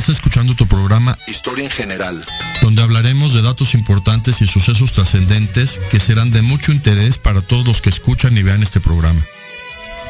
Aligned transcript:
Estás 0.00 0.16
escuchando 0.16 0.54
tu 0.54 0.66
programa 0.66 1.14
Historia 1.26 1.64
en 1.64 1.70
General, 1.70 2.24
donde 2.62 2.80
hablaremos 2.80 3.34
de 3.34 3.42
datos 3.42 3.74
importantes 3.74 4.40
y 4.40 4.46
sucesos 4.46 4.92
trascendentes 4.92 5.78
que 5.90 6.00
serán 6.00 6.30
de 6.30 6.40
mucho 6.40 6.72
interés 6.72 7.18
para 7.18 7.42
todos 7.42 7.66
los 7.66 7.82
que 7.82 7.90
escuchan 7.90 8.34
y 8.38 8.42
vean 8.42 8.62
este 8.62 8.80
programa. 8.80 9.20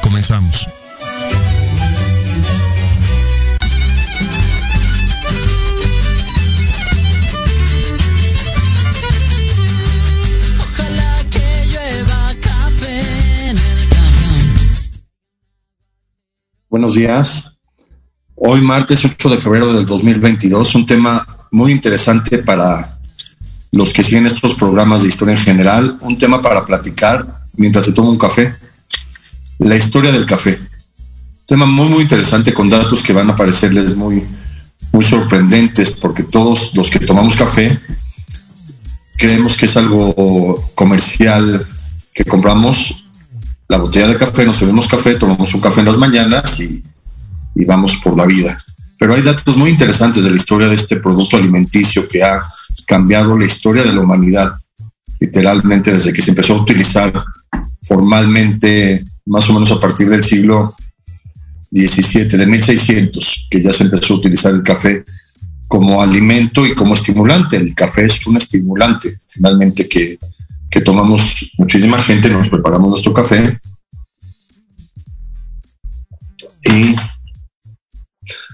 Comenzamos. 0.01 0.65
Buenos 16.69 16.93
días. 16.95 17.50
Hoy 18.43 18.59
martes 18.61 19.05
8 19.05 19.29
de 19.29 19.37
febrero 19.37 19.71
del 19.71 19.85
2022, 19.85 20.73
un 20.73 20.87
tema 20.87 21.23
muy 21.51 21.71
interesante 21.71 22.39
para 22.39 22.97
los 23.71 23.93
que 23.93 24.01
siguen 24.01 24.25
estos 24.25 24.55
programas 24.55 25.03
de 25.03 25.09
historia 25.09 25.33
en 25.33 25.37
general, 25.37 25.95
un 26.01 26.17
tema 26.17 26.41
para 26.41 26.65
platicar 26.65 27.43
mientras 27.55 27.85
se 27.85 27.93
toma 27.93 28.09
un 28.09 28.17
café, 28.17 28.51
la 29.59 29.75
historia 29.75 30.11
del 30.11 30.25
café. 30.25 30.59
Tema 31.45 31.67
muy 31.67 31.87
muy 31.89 32.01
interesante 32.01 32.51
con 32.51 32.67
datos 32.67 33.03
que 33.03 33.13
van 33.13 33.29
a 33.29 33.35
parecerles 33.35 33.95
muy 33.95 34.25
muy 34.91 35.03
sorprendentes 35.03 35.91
porque 35.91 36.23
todos 36.23 36.73
los 36.73 36.89
que 36.89 36.97
tomamos 36.97 37.35
café 37.35 37.79
creemos 39.17 39.55
que 39.55 39.67
es 39.67 39.77
algo 39.77 40.71
comercial 40.73 41.67
que 42.11 42.23
compramos 42.23 43.05
la 43.67 43.77
botella 43.77 44.07
de 44.07 44.17
café, 44.17 44.47
nos 44.47 44.57
servimos 44.57 44.87
café, 44.87 45.13
tomamos 45.13 45.53
un 45.53 45.61
café 45.61 45.81
en 45.81 45.85
las 45.85 45.99
mañanas 45.99 46.59
y, 46.59 46.81
y 47.55 47.65
vamos 47.65 47.97
por 47.97 48.15
la 48.15 48.25
vida. 48.25 48.57
Pero 48.97 49.13
hay 49.13 49.21
datos 49.21 49.57
muy 49.57 49.69
interesantes 49.69 50.23
de 50.23 50.29
la 50.29 50.35
historia 50.35 50.67
de 50.67 50.75
este 50.75 50.97
producto 50.97 51.37
alimenticio 51.37 52.07
que 52.07 52.23
ha 52.23 52.43
cambiado 52.85 53.37
la 53.37 53.45
historia 53.45 53.83
de 53.83 53.93
la 53.93 54.01
humanidad, 54.01 54.51
literalmente 55.19 55.91
desde 55.91 56.13
que 56.13 56.21
se 56.21 56.31
empezó 56.31 56.53
a 56.53 56.61
utilizar 56.61 57.11
formalmente, 57.81 59.03
más 59.25 59.49
o 59.49 59.53
menos 59.53 59.71
a 59.71 59.79
partir 59.79 60.09
del 60.09 60.23
siglo 60.23 60.75
XVII, 61.71 62.37
de 62.37 62.45
1600, 62.45 63.47
que 63.49 63.61
ya 63.61 63.73
se 63.73 63.85
empezó 63.85 64.13
a 64.13 64.17
utilizar 64.17 64.53
el 64.53 64.61
café 64.61 65.03
como 65.67 66.01
alimento 66.01 66.65
y 66.65 66.75
como 66.75 66.93
estimulante. 66.93 67.55
El 67.55 67.73
café 67.73 68.05
es 68.05 68.25
un 68.27 68.37
estimulante, 68.37 69.15
finalmente, 69.27 69.87
que, 69.87 70.19
que 70.69 70.81
tomamos 70.81 71.51
muchísima 71.57 71.97
gente, 71.97 72.29
nos 72.29 72.49
preparamos 72.49 72.89
nuestro 72.89 73.13
café 73.13 73.59
y 76.63 76.95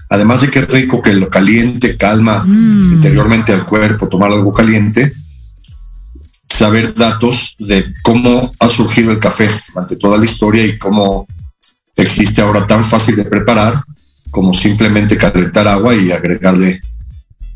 además 0.08 0.40
de 0.42 0.50
que 0.50 0.60
es 0.60 0.68
rico, 0.68 1.02
que 1.02 1.12
lo 1.14 1.28
caliente, 1.28 1.96
calma 1.96 2.44
interiormente 2.46 3.52
al 3.52 3.66
cuerpo, 3.66 4.08
tomar 4.08 4.32
algo 4.32 4.52
caliente, 4.52 5.12
saber 6.48 6.94
datos 6.94 7.54
de 7.58 7.84
cómo 8.02 8.50
ha 8.58 8.68
surgido 8.68 9.12
el 9.12 9.18
café 9.18 9.48
durante 9.68 9.96
toda 9.96 10.18
la 10.18 10.24
historia 10.24 10.64
y 10.66 10.78
cómo 10.78 11.26
existe 11.96 12.40
ahora 12.40 12.66
tan 12.66 12.84
fácil 12.84 13.16
de 13.16 13.24
preparar 13.24 13.74
como 14.30 14.52
simplemente 14.52 15.16
calentar 15.16 15.68
agua 15.68 15.94
y 15.94 16.10
agregarle 16.10 16.80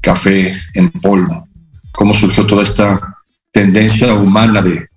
café 0.01 0.53
en 0.75 0.91
polvo. 0.91 1.49
Cómo 1.93 2.15
surgió 2.15 2.47
toda 2.47 2.63
esta 2.63 3.17
tendencia 3.51 4.15
humana 4.15 4.63
de, 4.63 4.89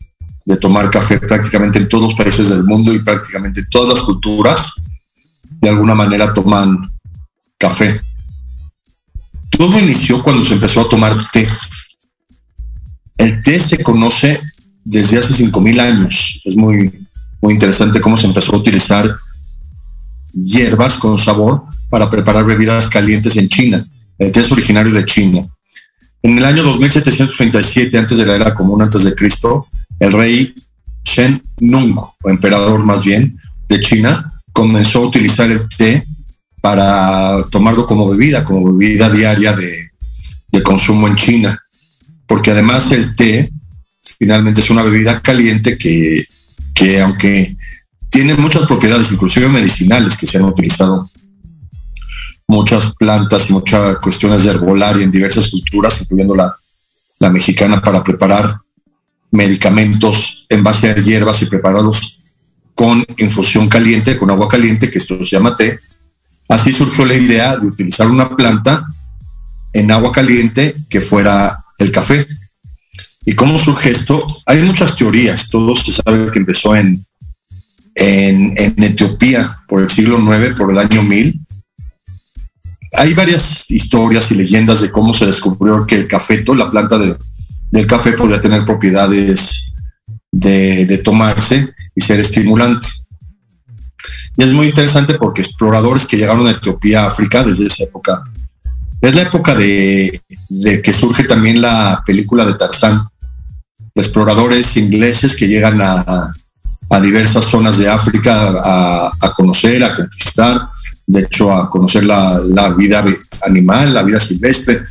de 0.46 0.58
tomar 0.58 0.90
café 0.90 1.20
prácticamente 1.20 1.80
en 1.80 1.90
todos 1.90 2.04
los 2.06 2.16
países 2.16 2.50
del 2.50 2.64
mundo 2.64 2.94
y 2.94 3.04
prácticamente 3.04 3.62
en 3.62 3.70
todas 3.70 3.90
las 3.90 4.02
culturas, 4.02 4.74
de 5.62 5.70
alguna 5.70 5.96
manera 5.96 6.34
toman 6.34 6.90
café. 7.58 8.00
Todo 9.50 9.80
inició 9.80 10.24
cuando 10.24 10.44
se 10.44 10.56
empezó 10.56 10.82
a 10.82 10.90
tomar 10.90 11.30
té. 11.32 11.48
El 13.18 13.42
té 13.42 13.60
se 13.60 13.82
conoce 13.82 14.42
desde 14.84 15.18
hace 15.18 15.46
5.000 15.46 15.80
años. 15.80 16.42
Es 16.44 16.56
muy, 16.56 16.92
muy 17.42 17.54
interesante 17.54 18.02
cómo 18.02 18.18
se 18.18 18.28
empezó 18.28 18.56
a 18.56 18.60
utilizar 18.60 19.10
hierbas 20.34 20.98
con 20.98 21.18
sabor 21.18 21.64
para 21.90 22.10
preparar 22.10 22.46
bebidas 22.46 22.90
calientes 22.90 23.38
en 23.38 23.48
China. 23.48 23.86
El 24.18 24.32
té 24.32 24.42
es 24.42 24.52
originario 24.52 24.94
de 24.94 25.06
China. 25.06 25.42
En 26.22 26.38
el 26.38 26.46
año 26.46 26.64
2737, 26.64 27.98
antes 27.98 28.18
de 28.18 28.26
la 28.26 28.36
era 28.36 28.56
común, 28.56 28.82
antes 28.82 29.04
de 29.04 29.14
Cristo, 29.14 29.66
el 30.00 30.12
rey 30.12 30.54
Shen 31.04 31.42
Nung, 31.62 31.98
o 31.98 32.30
emperador 32.30 32.84
más 32.84 33.04
bien, 33.04 33.40
de 33.70 33.80
China, 33.80 34.26
comenzó 34.52 35.00
a 35.00 35.08
utilizar 35.08 35.52
el 35.52 35.68
té 35.70 36.04
para 36.66 37.44
tomarlo 37.52 37.86
como 37.86 38.10
bebida, 38.10 38.44
como 38.44 38.74
bebida 38.74 39.08
diaria 39.08 39.54
de, 39.54 39.92
consumo 40.64 41.08
en 41.08 41.16
China. 41.16 41.64
Porque 42.26 42.50
además 42.50 42.92
el 42.92 43.16
té 43.16 43.52
finalmente 44.18 44.62
es 44.62 44.72
una 44.72 44.82
bebida 44.82 45.22
caliente 45.22 45.78
que, 45.78 46.26
que 46.74 47.02
aunque 47.02 47.56
tiene 48.10 48.34
muchas 48.34 48.66
propiedades, 48.66 49.12
inclusive 49.12 49.48
medicinales, 49.48 50.18
que 50.18 50.26
se 50.26 50.40
han 50.40 50.46
utilizado 50.46 51.08
muchas 52.48 52.96
plantas 52.96 53.48
y 53.48 53.54
muchas 53.54 53.98
cuestiones 53.98 54.44
de 54.44 54.50
herbolaria 54.50 55.04
en 55.04 55.12
diversas 55.12 55.50
culturas, 55.50 56.02
incluyendo 56.02 56.34
la, 56.34 56.52
la 57.20 57.30
mexicana, 57.30 57.80
para 57.80 58.04
preparar 58.04 58.58
medicamentos 59.30 60.48
en 60.50 60.64
base 60.64 60.90
a 60.90 60.96
hierbas 60.96 61.44
y 61.44 61.46
prepararlos 61.46 62.22
con 62.74 63.06
infusión 63.18 63.70
caliente, 63.70 64.18
con 64.18 64.32
agua 64.32 64.48
caliente, 64.48 64.90
que 64.90 64.98
esto 64.98 65.24
se 65.24 65.36
llama 65.36 65.56
té. 65.56 65.80
Así 66.48 66.74
surgió 66.74 67.06
la 67.06 67.16
idea 67.16 67.58
de 67.58 67.68
utilizar 67.68 68.08
una 68.08 68.36
planta 68.36 68.86
en 69.74 69.92
agua 69.92 70.12
caliente 70.12 70.76
que 70.90 71.02
fuera 71.02 71.64
el 71.78 71.92
café. 71.92 72.28
¿Y 73.26 73.34
cómo 73.34 73.58
surge 73.58 73.90
esto? 73.90 74.26
Hay 74.46 74.62
muchas 74.62 74.96
teorías. 74.96 75.50
Todo 75.50 75.76
se 75.76 75.92
sabe 75.92 76.32
que 76.32 76.40
empezó 76.40 76.76
en, 76.76 77.04
en, 77.96 78.84
Etiopía 78.84 79.58
por 79.68 79.82
el 79.82 79.90
siglo 79.90 80.20
IX, 80.20 80.56
por 80.56 80.72
el 80.72 80.78
año 80.78 81.02
1000. 81.02 81.42
Hay 82.94 83.14
varias 83.14 83.70
historias 83.72 84.32
y 84.32 84.36
leyendas 84.36 84.82
de 84.82 84.92
cómo 84.92 85.12
se 85.14 85.26
descubrió 85.26 85.86
que 85.86 85.96
el 85.96 86.08
cafeto, 86.08 86.54
la 86.54 86.70
planta 86.70 86.98
de, 86.98 87.18
del 87.72 87.88
café, 87.88 88.14
podía 88.14 88.40
tener 88.40 88.64
propiedades 88.64 89.66
de, 90.32 90.86
de 90.86 90.98
tomarse 91.00 91.74
y 91.96 92.02
ser 92.02 92.20
estimulante. 92.20 92.88
Y 94.38 94.44
es 94.44 94.54
muy 94.54 94.68
interesante 94.68 95.16
porque 95.16 95.42
exploradores 95.42 96.06
que 96.06 96.18
llegaron 96.18 96.46
a 96.48 96.52
Etiopía, 96.52 97.06
África, 97.06 97.44
desde 97.44 97.68
esa 97.68 97.86
época, 97.86 98.24
es 99.02 99.16
la 99.16 99.22
época 99.22 99.56
de, 99.56 100.22
de 100.50 100.82
que 100.82 100.92
surge 100.92 101.24
también 101.26 101.62
la 101.62 102.02
película 102.06 102.46
de 102.46 102.56
Tarzán. 102.56 103.08
Exploradores 103.94 104.76
ingleses 104.78 105.36
que 105.36 105.48
llegan 105.48 105.82
a, 105.82 106.04
a 106.90 107.02
diversas 107.02 107.46
zonas 107.46 107.78
de 107.78 107.88
África 107.88 108.54
a, 108.64 109.12
a, 109.20 109.34
conocer, 109.34 109.84
a 109.84 109.96
conquistar, 109.96 110.62
de 111.08 111.22
hecho 111.22 111.54
a 111.54 111.70
conocer 111.70 112.04
la, 112.04 112.42
la, 112.46 112.70
vida 112.70 113.06
animal, 113.46 113.94
la 113.94 114.04
vida 114.04 114.20
silvestre, 114.20 114.84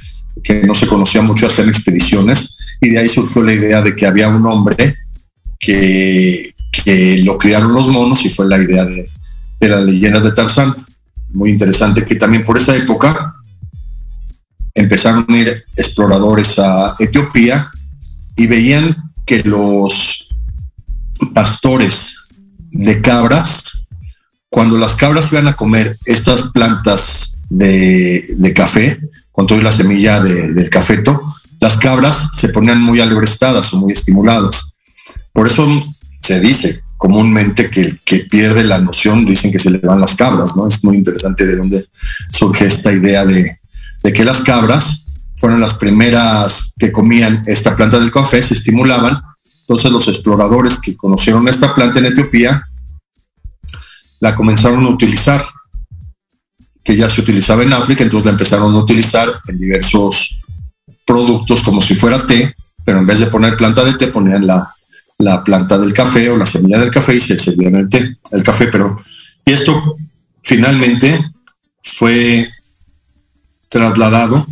que 0.42 0.62
no 0.62 0.74
se 0.74 0.86
conocía 0.86 1.22
mucho, 1.22 1.46
hacían 1.46 1.68
expediciones, 1.68 2.56
y 2.80 2.90
de 2.90 2.98
ahí 2.98 3.08
surgió 3.08 3.42
la 3.42 3.54
idea 3.54 3.82
de 3.82 3.94
que 3.94 4.06
había 4.06 4.28
un 4.28 4.46
hombre 4.46 4.94
que, 5.58 6.54
que 6.70 7.18
lo 7.18 7.38
criaron 7.38 7.72
los 7.72 7.88
monos 7.88 8.24
y 8.24 8.30
fue 8.30 8.46
la 8.46 8.58
idea 8.58 8.84
de, 8.84 9.06
de 9.64 9.70
la 9.70 9.80
leyenda 9.80 10.20
de 10.20 10.32
Tarzán. 10.32 10.74
Muy 11.32 11.50
interesante 11.50 12.04
que 12.04 12.14
también 12.14 12.44
por 12.44 12.56
esa 12.56 12.76
época 12.76 13.34
empezaron 14.74 15.26
a 15.28 15.38
ir 15.38 15.64
exploradores 15.76 16.58
a 16.58 16.94
Etiopía 16.98 17.68
y 18.36 18.46
veían 18.46 18.96
que 19.24 19.42
los 19.42 20.28
pastores 21.32 22.16
de 22.70 23.00
cabras, 23.00 23.84
cuando 24.48 24.76
las 24.76 24.96
cabras 24.96 25.32
iban 25.32 25.48
a 25.48 25.56
comer 25.56 25.96
estas 26.06 26.48
plantas 26.48 27.40
de, 27.48 28.52
café, 28.54 28.98
con 29.32 29.46
toda 29.46 29.62
la 29.62 29.72
semilla 29.72 30.20
de, 30.20 30.52
del 30.52 30.70
cafeto, 30.70 31.20
las 31.60 31.76
cabras 31.78 32.30
se 32.34 32.48
ponían 32.48 32.80
muy 32.80 33.00
alebrestadas 33.00 33.72
o 33.72 33.78
muy 33.78 33.92
estimuladas. 33.92 34.74
Por 35.32 35.46
eso 35.46 35.66
se 36.20 36.40
dice 36.40 36.83
comúnmente 37.04 37.70
que 37.70 38.16
pierde 38.30 38.64
la 38.64 38.78
noción 38.78 39.26
dicen 39.26 39.52
que 39.52 39.58
se 39.58 39.68
le 39.68 39.76
van 39.76 40.00
las 40.00 40.14
cabras, 40.14 40.56
¿no? 40.56 40.66
Es 40.66 40.82
muy 40.84 40.96
interesante 40.96 41.44
de 41.44 41.56
dónde 41.56 41.86
surge 42.30 42.64
esta 42.64 42.90
idea 42.90 43.26
de, 43.26 43.60
de 44.02 44.12
que 44.14 44.24
las 44.24 44.40
cabras 44.40 45.02
fueron 45.36 45.60
las 45.60 45.74
primeras 45.74 46.72
que 46.78 46.92
comían 46.92 47.42
esta 47.44 47.76
planta 47.76 48.00
del 48.00 48.10
café, 48.10 48.40
se 48.40 48.54
estimulaban. 48.54 49.20
Entonces 49.60 49.92
los 49.92 50.08
exploradores 50.08 50.80
que 50.80 50.96
conocieron 50.96 51.46
esta 51.46 51.74
planta 51.74 51.98
en 51.98 52.06
Etiopía 52.06 52.62
la 54.20 54.34
comenzaron 54.34 54.82
a 54.86 54.88
utilizar, 54.88 55.44
que 56.82 56.96
ya 56.96 57.10
se 57.10 57.20
utilizaba 57.20 57.64
en 57.64 57.74
África, 57.74 58.02
entonces 58.02 58.24
la 58.24 58.30
empezaron 58.30 58.74
a 58.74 58.78
utilizar 58.78 59.28
en 59.46 59.58
diversos 59.58 60.38
productos 61.06 61.60
como 61.60 61.82
si 61.82 61.96
fuera 61.96 62.26
té, 62.26 62.54
pero 62.82 62.98
en 62.98 63.06
vez 63.06 63.18
de 63.18 63.26
poner 63.26 63.58
planta 63.58 63.84
de 63.84 63.92
té 63.92 64.06
ponían 64.06 64.46
la, 64.46 64.66
la 65.18 65.42
planta 65.42 65.78
del 65.78 65.92
café 65.92 66.28
o 66.30 66.36
la 66.36 66.46
semilla 66.46 66.78
del 66.78 66.90
café 66.90 67.14
y 67.14 67.20
se 67.20 67.38
servían 67.38 67.76
el 67.76 67.88
té, 67.88 68.18
el 68.30 68.42
café, 68.42 68.66
pero 68.68 69.02
y 69.46 69.52
esto 69.52 69.96
finalmente 70.42 71.24
fue 71.82 72.50
trasladado 73.68 74.46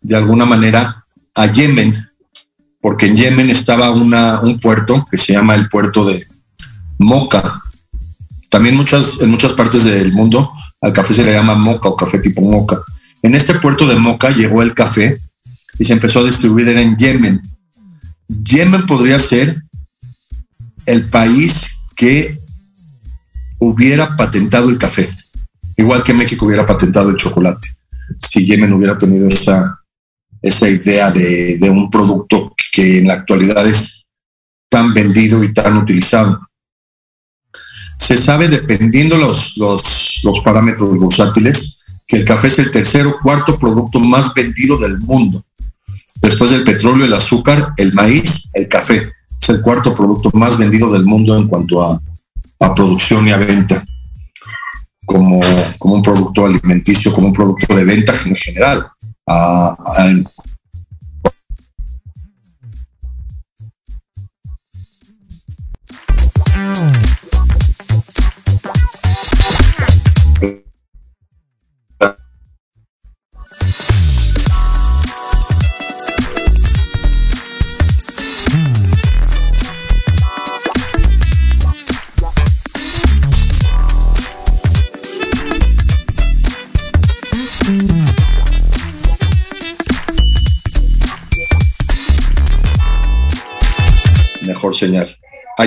de 0.00 0.16
alguna 0.16 0.46
manera 0.46 1.04
a 1.34 1.46
Yemen, 1.46 2.08
porque 2.80 3.06
en 3.06 3.16
Yemen 3.16 3.50
estaba 3.50 3.90
una, 3.90 4.40
un 4.40 4.58
puerto 4.58 5.06
que 5.10 5.18
se 5.18 5.32
llama 5.32 5.54
el 5.54 5.68
puerto 5.68 6.04
de 6.04 6.26
Moca. 6.98 7.60
También 8.48 8.76
muchas, 8.76 9.20
en 9.20 9.30
muchas 9.30 9.52
partes 9.52 9.84
del 9.84 10.12
mundo 10.12 10.52
al 10.80 10.92
café 10.92 11.12
se 11.14 11.24
le 11.24 11.32
llama 11.32 11.54
moca 11.54 11.88
o 11.88 11.96
café 11.96 12.18
tipo 12.18 12.40
moca. 12.40 12.82
En 13.22 13.34
este 13.34 13.54
puerto 13.54 13.86
de 13.86 13.96
Moca 13.96 14.30
llegó 14.30 14.62
el 14.62 14.74
café 14.74 15.18
y 15.78 15.84
se 15.84 15.92
empezó 15.92 16.20
a 16.20 16.24
distribuir 16.24 16.68
en 16.70 16.96
Yemen. 16.96 17.42
Yemen 18.28 18.86
podría 18.86 19.18
ser 19.18 19.62
el 20.90 21.08
país 21.08 21.76
que 21.96 22.38
hubiera 23.58 24.16
patentado 24.16 24.70
el 24.70 24.78
café, 24.78 25.08
igual 25.76 26.02
que 26.02 26.14
México 26.14 26.46
hubiera 26.46 26.66
patentado 26.66 27.10
el 27.10 27.16
chocolate, 27.16 27.68
si 28.18 28.44
Yemen 28.44 28.72
hubiera 28.72 28.96
tenido 28.96 29.28
esa, 29.28 29.78
esa 30.42 30.68
idea 30.68 31.10
de, 31.10 31.58
de 31.58 31.70
un 31.70 31.90
producto 31.90 32.54
que 32.72 32.98
en 32.98 33.08
la 33.08 33.14
actualidad 33.14 33.66
es 33.66 34.04
tan 34.68 34.94
vendido 34.94 35.44
y 35.44 35.52
tan 35.52 35.76
utilizado. 35.76 36.40
Se 37.96 38.16
sabe, 38.16 38.48
dependiendo 38.48 39.16
los, 39.18 39.56
los, 39.58 40.20
los 40.24 40.40
parámetros 40.40 40.96
bursátiles, 40.96 41.78
que 42.06 42.16
el 42.16 42.24
café 42.24 42.48
es 42.48 42.58
el 42.58 42.70
tercer 42.70 43.06
o 43.06 43.18
cuarto 43.20 43.56
producto 43.56 44.00
más 44.00 44.32
vendido 44.32 44.78
del 44.78 44.98
mundo. 44.98 45.44
Después 46.22 46.50
del 46.50 46.64
petróleo, 46.64 47.04
el 47.04 47.12
azúcar, 47.12 47.74
el 47.76 47.92
maíz, 47.92 48.48
el 48.54 48.68
café. 48.68 49.12
Es 49.40 49.48
el 49.48 49.62
cuarto 49.62 49.94
producto 49.94 50.30
más 50.34 50.58
vendido 50.58 50.92
del 50.92 51.04
mundo 51.04 51.36
en 51.36 51.48
cuanto 51.48 51.82
a, 51.82 52.00
a 52.60 52.74
producción 52.74 53.26
y 53.26 53.32
a 53.32 53.38
venta, 53.38 53.82
como, 55.06 55.40
como, 55.78 55.94
un 55.94 56.02
producto 56.02 56.46
alimenticio, 56.46 57.12
como 57.12 57.28
un 57.28 57.32
producto 57.32 57.74
de 57.74 57.84
venta 57.84 58.12
en 58.26 58.36
general. 58.36 58.86
A, 59.26 59.76
a, 59.96 60.08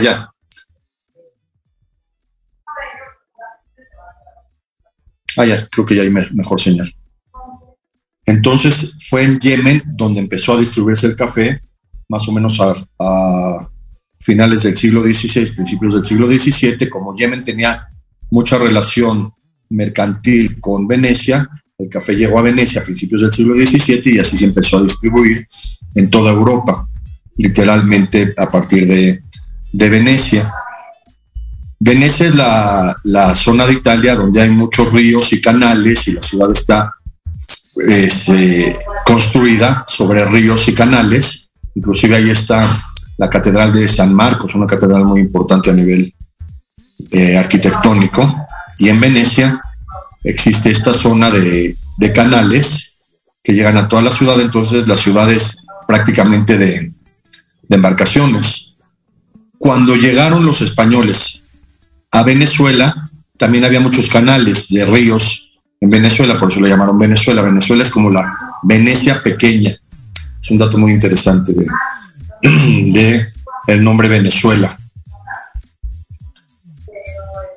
Allá. 0.04 0.30
Allá, 5.38 5.68
creo 5.72 5.86
que 5.86 5.96
ya 5.96 6.02
hay 6.02 6.10
me 6.10 6.28
mejor 6.34 6.60
señal. 6.60 6.94
Entonces 8.26 8.96
fue 9.10 9.24
en 9.24 9.40
Yemen 9.40 9.84
donde 9.86 10.20
empezó 10.20 10.54
a 10.54 10.60
distribuirse 10.60 11.08
el 11.08 11.16
café, 11.16 11.62
más 12.10 12.28
o 12.28 12.32
menos 12.32 12.60
a, 12.60 12.74
a 13.00 13.70
finales 14.20 14.64
del 14.64 14.76
siglo 14.76 15.04
XVI, 15.04 15.52
principios 15.54 15.94
del 15.94 16.04
siglo 16.04 16.28
XVII, 16.28 16.90
como 16.90 17.16
Yemen 17.16 17.44
tenía 17.44 17.88
mucha 18.30 18.58
relación 18.58 19.32
mercantil 19.70 20.60
con 20.60 20.88
Venecia, 20.88 21.50
el 21.78 21.90
café 21.90 22.16
llegó 22.16 22.40
a 22.40 22.44
Venecia 22.44 22.82
a 22.82 22.86
principios 22.86 23.22
del 23.22 23.32
siglo 23.32 23.56
XVII 23.56 24.16
y 24.16 24.20
así 24.20 24.38
se 24.38 24.46
empezó 24.46 24.78
a 24.78 24.84
distribuir 24.84 25.48
en 25.96 26.10
toda 26.10 26.32
Europa 26.32 26.88
literalmente 27.36 28.34
a 28.38 28.48
partir 28.48 28.88
de, 28.88 29.24
de 29.74 29.90
Venecia. 29.90 30.52
Venecia 31.80 32.28
es 32.28 32.36
la, 32.36 32.96
la, 33.04 33.36
zona 33.36 33.68
de 33.68 33.74
Italia 33.74 34.16
donde 34.16 34.42
hay 34.42 34.50
muchos 34.50 34.94
ríos 34.94 35.34
y 35.34 35.42
canales 35.42 36.08
y 36.08 36.14
la 36.14 36.22
ciudad 36.22 36.52
está 36.52 36.94
es, 37.88 38.30
eh, 38.30 38.78
construida 39.06 39.84
sobre 39.88 40.24
ríos 40.26 40.68
y 40.70 40.74
canales. 40.74 41.50
Inclusive 41.76 42.16
ahí 42.16 42.30
está 42.30 42.82
la 43.18 43.30
Catedral 43.30 43.74
de 43.74 43.88
San 43.88 44.14
Marcos, 44.14 44.56
una 44.56 44.68
catedral 44.68 45.06
muy 45.06 45.20
importante 45.20 45.70
a 45.70 45.74
nivel 45.74 46.14
eh, 47.12 47.38
arquitectónico. 47.38 48.48
Y 48.78 48.90
en 48.90 49.00
Venecia 49.00 49.60
existe 50.24 50.72
esta 50.72 50.94
zona 50.94 51.32
de, 51.32 51.76
de 51.98 52.14
canales 52.14 52.94
que 53.44 53.54
llegan 53.54 53.78
a 53.78 53.88
toda 53.88 54.02
la 54.02 54.12
ciudad, 54.12 54.40
entonces 54.40 54.88
la 54.88 54.98
ciudad 54.98 55.30
es 55.32 55.58
prácticamente 55.88 56.58
de, 56.58 56.92
de 57.68 57.76
embarcaciones. 57.76 58.73
Cuando 59.64 59.96
llegaron 59.96 60.46
los 60.46 60.62
españoles 60.62 61.42
a 62.12 62.24
Venezuela, 62.24 63.10
también 63.38 63.64
había 63.64 63.80
muchos 63.80 64.10
canales 64.10 64.68
de 64.68 64.84
ríos 64.84 65.54
en 65.80 65.90
Venezuela, 65.90 66.38
por 66.38 66.52
eso 66.52 66.60
le 66.60 66.68
llamaron 66.68 67.00
Venezuela. 67.00 67.42
Venezuela 67.42 67.84
es 67.84 67.90
como 67.90 68.10
la 68.10 68.58
Venecia 68.64 69.24
pequeña. 69.24 69.72
Es 70.38 70.52
un 70.52 70.58
dato 70.58 70.78
muy 70.78 70.92
interesante 70.92 71.54
de 72.44 73.26
el 73.68 73.82
nombre 73.82 74.10
Venezuela. 74.10 74.76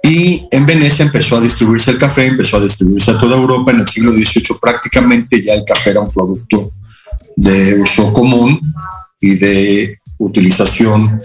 Y 0.04 0.46
en 0.52 0.64
Venecia 0.64 1.04
empezó 1.04 1.38
a 1.38 1.40
distribuirse 1.40 1.90
el 1.90 1.98
café, 1.98 2.26
empezó 2.26 2.58
a 2.58 2.60
distribuirse 2.60 3.10
a 3.10 3.18
toda 3.18 3.34
Europa. 3.34 3.72
En 3.72 3.80
el 3.80 3.88
siglo 3.88 4.12
XVIII 4.12 4.60
prácticamente 4.62 5.42
ya 5.42 5.54
el 5.54 5.64
café 5.64 5.90
era 5.90 6.02
un 6.02 6.12
producto 6.12 6.70
de 7.34 7.82
uso 7.82 8.12
común 8.12 8.60
y 9.20 9.34
de 9.34 9.98
utilización 10.18 11.18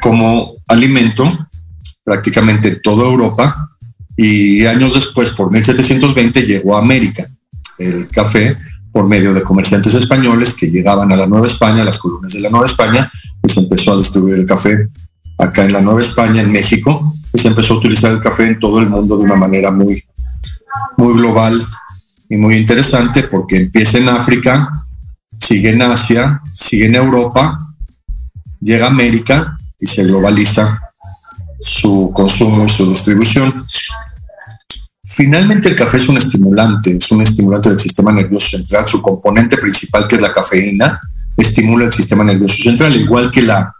como 0.00 0.54
alimento 0.68 1.48
prácticamente 2.04 2.68
en 2.68 2.82
toda 2.82 3.04
Europa 3.04 3.68
y 4.16 4.66
años 4.66 4.94
después, 4.94 5.30
por 5.30 5.52
1720, 5.52 6.42
llegó 6.42 6.76
a 6.76 6.80
América 6.80 7.24
el 7.78 8.08
café 8.08 8.56
por 8.90 9.06
medio 9.06 9.32
de 9.32 9.42
comerciantes 9.42 9.94
españoles 9.94 10.56
que 10.58 10.70
llegaban 10.70 11.12
a 11.12 11.16
la 11.16 11.26
Nueva 11.26 11.46
España, 11.46 11.82
a 11.82 11.84
las 11.84 11.98
colonias 11.98 12.32
de 12.32 12.40
la 12.40 12.50
Nueva 12.50 12.66
España, 12.66 13.08
y 13.44 13.48
se 13.48 13.60
empezó 13.60 13.92
a 13.92 13.98
distribuir 13.98 14.34
el 14.34 14.46
café 14.46 14.88
acá 15.38 15.64
en 15.64 15.72
la 15.72 15.80
Nueva 15.80 16.00
España, 16.00 16.42
en 16.42 16.50
México, 16.50 17.14
y 17.32 17.38
se 17.38 17.48
empezó 17.48 17.74
a 17.74 17.76
utilizar 17.76 18.10
el 18.10 18.20
café 18.20 18.46
en 18.46 18.58
todo 18.58 18.80
el 18.80 18.88
mundo 18.88 19.16
de 19.16 19.24
una 19.24 19.36
manera 19.36 19.70
muy, 19.70 20.02
muy 20.96 21.12
global 21.12 21.62
y 22.28 22.36
muy 22.36 22.56
interesante 22.56 23.24
porque 23.24 23.58
empieza 23.58 23.98
en 23.98 24.08
África, 24.08 24.68
sigue 25.38 25.70
en 25.70 25.82
Asia, 25.82 26.40
sigue 26.52 26.86
en 26.86 26.96
Europa, 26.96 27.56
llega 28.60 28.86
a 28.86 28.90
América 28.90 29.57
y 29.78 29.86
se 29.86 30.04
globaliza 30.04 30.80
su 31.58 32.10
consumo 32.14 32.64
y 32.64 32.68
su 32.68 32.88
distribución. 32.88 33.64
Finalmente 35.04 35.68
el 35.68 35.76
café 35.76 35.96
es 35.96 36.08
un 36.08 36.18
estimulante, 36.18 36.96
es 36.96 37.10
un 37.10 37.22
estimulante 37.22 37.70
del 37.70 37.78
sistema 37.78 38.12
nervioso 38.12 38.50
central. 38.50 38.86
Su 38.86 39.00
componente 39.00 39.56
principal, 39.56 40.06
que 40.06 40.16
es 40.16 40.22
la 40.22 40.32
cafeína, 40.32 41.00
estimula 41.36 41.86
el 41.86 41.92
sistema 41.92 42.24
nervioso 42.24 42.62
central, 42.62 42.94
igual 42.94 43.30
que 43.30 43.42
la, 43.42 43.72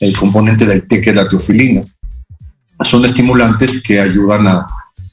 el 0.00 0.16
componente 0.16 0.66
del 0.66 0.86
té, 0.86 1.00
que 1.00 1.10
es 1.10 1.16
la 1.16 1.28
teofilina. 1.28 1.82
Son 2.82 3.04
estimulantes 3.04 3.80
que 3.80 4.00
ayudan 4.00 4.48
a, 4.48 4.66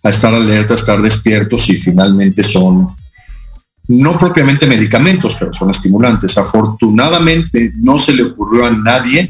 a 0.04 0.10
estar 0.10 0.34
alerta, 0.34 0.74
a 0.74 0.78
estar 0.78 1.02
despiertos 1.02 1.70
y 1.70 1.78
finalmente 1.78 2.42
son 2.42 2.88
no 3.88 4.18
propiamente 4.18 4.66
medicamentos, 4.66 5.36
pero 5.38 5.54
son 5.54 5.70
estimulantes. 5.70 6.38
Afortunadamente 6.38 7.74
no 7.78 7.98
se 7.98 8.14
le 8.14 8.24
ocurrió 8.24 8.66
a 8.66 8.72
nadie 8.72 9.30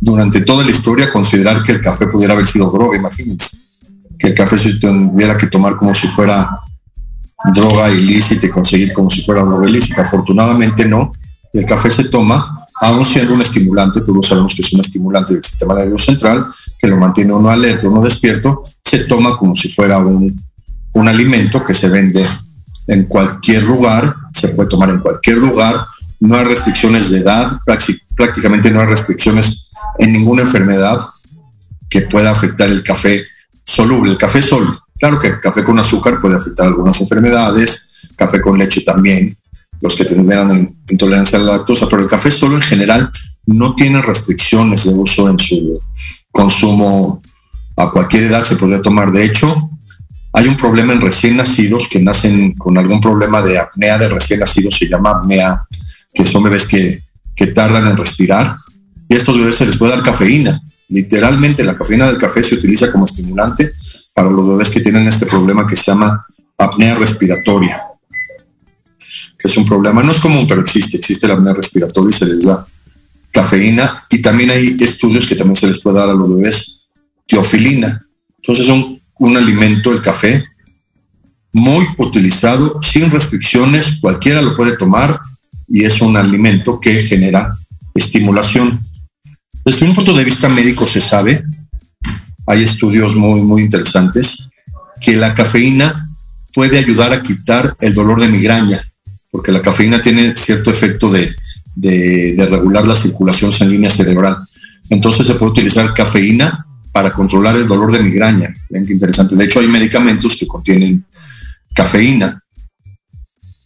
durante 0.00 0.42
toda 0.42 0.64
la 0.64 0.70
historia 0.70 1.12
considerar 1.12 1.62
que 1.62 1.72
el 1.72 1.80
café 1.80 2.06
pudiera 2.06 2.34
haber 2.34 2.46
sido 2.46 2.70
droga, 2.70 2.96
imagínense, 2.96 3.56
que 4.18 4.28
el 4.28 4.34
café 4.34 4.56
se 4.56 4.74
tuviera 4.74 5.36
que 5.36 5.46
tomar 5.48 5.76
como 5.76 5.94
si 5.94 6.08
fuera 6.08 6.58
droga 7.54 7.90
ilícita 7.90 8.46
y 8.46 8.50
conseguir 8.50 8.92
como 8.92 9.10
si 9.10 9.22
fuera 9.22 9.42
droga 9.42 9.68
ilícita. 9.68 10.02
Afortunadamente 10.02 10.86
no, 10.86 11.12
el 11.52 11.64
café 11.64 11.90
se 11.90 12.04
toma, 12.04 12.64
aún 12.80 13.04
siendo 13.04 13.34
un 13.34 13.40
estimulante, 13.40 14.00
todos 14.00 14.26
sabemos 14.26 14.54
que 14.54 14.62
es 14.62 14.72
un 14.72 14.80
estimulante 14.80 15.34
del 15.34 15.42
sistema 15.42 15.74
nervioso 15.74 16.06
central, 16.06 16.46
que 16.78 16.86
lo 16.86 16.96
mantiene 16.96 17.32
uno 17.32 17.50
alerta, 17.50 17.88
uno 17.88 18.02
despierto, 18.02 18.62
se 18.82 19.00
toma 19.00 19.36
como 19.36 19.54
si 19.54 19.68
fuera 19.68 19.98
un, 19.98 20.40
un 20.92 21.08
alimento 21.08 21.64
que 21.64 21.74
se 21.74 21.88
vende 21.88 22.24
en 22.86 23.04
cualquier 23.04 23.64
lugar, 23.64 24.12
se 24.32 24.48
puede 24.48 24.68
tomar 24.68 24.90
en 24.90 24.98
cualquier 24.98 25.38
lugar, 25.38 25.76
no 26.20 26.36
hay 26.36 26.44
restricciones 26.44 27.10
de 27.10 27.18
edad, 27.18 27.58
prácticamente 28.16 28.70
no 28.70 28.80
hay 28.80 28.86
restricciones 28.86 29.67
en 29.98 30.12
ninguna 30.12 30.42
enfermedad 30.42 31.00
que 31.88 32.02
pueda 32.02 32.30
afectar 32.30 32.68
el 32.68 32.82
café 32.82 33.24
soluble, 33.64 34.12
el 34.12 34.18
café 34.18 34.42
solo. 34.42 34.84
Claro 34.98 35.18
que 35.18 35.40
café 35.40 35.64
con 35.64 35.78
azúcar 35.78 36.20
puede 36.20 36.36
afectar 36.36 36.66
algunas 36.66 37.00
enfermedades, 37.00 38.10
café 38.16 38.40
con 38.40 38.58
leche 38.58 38.82
también, 38.82 39.36
los 39.80 39.94
que 39.94 40.04
tendrán 40.04 40.76
intolerancia 40.88 41.38
a 41.38 41.42
la 41.42 41.56
lactosa, 41.58 41.88
pero 41.88 42.02
el 42.02 42.08
café 42.08 42.30
solo 42.30 42.56
en 42.56 42.62
general 42.62 43.10
no 43.46 43.74
tiene 43.74 44.02
restricciones 44.02 44.84
de 44.84 44.94
uso 44.94 45.28
en 45.28 45.38
su 45.38 45.78
consumo 46.30 47.22
a 47.76 47.90
cualquier 47.90 48.24
edad 48.24 48.44
se 48.44 48.56
podría 48.56 48.82
tomar. 48.82 49.12
De 49.12 49.24
hecho, 49.24 49.70
hay 50.32 50.46
un 50.46 50.56
problema 50.56 50.92
en 50.92 51.00
recién 51.00 51.36
nacidos 51.36 51.88
que 51.88 52.00
nacen 52.00 52.54
con 52.54 52.76
algún 52.76 53.00
problema 53.00 53.40
de 53.40 53.58
apnea 53.58 53.96
de 53.98 54.08
recién 54.08 54.40
nacidos, 54.40 54.76
se 54.76 54.88
llama 54.88 55.10
apnea, 55.10 55.66
que 56.12 56.26
son 56.26 56.42
bebés 56.42 56.66
que, 56.66 56.98
que 57.34 57.46
tardan 57.48 57.86
en 57.86 57.96
respirar. 57.96 58.56
Y 59.08 59.14
a 59.14 59.16
estos 59.16 59.38
bebés 59.38 59.54
se 59.54 59.66
les 59.66 59.76
puede 59.76 59.92
dar 59.92 60.02
cafeína. 60.02 60.62
Literalmente 60.88 61.64
la 61.64 61.76
cafeína 61.76 62.08
del 62.08 62.18
café 62.18 62.42
se 62.42 62.54
utiliza 62.54 62.92
como 62.92 63.04
estimulante 63.04 63.72
para 64.14 64.30
los 64.30 64.48
bebés 64.48 64.70
que 64.70 64.80
tienen 64.80 65.06
este 65.06 65.26
problema 65.26 65.66
que 65.66 65.76
se 65.76 65.84
llama 65.84 66.26
apnea 66.58 66.94
respiratoria, 66.96 67.80
que 69.38 69.48
es 69.48 69.56
un 69.56 69.64
problema, 69.64 70.02
no 70.02 70.10
es 70.10 70.18
común, 70.18 70.46
pero 70.48 70.60
existe, 70.60 70.96
existe 70.96 71.28
la 71.28 71.34
apnea 71.34 71.54
respiratoria 71.54 72.10
y 72.10 72.18
se 72.18 72.26
les 72.26 72.44
da 72.44 72.66
cafeína 73.30 74.04
y 74.10 74.20
también 74.20 74.50
hay 74.50 74.76
estudios 74.80 75.26
que 75.26 75.36
también 75.36 75.56
se 75.56 75.68
les 75.68 75.80
puede 75.80 75.98
dar 75.98 76.10
a 76.10 76.14
los 76.14 76.34
bebés 76.34 76.80
teofilina. 77.26 78.04
Entonces 78.38 78.64
es 78.64 78.70
un, 78.70 79.00
un 79.18 79.36
alimento, 79.36 79.92
el 79.92 80.02
café, 80.02 80.44
muy 81.52 81.86
utilizado, 81.98 82.80
sin 82.82 83.10
restricciones, 83.10 83.98
cualquiera 84.00 84.42
lo 84.42 84.56
puede 84.56 84.76
tomar 84.76 85.18
y 85.68 85.84
es 85.84 86.00
un 86.00 86.16
alimento 86.16 86.80
que 86.80 87.02
genera 87.02 87.50
estimulación. 87.94 88.80
Desde 89.64 89.86
un 89.86 89.94
punto 89.94 90.14
de 90.14 90.24
vista 90.24 90.48
médico 90.48 90.86
se 90.86 91.00
sabe 91.00 91.44
hay 92.48 92.62
estudios 92.62 93.14
muy, 93.14 93.42
muy 93.42 93.62
interesantes, 93.62 94.48
que 95.02 95.14
la 95.16 95.34
cafeína 95.34 96.08
puede 96.54 96.78
ayudar 96.78 97.12
a 97.12 97.22
quitar 97.22 97.76
el 97.80 97.94
dolor 97.94 98.20
de 98.20 98.28
migraña, 98.28 98.82
porque 99.30 99.52
la 99.52 99.60
cafeína 99.60 100.00
tiene 100.00 100.34
cierto 100.34 100.70
efecto 100.70 101.10
de, 101.10 101.34
de, 101.76 102.46
regular 102.50 102.86
la 102.86 102.94
circulación 102.94 103.52
sanguínea 103.52 103.90
cerebral. 103.90 104.36
Entonces 104.88 105.26
se 105.26 105.34
puede 105.34 105.52
utilizar 105.52 105.92
cafeína 105.92 106.66
para 106.90 107.12
controlar 107.12 107.54
el 107.56 107.68
dolor 107.68 107.92
de 107.92 108.02
migraña. 108.02 108.54
Ven 108.70 108.86
qué 108.86 108.94
interesante. 108.94 109.36
De 109.36 109.44
hecho, 109.44 109.60
hay 109.60 109.68
medicamentos 109.68 110.34
que 110.34 110.46
contienen 110.46 111.04
cafeína. 111.74 112.42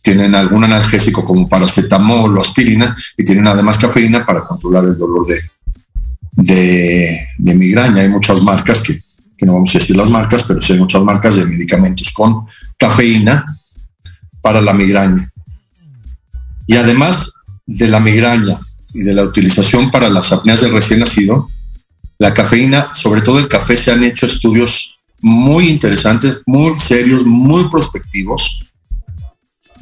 Tienen 0.03 0.35
algún 0.35 0.65
analgésico 0.65 1.25
como 1.25 1.49
paracetamol 1.49 2.37
o 2.37 2.41
aspirina 2.41 2.97
y 3.17 3.25
tienen 3.25 3.47
además 3.47 3.79
cafeína 3.79 4.27
para 4.27 4.41
controlar 4.41 4.85
el 4.87 4.99
dolor 4.99 5.29
de, 5.29 5.41
de, 6.33 7.29
migraña. 7.39 8.03
Hay 8.03 8.09
muchas 8.09 8.43
marcas 8.43 8.81
que, 8.81 9.01
que, 9.37 9.47
no 9.47 9.55
vamos 9.55 9.75
a 9.75 9.79
decir 9.79 9.97
las 9.97 10.11
marcas, 10.11 10.45
pero 10.45 10.61
sí 10.61 10.73
hay 10.73 10.79
muchas 10.79 11.03
marcas 11.03 11.37
de 11.37 11.45
medicamentos 11.45 12.12
con 12.12 12.47
cafeína 12.77 13.45
para 14.41 14.61
la 14.61 14.73
migraña. 14.73 15.31
Y 16.67 16.77
además 16.77 17.33
de 17.67 17.89
la 17.89 18.01
migraña 18.01 18.59
y 18.95 19.03
de 19.03 19.15
la 19.15 19.25
utilización 19.25 19.91
para 19.91 20.09
las 20.09 20.33
apneas 20.33 20.61
del 20.61 20.73
recién 20.73 21.01
nacido, 21.01 21.49
la 22.19 22.35
cafeína, 22.35 22.95
sobre 22.95 23.23
todo 23.23 23.39
el 23.39 23.49
café, 23.49 23.77
se 23.77 23.91
han 23.91 24.05
hecho 24.05 24.27
estudios 24.27 25.03
muy 25.21 25.69
interesantes, 25.69 26.43
muy 26.47 26.79
serios, 26.79 27.25
muy 27.25 27.69
prospectivos, 27.69 28.73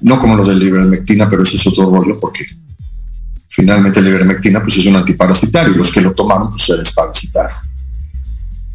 no 0.03 0.19
como 0.19 0.37
los 0.37 0.47
de 0.47 0.55
la 0.55 0.65
ivermectina, 0.65 1.29
pero 1.29 1.43
ese 1.43 1.57
es 1.57 1.67
otro 1.67 1.87
rollo 1.91 2.19
porque 2.21 2.47
finalmente 3.61 4.01
la 4.01 4.09
ivermectina 4.09 4.63
pues 4.63 4.79
es 4.79 4.87
un 4.87 4.97
antiparasitario 4.97 5.75
los 5.75 5.93
que 5.93 6.01
lo 6.01 6.13
tomaron 6.15 6.49
pues 6.49 6.63
se 6.63 6.77
desparasitaron. 6.79 7.53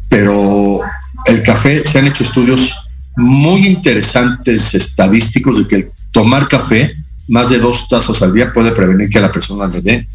Pero 0.08 0.78
el 1.24 1.42
café, 1.42 1.84
se 1.84 1.98
han 1.98 2.06
hecho 2.06 2.22
estudios 2.22 2.72
muy 3.16 3.66
interesantes 3.66 4.74
estadísticos 4.74 5.58
de 5.58 5.66
que 5.68 5.90
tomar 6.12 6.46
café 6.46 6.92
más 7.28 7.50
de 7.50 7.58
dos 7.58 7.88
tazas 7.88 8.22
al 8.22 8.32
día 8.32 8.52
puede 8.52 8.70
prevenir 8.70 9.08
que 9.08 9.18
a 9.18 9.22
la 9.22 9.32
persona 9.32 9.66
le 9.66 9.80
dé 9.80 10.06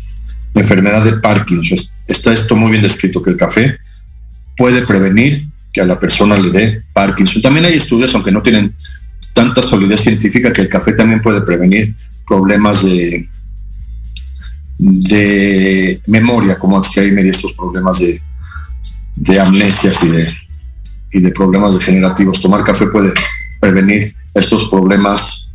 enfermedad 0.55 1.03
de 1.03 1.13
Parkinson. 1.13 1.77
Está 2.07 2.31
esto 2.31 2.55
muy 2.55 2.71
bien 2.71 2.81
descrito, 2.81 3.21
que 3.21 3.31
el 3.31 3.37
café 3.37 3.77
puede 4.55 4.83
prevenir 4.83 5.47
que 5.73 5.81
a 5.81 5.85
la 5.85 5.99
persona 5.99 6.37
le 6.37 6.49
dé 6.49 6.81
Parkinson. 6.93 7.41
También 7.41 7.65
hay 7.65 7.73
estudios, 7.73 8.15
aunque 8.15 8.31
no 8.31 8.41
tienen 8.41 8.73
tanta 9.33 9.61
solidez 9.61 9.99
científica, 9.99 10.53
que 10.53 10.61
el 10.61 10.69
café 10.69 10.93
también 10.93 11.21
puede 11.21 11.41
prevenir 11.41 11.93
problemas 12.25 12.85
de 12.85 13.27
de 14.81 16.01
memoria, 16.07 16.57
como 16.57 16.81
y 16.81 17.29
estos 17.29 17.53
problemas 17.53 17.99
de, 17.99 18.19
de 19.15 19.39
amnesias 19.39 20.03
y 20.03 20.07
de, 20.07 20.27
y 21.11 21.19
de 21.21 21.31
problemas 21.31 21.75
degenerativos. 21.75 22.41
Tomar 22.41 22.63
café 22.63 22.87
puede 22.87 23.13
prevenir 23.59 24.15
estos 24.33 24.69
problemas 24.69 25.45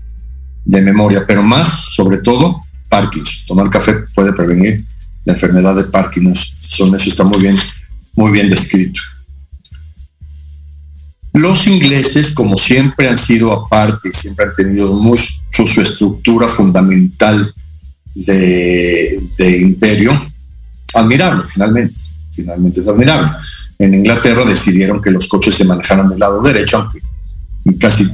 de 0.64 0.80
memoria, 0.80 1.24
pero 1.26 1.42
más, 1.42 1.92
sobre 1.94 2.18
todo, 2.18 2.62
Parkinson. 2.88 3.46
Tomar 3.48 3.68
café 3.68 3.94
puede 4.14 4.32
prevenir 4.32 4.84
la 5.24 5.32
enfermedad 5.32 5.74
de 5.74 5.84
Parkinson. 5.84 6.94
Eso 6.94 7.08
está 7.08 7.24
muy 7.24 7.40
bien, 7.40 7.56
muy 8.14 8.30
bien 8.30 8.48
descrito. 8.48 9.00
Los 11.32 11.66
ingleses, 11.66 12.30
como 12.32 12.56
siempre 12.56 13.08
han 13.08 13.16
sido 13.16 13.52
aparte, 13.52 14.12
siempre 14.12 14.46
han 14.46 14.54
tenido 14.54 14.92
mucho 14.94 15.66
su 15.66 15.80
estructura 15.80 16.46
fundamental 16.46 17.52
de, 18.16 19.58
imperio, 19.60 20.20
admirable 20.94 21.44
finalmente, 21.44 22.00
finalmente 22.34 22.80
es 22.80 22.88
admirable. 22.88 23.30
En 23.78 23.94
Inglaterra 23.94 24.44
decidieron 24.44 25.02
que 25.02 25.10
los 25.10 25.28
coches 25.28 25.54
se 25.54 25.64
manejaran 25.64 26.08
del 26.08 26.18
lado 26.18 26.40
derecho, 26.40 26.78
aunque 26.78 27.00
casi 27.78 28.08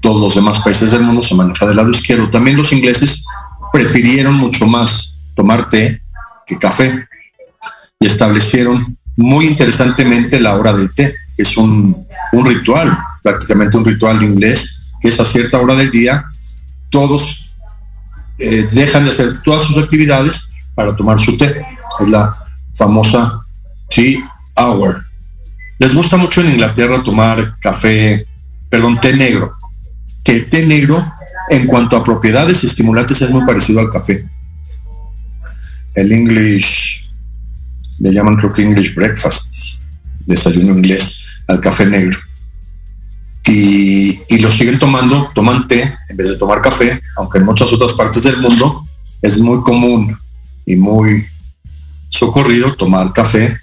todos 0.00 0.20
los 0.20 0.34
demás 0.34 0.60
países 0.60 0.92
del 0.92 1.02
mundo 1.02 1.22
se 1.22 1.34
maneja 1.34 1.66
del 1.66 1.76
lado 1.76 1.90
izquierdo. 1.90 2.30
También 2.30 2.56
los 2.56 2.72
ingleses 2.72 3.24
prefirieron 3.72 4.34
mucho 4.34 4.66
más 4.66 5.16
tomar 5.34 5.68
té 5.68 6.00
que 6.46 6.58
café 6.58 7.06
y 8.00 8.06
establecieron 8.06 8.96
muy 9.16 9.46
interesantemente 9.46 10.40
la 10.40 10.54
hora 10.56 10.72
del 10.72 10.92
té, 10.94 11.14
que 11.36 11.42
es 11.42 11.56
un, 11.56 12.06
un 12.32 12.46
ritual, 12.46 12.96
prácticamente 13.22 13.76
un 13.76 13.84
ritual 13.84 14.22
inglés, 14.22 14.92
que 15.00 15.08
es 15.08 15.18
a 15.18 15.24
cierta 15.24 15.58
hora 15.58 15.74
del 15.74 15.90
día, 15.90 16.24
todos 16.90 17.47
eh, 18.38 18.68
dejan 18.72 19.04
de 19.04 19.10
hacer 19.10 19.38
todas 19.42 19.62
sus 19.62 19.78
actividades 19.78 20.48
para 20.74 20.94
tomar 20.94 21.18
su 21.18 21.36
té. 21.36 21.60
Es 22.00 22.08
la 22.08 22.34
famosa 22.74 23.32
tea 23.90 24.18
hour. 24.56 25.02
Les 25.78 25.94
gusta 25.94 26.16
mucho 26.16 26.40
en 26.40 26.50
Inglaterra 26.50 27.02
tomar 27.02 27.54
café, 27.60 28.24
perdón, 28.68 29.00
té 29.00 29.12
negro. 29.14 29.52
Que 30.24 30.32
el 30.32 30.50
té 30.50 30.66
negro, 30.66 31.04
en 31.50 31.66
cuanto 31.66 31.96
a 31.96 32.04
propiedades 32.04 32.64
estimulantes, 32.64 33.22
es 33.22 33.30
muy 33.30 33.44
parecido 33.44 33.80
al 33.80 33.90
café. 33.90 34.28
El 35.94 36.12
English, 36.12 37.06
le 37.98 38.12
llaman 38.12 38.36
creo 38.36 38.52
que 38.52 38.62
English 38.62 38.94
breakfast, 38.94 39.80
desayuno 40.26 40.74
inglés, 40.74 41.20
al 41.46 41.60
café 41.60 41.86
negro 41.86 42.18
y, 43.46 44.38
lo 44.38 44.50
siguen 44.50 44.78
tomando, 44.78 45.30
toman 45.34 45.66
té 45.66 45.82
en 46.08 46.16
vez 46.16 46.28
de 46.28 46.36
tomar 46.36 46.62
café, 46.62 47.00
aunque 47.16 47.38
en 47.38 47.44
muchas 47.44 47.72
otras 47.72 47.92
partes 47.94 48.22
del 48.22 48.38
mundo 48.38 48.84
es 49.22 49.38
muy 49.38 49.60
común 49.62 50.16
y 50.66 50.76
muy 50.76 51.26
socorrido 52.08 52.74
tomar 52.74 53.12
café. 53.12 53.56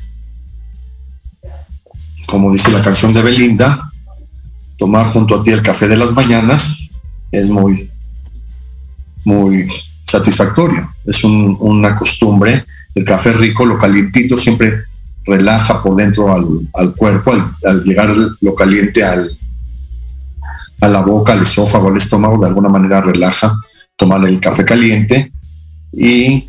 Como 2.28 2.52
dice 2.52 2.72
la 2.72 2.84
canción 2.84 3.14
de 3.14 3.22
Belinda, 3.22 3.80
tomar 4.78 5.08
junto 5.08 5.36
a 5.36 5.44
ti 5.44 5.52
el 5.52 5.62
café 5.62 5.88
de 5.88 5.98
las 5.98 6.14
mañanas 6.14 6.76
es 7.32 7.48
muy, 7.48 7.90
muy 9.24 9.68
satisfactorio. 10.06 10.90
Es 11.06 11.24
una 11.24 11.96
costumbre. 11.96 12.66
El 12.96 13.06
café 13.06 13.34
rico, 13.34 13.66
lo 13.66 13.78
calientito, 13.78 14.36
siempre 14.36 14.74
relaja 15.26 15.82
por 15.82 15.96
dentro 15.96 16.34
al, 16.34 16.96
cuerpo, 16.96 17.32
al 17.32 17.84
llegar 17.84 18.16
lo 18.42 18.56
caliente 18.56 19.04
al, 19.04 19.30
a 20.86 20.90
la 20.90 21.02
boca, 21.02 21.34
al 21.34 21.42
esófago, 21.42 21.90
al 21.90 21.98
estómago, 21.98 22.40
de 22.40 22.48
alguna 22.48 22.70
manera 22.70 23.02
relaja 23.02 23.60
tomar 23.96 24.24
el 24.26 24.40
café 24.40 24.64
caliente 24.64 25.32
y, 25.92 26.48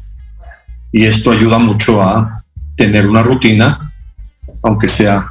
y 0.93 1.05
esto 1.05 1.31
ayuda 1.31 1.59
mucho 1.59 2.02
a 2.02 2.45
tener 2.76 3.07
una 3.09 3.23
rutina, 3.23 3.93
aunque 4.62 4.88
sea 4.88 5.25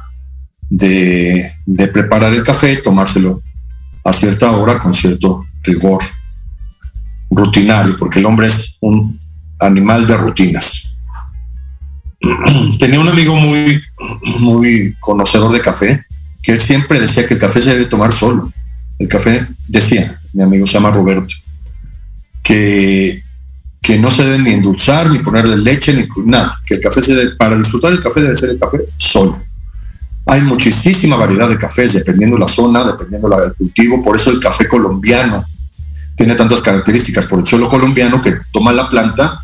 de, 0.68 1.52
de 1.64 1.86
preparar 1.88 2.34
el 2.34 2.42
café, 2.42 2.76
tomárselo 2.76 3.40
a 4.04 4.12
cierta 4.12 4.50
hora 4.52 4.78
con 4.78 4.92
cierto 4.92 5.46
rigor 5.62 6.02
rutinario, 7.30 7.96
porque 7.98 8.18
el 8.18 8.26
hombre 8.26 8.48
es 8.48 8.76
un 8.80 9.18
animal 9.60 10.06
de 10.06 10.16
rutinas. 10.16 10.90
tenía 12.78 12.98
un 12.98 13.08
amigo 13.08 13.34
muy, 13.34 13.80
muy 14.40 14.96
conocedor 14.98 15.52
de 15.52 15.60
café, 15.60 16.04
que 16.42 16.52
él 16.52 16.58
siempre 16.58 17.00
decía 17.00 17.26
que 17.26 17.34
el 17.34 17.40
café 17.40 17.60
se 17.60 17.72
debe 17.72 17.86
tomar 17.86 18.12
solo. 18.12 18.50
El 18.98 19.08
café, 19.08 19.46
decía, 19.68 20.18
mi 20.32 20.42
amigo 20.42 20.66
se 20.66 20.74
llama 20.74 20.90
Roberto, 20.90 21.34
que, 22.42 23.20
que 23.82 23.98
no 23.98 24.10
se 24.10 24.24
debe 24.24 24.38
ni 24.38 24.50
endulzar, 24.50 25.10
ni 25.10 25.18
ponerle 25.18 25.56
leche, 25.56 25.92
ni 25.94 26.06
nada, 26.24 26.58
que 26.66 26.74
el 26.74 26.80
café 26.80 27.02
se 27.02 27.14
debe, 27.14 27.36
para 27.36 27.56
disfrutar 27.58 27.92
el 27.92 28.00
café 28.00 28.20
debe 28.20 28.34
ser 28.34 28.50
el 28.50 28.58
café 28.58 28.78
solo. 28.96 29.42
Hay 30.26 30.42
muchísima 30.42 31.16
variedad 31.16 31.48
de 31.48 31.58
cafés, 31.58 31.92
dependiendo 31.92 32.36
la 32.36 32.48
zona, 32.48 32.84
dependiendo 32.84 33.28
del 33.28 33.54
cultivo, 33.54 34.02
por 34.02 34.16
eso 34.16 34.30
el 34.30 34.40
café 34.40 34.66
colombiano 34.66 35.44
tiene 36.16 36.34
tantas 36.34 36.62
características, 36.62 37.26
por 37.26 37.38
el 37.38 37.46
suelo 37.46 37.68
colombiano 37.68 38.20
que 38.22 38.34
toma 38.50 38.72
la 38.72 38.88
planta 38.88 39.38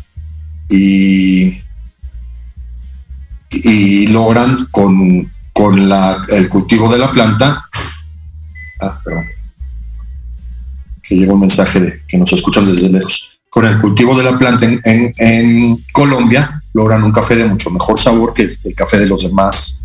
y, 0.69 1.59
y 3.49 4.07
logran 4.07 4.57
con, 4.71 5.31
con 5.53 5.87
la, 5.87 6.25
el 6.29 6.49
cultivo 6.49 6.91
de 6.91 6.97
la 6.97 7.11
planta. 7.11 7.63
Ah, 8.81 8.99
perdón. 9.05 9.23
Que 11.13 11.19
llega 11.19 11.33
un 11.33 11.41
mensaje 11.41 11.79
de 11.79 12.01
que 12.07 12.17
nos 12.17 12.33
escuchan 12.33 12.65
desde 12.65 12.89
lejos. 12.89 13.37
Con 13.47 13.67
el 13.67 13.79
cultivo 13.79 14.17
de 14.17 14.23
la 14.23 14.39
planta 14.39 14.65
en, 14.65 14.81
en, 14.83 15.13
en 15.17 15.77
Colombia 15.91 16.59
logran 16.73 17.03
un 17.03 17.11
café 17.11 17.35
de 17.35 17.45
mucho 17.45 17.69
mejor 17.69 17.99
sabor 17.99 18.33
que 18.33 18.41
el 18.63 18.75
café 18.75 18.97
de 18.97 19.05
los 19.05 19.21
demás 19.21 19.77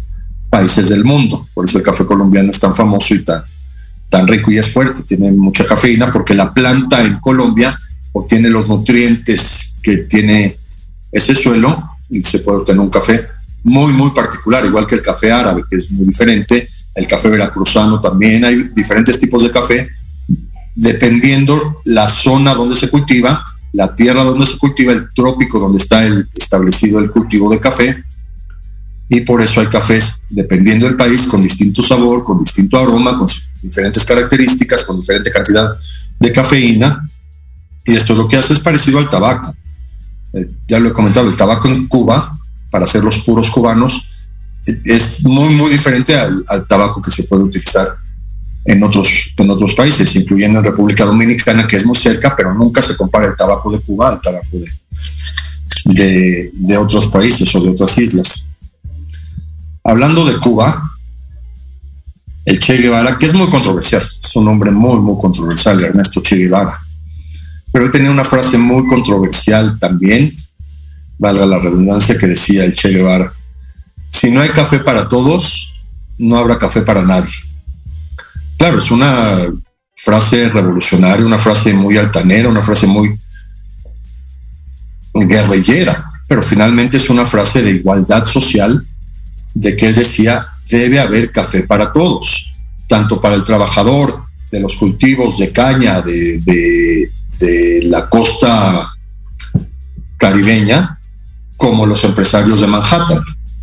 países 0.49 0.89
del 0.89 1.05
mundo. 1.05 1.47
Por 1.53 1.67
eso 1.67 1.77
el 1.77 1.85
café 1.85 2.07
colombiano 2.07 2.49
es 2.49 2.59
tan 2.59 2.75
famoso 2.75 3.15
y 3.15 3.23
tan, 3.23 3.43
tan 4.09 4.27
rico 4.27 4.51
y 4.51 4.57
es 4.57 4.73
fuerte. 4.73 5.03
Tiene 5.03 5.31
mucha 5.33 5.67
cafeína 5.67 6.11
porque 6.11 6.35
la 6.35 6.51
planta 6.51 7.03
en 7.03 7.19
Colombia 7.19 7.77
obtiene 8.13 8.49
los 8.49 8.67
nutrientes 8.67 9.75
que 9.83 9.99
tiene 9.99 10.57
ese 11.13 11.35
suelo 11.35 11.77
y 12.09 12.23
se 12.23 12.39
puede 12.39 12.61
obtener 12.61 12.81
un 12.81 12.89
café 12.89 13.23
muy, 13.65 13.93
muy 13.93 14.13
particular, 14.13 14.65
igual 14.65 14.87
que 14.87 14.95
el 14.95 15.03
café 15.03 15.31
árabe, 15.31 15.63
que 15.69 15.77
es 15.77 15.91
muy 15.91 16.07
diferente, 16.07 16.67
el 16.95 17.07
café 17.07 17.29
veracruzano 17.29 18.01
también, 18.01 18.47
hay 18.47 18.63
diferentes 18.75 19.21
tipos 19.21 19.43
de 19.43 19.51
café, 19.51 19.89
dependiendo 20.79 21.75
la 21.87 22.07
zona 22.07 22.55
donde 22.55 22.77
se 22.77 22.89
cultiva, 22.89 23.45
la 23.73 23.95
tierra 23.95 24.23
donde 24.23 24.47
se 24.47 24.59
cultiva, 24.59 24.93
el 24.93 25.09
trópico 25.13 25.59
donde 25.59 25.79
está 25.79 26.07
establecido 26.07 27.01
el 27.01 27.11
cultivo 27.11 27.51
de 27.51 27.59
café, 27.59 28.05
y 29.09 29.23
por 29.23 29.43
eso 29.43 29.61
hay 29.61 29.67
cafés, 29.67 30.21
dependiendo 30.31 30.87
del 30.87 30.97
país, 30.97 31.27
con 31.27 31.43
distinto 31.43 31.83
sabor, 31.83 32.23
con 32.23 32.45
distinto 32.45 32.79
aroma, 32.79 33.19
con 33.19 33.27
diferentes 33.61 34.05
características, 34.05 34.85
con 34.85 35.01
diferente 35.01 35.33
cantidad 35.33 35.69
de 36.21 36.33
cafeína, 36.33 37.05
y 37.85 37.97
esto 37.97 38.15
lo 38.15 38.29
que 38.29 38.37
hace 38.37 38.53
es 38.53 38.61
parecido 38.61 38.99
al 38.99 39.09
tabaco. 39.09 39.57
Eh, 40.35 40.49
ya 40.69 40.79
lo 40.79 40.91
he 40.91 40.93
comentado, 40.93 41.29
el 41.29 41.37
tabaco 41.37 41.67
en 41.67 41.89
Cuba 41.89 42.31
para 42.71 42.85
hacer 42.85 43.03
los 43.03 43.19
puros 43.25 43.51
cubanos 43.51 44.05
es 44.85 45.25
muy, 45.25 45.55
muy 45.55 45.73
diferente 45.73 46.15
al, 46.15 46.45
al, 46.47 46.67
tabaco 46.67 47.01
que 47.01 47.11
se 47.11 47.25
puede 47.25 47.43
utilizar 47.43 47.97
en 48.69 48.83
otros, 48.83 49.33
en 49.39 49.49
otros 49.49 49.75
países, 49.75 50.15
incluyendo 50.15 50.59
en 50.59 50.65
República 50.67 51.07
Dominicana, 51.07 51.67
que 51.67 51.77
es 51.77 51.87
muy 51.87 51.97
cerca, 51.97 52.37
pero 52.37 52.53
nunca 52.53 52.83
se 52.83 52.99
compara 52.99 53.27
el 53.27 53.35
tabaco 53.35 53.73
de 53.73 53.81
Cuba 53.81 54.11
al 54.11 54.21
tabaco 54.21 54.59
de, 54.59 54.71
de, 55.95 56.51
de 56.53 56.77
otros 56.77 57.07
países 57.07 57.55
o 57.55 57.63
de 57.63 57.71
otras 57.71 57.97
islas. 57.97 58.47
Hablando 59.83 60.27
de 60.27 60.37
Cuba, 60.39 60.83
el 62.45 62.59
Che 62.59 62.77
Guevara, 62.77 63.17
que 63.17 63.25
es 63.25 63.33
muy 63.33 63.49
controversial, 63.49 64.07
es 64.23 64.37
un 64.37 64.47
hombre 64.49 64.71
muy, 64.71 65.01
muy 65.01 65.19
controversial, 65.19 65.83
Ernesto 65.83 66.21
Che 66.21 66.37
Guevara, 66.37 66.79
pero 67.73 67.87
él 67.87 67.91
tenía 67.91 68.11
una 68.11 68.25
frase 68.25 68.59
muy 68.59 68.87
controversial 68.87 69.79
también, 69.79 70.37
valga 71.17 71.47
la 71.47 71.59
redundancia, 71.59 72.19
que 72.19 72.27
decía 72.27 72.65
el 72.65 72.75
Che 72.75 72.91
Guevara, 72.91 73.33
si 74.11 74.31
no 74.31 74.43
hay 74.43 74.51
café 74.51 74.79
para 74.79 75.09
todos, 75.09 75.73
no 76.19 76.37
habrá 76.37 76.59
café 76.59 76.83
para 76.83 77.01
nadie. 77.01 77.48
Claro, 78.59 78.79
es 78.79 78.91
una 78.91 79.47
frase 79.95 80.49
revolucionaria, 80.49 81.25
una 81.25 81.39
frase 81.39 81.73
muy 81.73 81.97
altanera, 81.97 82.49
una 82.49 82.63
frase 82.63 82.89
muy 82.89 83.17
guerrillera, 85.15 86.05
pero 86.27 86.43
finalmente 86.43 86.97
es 86.97 87.09
una 87.09 87.25
frase 87.25 87.63
de 87.63 87.71
igualdad 87.71 88.25
social, 88.25 88.85
de 89.55 89.77
que 89.77 89.87
él 89.87 89.95
decía, 89.95 90.45
debe 90.71 90.99
haber 90.99 91.31
café 91.31 91.63
para 91.63 91.93
todos, 91.93 92.51
tanto 92.89 93.21
para 93.21 93.37
el 93.37 93.45
trabajador 93.45 94.23
de 94.51 94.61
los 94.61 94.77
cultivos 94.77 95.39
de 95.39 95.53
caña 95.53 96.03
de, 96.03 97.11
la 97.85 98.09
costa 98.09 98.89
caribeña, 100.17 100.99
como 101.57 101.87
los 101.87 102.03
empresarios 102.03 102.61
de 102.61 102.67
Manhattan. 102.67 103.21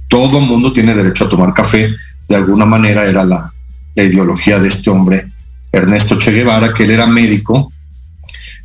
Todo 0.09 0.39
mundo 0.39 0.71
tiene 0.71 0.95
derecho 0.95 1.25
a 1.25 1.29
tomar 1.29 1.53
café. 1.53 1.93
De 2.29 2.35
alguna 2.35 2.65
manera 2.65 3.05
era 3.05 3.25
la, 3.25 3.53
la 3.95 4.03
ideología 4.03 4.59
de 4.59 4.67
este 4.67 4.89
hombre, 4.89 5.25
Ernesto 5.71 6.17
Che 6.17 6.31
Guevara, 6.31 6.73
que 6.73 6.83
él 6.83 6.91
era 6.91 7.07
médico 7.07 7.71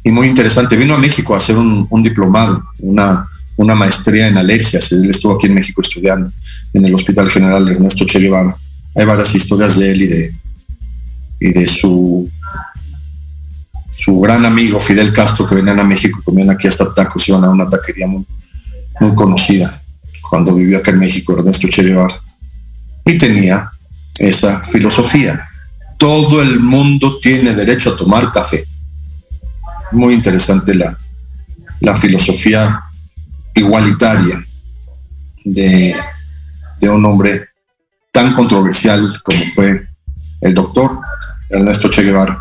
y 0.04 0.10
muy 0.10 0.28
interesante. 0.28 0.76
Vino 0.76 0.94
a 0.94 0.98
México 0.98 1.34
a 1.34 1.38
hacer 1.38 1.56
un, 1.56 1.86
un 1.88 2.02
diplomado, 2.02 2.62
una, 2.80 3.26
una, 3.56 3.74
maestría 3.74 4.28
en 4.28 4.38
alergias. 4.38 4.92
Él 4.92 5.08
estuvo 5.10 5.34
aquí 5.34 5.46
en 5.46 5.54
México 5.54 5.80
estudiando 5.80 6.30
en 6.72 6.84
el 6.84 6.94
Hospital 6.94 7.30
General 7.30 7.68
Ernesto 7.68 8.04
Che 8.04 8.18
Guevara. 8.18 8.56
Hay 8.94 9.04
varias 9.04 9.34
historias 9.34 9.78
de 9.78 9.92
él 9.92 10.02
y 10.02 10.06
de, 10.06 10.34
y 11.40 11.52
de 11.52 11.68
su, 11.68 12.28
su 13.90 14.20
gran 14.20 14.44
amigo 14.44 14.80
Fidel 14.80 15.12
Castro 15.12 15.46
que 15.46 15.54
venían 15.54 15.78
a 15.78 15.84
México, 15.84 16.20
comían 16.24 16.50
aquí 16.50 16.66
hasta 16.66 16.92
tacos, 16.92 17.28
iban 17.28 17.44
a 17.44 17.50
una 17.50 17.68
taquería 17.68 18.06
muy, 18.06 18.24
muy 18.98 19.14
conocida 19.14 19.80
cuando 20.28 20.54
vivió 20.54 20.78
acá 20.78 20.90
en 20.90 20.98
México 20.98 21.38
Ernesto 21.38 21.68
Che 21.68 21.82
Guevara. 21.82 22.18
Y 23.06 23.16
tenía 23.16 23.70
esa 24.20 24.60
filosofía. 24.64 25.48
Todo 25.96 26.42
el 26.42 26.60
mundo 26.60 27.18
tiene 27.20 27.54
derecho 27.54 27.90
a 27.90 27.96
tomar 27.96 28.32
café. 28.32 28.64
Muy 29.92 30.14
interesante 30.14 30.74
la, 30.74 30.96
la 31.80 31.96
filosofía 31.96 32.80
igualitaria 33.54 34.42
de, 35.44 35.96
de 36.80 36.88
un 36.88 37.04
hombre 37.04 37.48
tan 38.12 38.32
controversial 38.34 39.10
como 39.22 39.46
fue 39.46 39.86
el 40.40 40.54
doctor 40.54 41.00
Ernesto 41.48 41.88
Che 41.88 42.02
Guevara. 42.02 42.38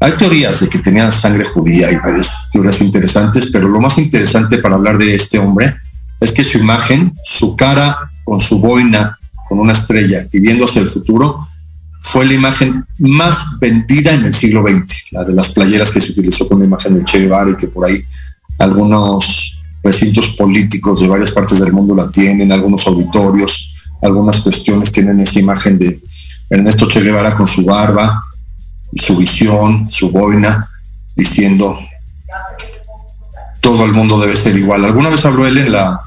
Hay 0.00 0.12
teorías 0.12 0.60
de 0.60 0.68
que 0.68 0.78
tenía 0.78 1.10
sangre 1.10 1.44
judía 1.44 1.90
y 1.90 1.96
varias 1.96 2.48
teorías 2.52 2.80
interesantes, 2.80 3.50
pero 3.50 3.68
lo 3.68 3.80
más 3.80 3.98
interesante 3.98 4.58
para 4.58 4.76
hablar 4.76 4.98
de 4.98 5.14
este 5.14 5.38
hombre 5.38 5.74
es 6.20 6.32
que 6.32 6.44
su 6.44 6.58
imagen, 6.58 7.12
su 7.24 7.56
cara 7.56 8.10
con 8.24 8.38
su 8.40 8.60
boina, 8.60 9.16
con 9.48 9.58
una 9.58 9.72
estrella 9.72 10.26
y 10.32 10.40
viendo 10.40 10.64
hacia 10.64 10.82
el 10.82 10.88
futuro, 10.88 11.48
fue 12.00 12.24
la 12.26 12.34
imagen 12.34 12.84
más 12.98 13.44
vendida 13.60 14.12
en 14.14 14.24
el 14.24 14.32
siglo 14.32 14.62
XX, 14.62 15.12
la 15.12 15.24
de 15.24 15.32
las 15.32 15.50
playeras 15.50 15.90
que 15.90 16.00
se 16.00 16.12
utilizó 16.12 16.48
con 16.48 16.60
la 16.60 16.64
imagen 16.64 16.94
de 16.94 17.04
Che 17.04 17.18
Guevara 17.18 17.50
y 17.50 17.56
que 17.56 17.68
por 17.68 17.84
ahí 17.84 18.00
algunos 18.58 19.58
recintos 19.82 20.28
políticos 20.28 21.00
de 21.00 21.08
varias 21.08 21.32
partes 21.32 21.60
del 21.60 21.72
mundo 21.72 21.94
la 21.94 22.10
tienen, 22.10 22.52
algunos 22.52 22.86
auditorios, 22.86 23.74
algunas 24.02 24.40
cuestiones 24.40 24.92
tienen 24.92 25.20
esa 25.20 25.40
imagen 25.40 25.78
de 25.78 26.00
Ernesto 26.48 26.86
Che 26.86 27.00
Guevara 27.00 27.34
con 27.34 27.46
su 27.46 27.64
barba 27.64 28.22
su 28.94 29.16
visión, 29.16 29.90
su 29.90 30.10
boina, 30.10 30.68
diciendo 31.14 31.78
todo 33.60 33.84
el 33.84 33.92
mundo 33.92 34.20
debe 34.20 34.36
ser 34.36 34.56
igual. 34.56 34.84
Alguna 34.84 35.10
vez 35.10 35.24
habló 35.24 35.46
él 35.46 35.58
en 35.58 35.72
la 35.72 36.00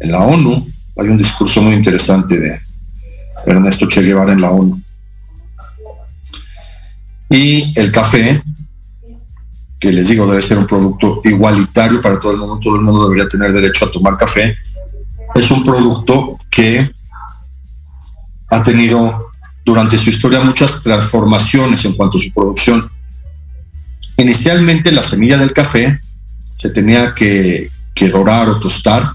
en 0.00 0.12
la 0.12 0.18
ONU, 0.18 0.66
hay 0.96 1.08
un 1.08 1.16
discurso 1.16 1.60
muy 1.62 1.74
interesante 1.74 2.38
de 2.38 2.60
Ernesto 3.46 3.88
Che 3.88 4.02
Guevara 4.02 4.32
en 4.32 4.40
la 4.40 4.50
ONU. 4.50 4.80
Y 7.30 7.72
el 7.78 7.90
café, 7.90 8.42
que 9.80 9.92
les 9.92 10.08
digo 10.08 10.26
debe 10.26 10.40
ser 10.40 10.58
un 10.58 10.66
producto 10.66 11.20
igualitario 11.24 12.00
para 12.00 12.18
todo 12.18 12.32
el 12.32 12.38
mundo, 12.38 12.60
todo 12.62 12.76
el 12.76 12.82
mundo 12.82 13.04
debería 13.04 13.26
tener 13.26 13.52
derecho 13.52 13.86
a 13.86 13.92
tomar 13.92 14.16
café, 14.16 14.56
es 15.34 15.50
un 15.50 15.64
producto 15.64 16.38
que 16.48 16.92
ha 18.50 18.62
tenido 18.62 19.30
durante 19.64 19.98
su 19.98 20.10
historia 20.10 20.40
muchas 20.40 20.80
transformaciones 20.80 21.84
en 21.84 21.94
cuanto 21.94 22.18
a 22.18 22.20
su 22.20 22.32
producción. 22.32 22.88
Inicialmente 24.16 24.92
la 24.92 25.02
semilla 25.02 25.38
del 25.38 25.52
café 25.52 25.98
se 26.52 26.70
tenía 26.70 27.14
que, 27.14 27.68
que 27.94 28.08
dorar 28.08 28.48
o 28.48 28.60
tostar 28.60 29.10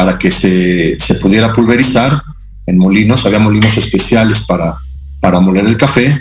para 0.00 0.16
que 0.16 0.30
se, 0.30 0.96
se, 0.98 1.16
pudiera 1.16 1.52
pulverizar 1.52 2.22
en 2.64 2.78
molinos, 2.78 3.26
había 3.26 3.38
molinos 3.38 3.76
especiales 3.76 4.46
para, 4.46 4.74
para 5.20 5.40
moler 5.40 5.66
el 5.66 5.76
café 5.76 6.18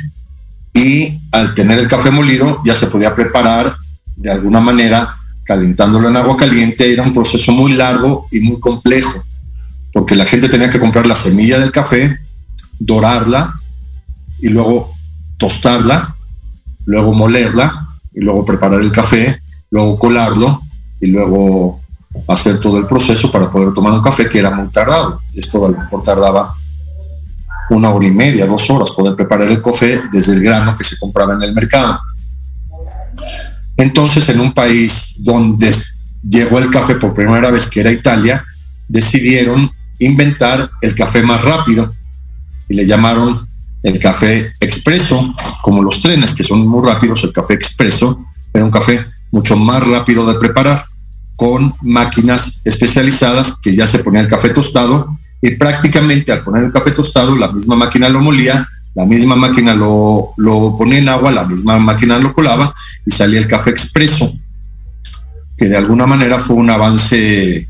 y 0.73 1.17
al 1.31 1.53
tener 1.53 1.79
el 1.79 1.87
café 1.87 2.11
molido 2.11 2.61
ya 2.65 2.75
se 2.75 2.87
podía 2.87 3.15
preparar 3.15 3.77
de 4.17 4.31
alguna 4.31 4.59
manera 4.59 5.15
calentándolo 5.45 6.09
en 6.09 6.17
agua 6.17 6.35
caliente, 6.35 6.91
era 6.91 7.03
un 7.03 7.13
proceso 7.13 7.53
muy 7.53 7.71
largo 7.71 8.27
y 8.33 8.41
muy 8.41 8.59
complejo, 8.59 9.23
porque 9.93 10.15
la 10.15 10.25
gente 10.25 10.49
tenía 10.49 10.69
que 10.69 10.81
comprar 10.81 11.05
la 11.05 11.15
semilla 11.15 11.57
del 11.57 11.71
café, 11.71 12.19
dorarla 12.79 13.55
y 14.41 14.49
luego 14.49 14.91
tostarla, 15.37 16.17
luego 16.85 17.13
molerla 17.13 17.87
y 18.13 18.19
luego 18.19 18.43
preparar 18.43 18.81
el 18.81 18.91
café, 18.91 19.39
luego 19.71 19.97
colarlo 19.97 20.59
y 20.99 21.07
luego 21.07 21.79
hacer 22.27 22.59
todo 22.59 22.77
el 22.77 22.85
proceso 22.85 23.31
para 23.31 23.49
poder 23.49 23.73
tomar 23.73 23.93
un 23.93 24.01
café 24.01 24.29
que 24.29 24.39
era 24.39 24.51
muy 24.51 24.67
tardado. 24.69 25.21
Esto 25.33 25.65
a 25.65 25.69
lo 25.69 25.77
mejor 25.77 26.03
tardaba 26.03 26.53
una 27.69 27.91
hora 27.91 28.07
y 28.07 28.11
media, 28.11 28.45
dos 28.45 28.69
horas 28.69 28.91
poder 28.91 29.15
preparar 29.15 29.49
el 29.49 29.61
café 29.61 30.01
desde 30.11 30.33
el 30.33 30.43
grano 30.43 30.75
que 30.75 30.83
se 30.83 30.97
compraba 30.97 31.33
en 31.33 31.43
el 31.43 31.53
mercado. 31.53 31.99
Entonces, 33.77 34.27
en 34.29 34.39
un 34.39 34.53
país 34.53 35.15
donde 35.19 35.71
llegó 36.27 36.59
el 36.59 36.69
café 36.69 36.95
por 36.95 37.13
primera 37.13 37.49
vez, 37.51 37.67
que 37.69 37.79
era 37.79 37.91
Italia, 37.91 38.43
decidieron 38.87 39.69
inventar 39.99 40.69
el 40.81 40.95
café 40.95 41.21
más 41.21 41.43
rápido 41.43 41.87
y 42.67 42.73
le 42.73 42.85
llamaron 42.85 43.47
el 43.83 43.99
café 43.99 44.51
expreso, 44.59 45.33
como 45.61 45.81
los 45.81 46.01
trenes 46.01 46.33
que 46.33 46.43
son 46.43 46.67
muy 46.67 46.85
rápidos, 46.85 47.23
el 47.23 47.31
café 47.31 47.53
expreso 47.53 48.17
era 48.53 48.65
un 48.65 48.71
café 48.71 49.05
mucho 49.31 49.55
más 49.55 49.85
rápido 49.87 50.25
de 50.25 50.37
preparar, 50.39 50.83
con 51.39 51.73
máquinas 51.83 52.59
especializadas 52.65 53.55
que 53.61 53.73
ya 53.73 53.87
se 53.87 53.99
ponía 53.99 54.19
el 54.19 54.27
café 54.27 54.49
tostado 54.49 55.17
y 55.41 55.51
prácticamente 55.51 56.33
al 56.33 56.43
poner 56.43 56.65
el 56.65 56.73
café 56.73 56.91
tostado, 56.91 57.37
la 57.37 57.49
misma 57.49 57.77
máquina 57.77 58.09
lo 58.09 58.19
molía, 58.19 58.67
la 58.93 59.05
misma 59.05 59.37
máquina 59.37 59.73
lo, 59.73 60.27
lo 60.35 60.75
ponía 60.77 60.97
en 60.97 61.07
agua, 61.07 61.31
la 61.31 61.45
misma 61.45 61.79
máquina 61.79 62.19
lo 62.19 62.33
colaba 62.33 62.75
y 63.05 63.11
salía 63.11 63.39
el 63.39 63.47
café 63.47 63.69
expreso, 63.69 64.33
que 65.57 65.69
de 65.69 65.77
alguna 65.77 66.05
manera 66.05 66.39
fue 66.39 66.57
un 66.57 66.69
avance 66.69 67.65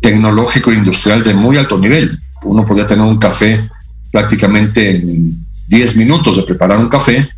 tecnológico 0.00 0.70
e 0.70 0.76
industrial 0.76 1.24
de 1.24 1.34
muy 1.34 1.56
alto 1.56 1.80
nivel. 1.80 2.16
Uno 2.44 2.64
podía 2.64 2.86
tener 2.86 3.04
un 3.04 3.18
café 3.18 3.68
prácticamente 4.12 4.98
en 4.98 5.32
10 5.66 5.96
minutos 5.96 6.36
de 6.36 6.44
preparar 6.44 6.78
un 6.78 6.88
café 6.88 7.28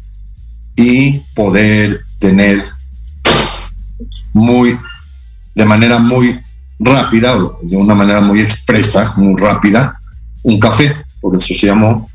y 0.77 1.19
poder 1.35 2.03
tener 2.19 2.63
muy 4.35 4.79
de 5.55 5.65
manera 5.65 5.99
muy 5.99 6.41
rápida 6.79 7.37
o 7.37 7.59
de 7.63 7.77
una 7.77 7.95
manera 7.95 8.21
muy 8.21 8.41
expresa, 8.41 9.13
muy 9.17 9.35
rápida, 9.37 9.99
un 10.43 10.59
café, 10.59 10.97
por 11.21 11.35
eso 11.37 11.55
se 11.55 11.67
llamó 11.67 12.09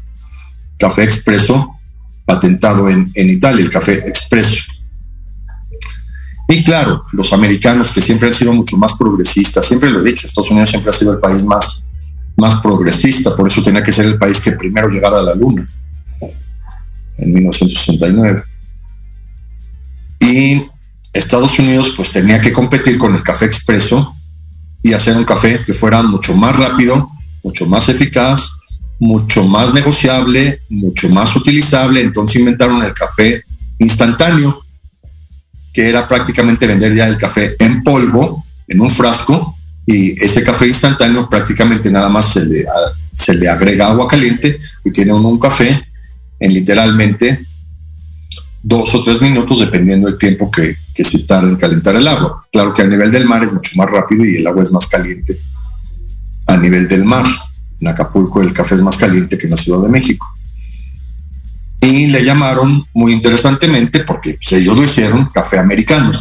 café 0.78 1.04
expreso, 1.04 1.75
patentado 2.25 2.89
en, 2.89 3.10
en 3.15 3.30
Italia, 3.30 3.63
el 3.63 3.69
café 3.69 3.93
expreso. 4.08 4.63
Y 6.47 6.63
claro, 6.63 7.06
los 7.12 7.32
americanos 7.32 7.91
que 7.91 8.02
siempre 8.02 8.28
han 8.28 8.34
sido 8.34 8.54
mucho 8.54 8.75
más 8.78 8.95
progresistas, 8.95 9.65
siempre 9.65 9.89
lo 9.89 10.02
he 10.02 10.04
dicho, 10.04 10.25
Estados 10.25 10.49
Unidos 10.49 10.69
siempre 10.69 10.89
ha 10.89 10.93
sido 10.93 11.13
el 11.13 11.19
país 11.19 11.43
más, 11.43 11.84
más 12.36 12.56
progresista, 12.56 13.36
por 13.36 13.45
eso 13.45 13.62
tenía 13.62 13.84
que 13.84 13.91
ser 13.91 14.08
el 14.08 14.17
país 14.17 14.39
que 14.39 14.54
primero 14.54 14.89
llegara 14.89 15.19
a 15.19 15.23
la 15.23 15.36
luna, 15.36 15.67
en 17.17 17.34
1969. 17.34 18.41
Y 20.21 20.65
Estados 21.13 21.58
Unidos 21.60 21.93
pues 21.95 22.12
tenía 22.12 22.39
que 22.41 22.54
competir 22.54 22.98
con 22.98 23.15
el 23.15 23.24
café 23.24 23.45
expreso 23.45 24.13
y 24.82 24.93
hacer 24.93 25.17
un 25.17 25.26
café 25.26 25.62
que 25.65 25.74
fuera 25.74 26.02
mucho 26.04 26.36
más 26.36 26.56
rápido, 26.56 27.10
mucho 27.43 27.65
más 27.65 27.89
eficaz, 27.89 28.52
mucho 29.00 29.43
más 29.43 29.74
negociable, 29.74 30.60
mucho 30.69 31.10
más 31.10 31.36
utilizable. 31.36 32.02
Entonces 32.02 32.38
inventaron 32.38 32.84
el 32.84 32.93
café 32.93 33.43
instantáneo, 33.80 34.62
que 35.74 35.89
era 35.89 36.08
prácticamente 36.08 36.67
vender 36.67 36.95
ya 36.95 37.08
el 37.08 37.17
café 37.17 37.56
en 37.60 37.84
polvo, 37.84 38.43
en 38.67 38.82
un 38.82 38.89
frasco, 38.89 39.56
y 39.86 40.22
ese 40.24 40.43
café 40.43 40.67
instantáneo 40.67 41.28
prácticamente 41.28 41.89
nada 41.89 42.10
más 42.10 42.34
se 42.34 42.45
le, 42.45 42.63
se 43.15 43.34
le 43.34 43.50
agrega 43.50 43.88
agua 43.88 44.08
caliente 44.08 44.60
y 44.86 44.91
tiene 44.91 45.13
un 45.13 45.39
café 45.39 45.84
en 46.39 46.54
literalmente 46.54 47.39
dos 48.69 48.93
o 48.93 49.03
tres 49.03 49.19
minutos 49.19 49.60
dependiendo 49.60 50.08
del 50.08 50.19
tiempo 50.19 50.51
que, 50.51 50.75
que 50.93 51.03
se 51.03 51.19
tarda 51.19 51.49
en 51.49 51.55
calentar 51.55 51.95
el 51.95 52.08
agua. 52.08 52.45
Claro 52.51 52.71
que 52.71 52.84
a 52.84 52.88
nivel 52.88 53.12
del 53.12 53.25
mar 53.25 53.43
es 53.43 53.51
mucho 53.51 53.71
más 53.75 53.89
rápido 53.89 54.23
y 54.23 54.38
el 54.38 54.45
agua 54.45 54.62
es 54.62 54.71
más 54.71 54.88
caliente 54.88 55.36
a 56.45 56.55
nivel 56.55 56.88
del 56.88 57.03
mar. 57.03 57.25
En 57.82 57.88
Acapulco 57.88 58.41
el 58.41 58.53
café 58.53 58.75
es 58.75 58.84
más 58.84 58.95
caliente 58.95 59.39
que 59.39 59.47
en 59.47 59.51
la 59.51 59.58
Ciudad 59.58 59.82
de 59.82 59.89
México. 59.89 60.25
Y 61.82 62.08
le 62.08 62.23
llamaron 62.23 62.84
muy 62.93 63.13
interesantemente, 63.13 64.01
porque 64.01 64.34
pues, 64.36 64.51
ellos 64.51 64.75
lo 64.75 64.84
hicieron, 64.84 65.25
café 65.25 65.58
americano, 65.58 66.12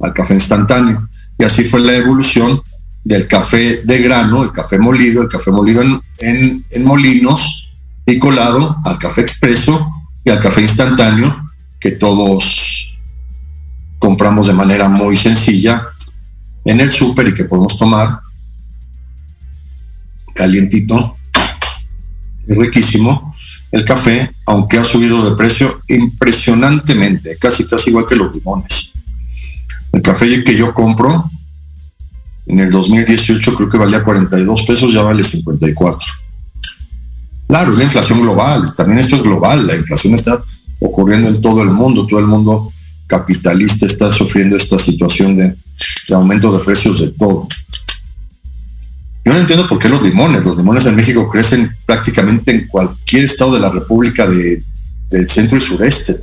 al 0.00 0.14
café 0.14 0.34
instantáneo. 0.34 1.08
Y 1.38 1.42
así 1.42 1.64
fue 1.64 1.80
la 1.80 1.96
evolución 1.96 2.62
del 3.02 3.26
café 3.26 3.80
de 3.82 3.98
grano, 3.98 4.44
el 4.44 4.52
café 4.52 4.78
molido, 4.78 5.22
el 5.22 5.28
café 5.28 5.50
molido 5.50 5.82
en, 5.82 6.00
en, 6.20 6.64
en 6.70 6.84
molinos 6.84 7.68
y 8.06 8.18
colado 8.18 8.76
al 8.84 8.98
café 8.98 9.22
expreso 9.22 9.84
y 10.24 10.30
al 10.30 10.38
café 10.38 10.60
instantáneo 10.60 11.49
que 11.80 11.92
todos 11.92 12.94
compramos 13.98 14.46
de 14.46 14.52
manera 14.52 14.88
muy 14.88 15.16
sencilla 15.16 15.82
en 16.64 16.80
el 16.80 16.90
súper 16.90 17.28
y 17.28 17.34
que 17.34 17.44
podemos 17.44 17.78
tomar 17.78 18.20
calientito 20.34 21.16
y 22.46 22.54
riquísimo. 22.54 23.34
El 23.72 23.84
café, 23.84 24.28
aunque 24.46 24.78
ha 24.78 24.84
subido 24.84 25.28
de 25.28 25.36
precio 25.36 25.80
impresionantemente, 25.88 27.36
casi 27.38 27.66
casi 27.66 27.90
igual 27.90 28.06
que 28.06 28.16
los 28.16 28.34
limones. 28.34 28.92
El 29.92 30.02
café 30.02 30.42
que 30.44 30.56
yo 30.56 30.74
compro 30.74 31.30
en 32.46 32.60
el 32.60 32.70
2018 32.70 33.54
creo 33.54 33.70
que 33.70 33.78
valía 33.78 34.02
42 34.02 34.62
pesos, 34.62 34.92
ya 34.92 35.02
vale 35.02 35.22
54. 35.22 36.06
Claro, 37.46 37.72
es 37.72 37.78
la 37.78 37.84
inflación 37.84 38.22
global, 38.22 38.74
también 38.74 38.98
esto 38.98 39.16
es 39.16 39.22
global, 39.22 39.66
la 39.66 39.76
inflación 39.76 40.14
está 40.14 40.42
ocurriendo 40.80 41.28
en 41.28 41.40
todo 41.40 41.62
el 41.62 41.70
mundo, 41.70 42.06
todo 42.06 42.20
el 42.20 42.26
mundo 42.26 42.72
capitalista 43.06 43.86
está 43.86 44.10
sufriendo 44.10 44.56
esta 44.56 44.78
situación 44.78 45.36
de, 45.36 45.54
de 46.08 46.14
aumento 46.14 46.56
de 46.56 46.64
precios 46.64 47.00
de 47.00 47.08
todo. 47.08 47.46
Yo 49.24 49.34
no 49.34 49.40
entiendo 49.40 49.68
por 49.68 49.78
qué 49.78 49.88
los 49.88 50.02
limones, 50.02 50.42
los 50.42 50.56
limones 50.56 50.86
en 50.86 50.96
México 50.96 51.28
crecen 51.28 51.70
prácticamente 51.84 52.52
en 52.52 52.66
cualquier 52.68 53.24
estado 53.24 53.54
de 53.54 53.60
la 53.60 53.70
República 53.70 54.26
de, 54.26 54.62
del 55.10 55.28
centro 55.28 55.58
y 55.58 55.60
sureste. 55.60 56.16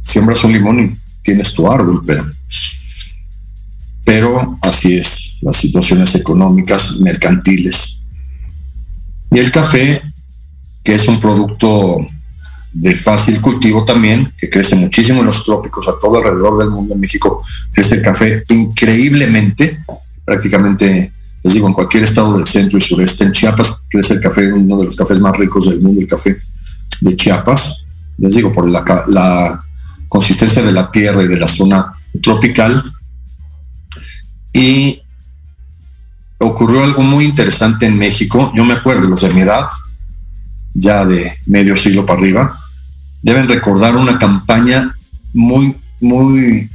Siembras 0.00 0.42
un 0.44 0.52
limón 0.52 0.80
y 0.80 0.96
tienes 1.22 1.52
tu 1.52 1.70
árbol, 1.70 2.02
pero, 2.06 2.26
pero 4.04 4.58
así 4.62 4.96
es, 4.96 5.36
las 5.42 5.56
situaciones 5.56 6.14
económicas, 6.14 6.96
mercantiles. 6.96 7.98
Y 9.30 9.38
el 9.38 9.50
café, 9.50 10.00
que 10.84 10.94
es 10.94 11.06
un 11.08 11.20
producto 11.20 12.06
de 12.78 12.94
fácil 12.94 13.40
cultivo 13.40 13.84
también, 13.86 14.30
que 14.36 14.50
crece 14.50 14.76
muchísimo 14.76 15.20
en 15.20 15.26
los 15.26 15.42
trópicos, 15.44 15.88
a 15.88 15.98
todo 15.98 16.18
alrededor 16.18 16.58
del 16.58 16.70
mundo. 16.70 16.92
En 16.92 17.00
México 17.00 17.42
crece 17.72 17.96
el 17.96 18.02
café 18.02 18.44
increíblemente, 18.50 19.78
prácticamente, 20.24 21.10
les 21.42 21.54
digo, 21.54 21.68
en 21.68 21.72
cualquier 21.72 22.04
estado 22.04 22.36
del 22.36 22.46
centro 22.46 22.76
y 22.76 22.82
sureste. 22.82 23.24
En 23.24 23.32
Chiapas 23.32 23.80
crece 23.88 24.14
el 24.14 24.20
café, 24.20 24.52
uno 24.52 24.76
de 24.76 24.84
los 24.84 24.96
cafés 24.96 25.20
más 25.22 25.36
ricos 25.38 25.70
del 25.70 25.80
mundo, 25.80 26.02
el 26.02 26.06
café 26.06 26.36
de 27.00 27.16
Chiapas. 27.16 27.84
Les 28.18 28.34
digo, 28.34 28.52
por 28.52 28.68
la, 28.68 28.84
la 29.08 29.58
consistencia 30.08 30.62
de 30.62 30.72
la 30.72 30.90
tierra 30.90 31.22
y 31.22 31.28
de 31.28 31.38
la 31.38 31.48
zona 31.48 31.94
tropical. 32.22 32.84
Y 34.52 35.00
ocurrió 36.38 36.84
algo 36.84 37.02
muy 37.02 37.24
interesante 37.24 37.86
en 37.86 37.96
México. 37.96 38.52
Yo 38.54 38.66
me 38.66 38.74
acuerdo, 38.74 39.08
los 39.08 39.22
de 39.22 39.30
mi 39.30 39.40
edad, 39.40 39.66
ya 40.74 41.06
de 41.06 41.38
medio 41.46 41.74
siglo 41.74 42.04
para 42.04 42.20
arriba, 42.20 42.58
deben 43.26 43.48
recordar 43.48 43.96
una 43.96 44.20
campaña 44.20 44.96
muy, 45.34 45.74
muy 46.00 46.70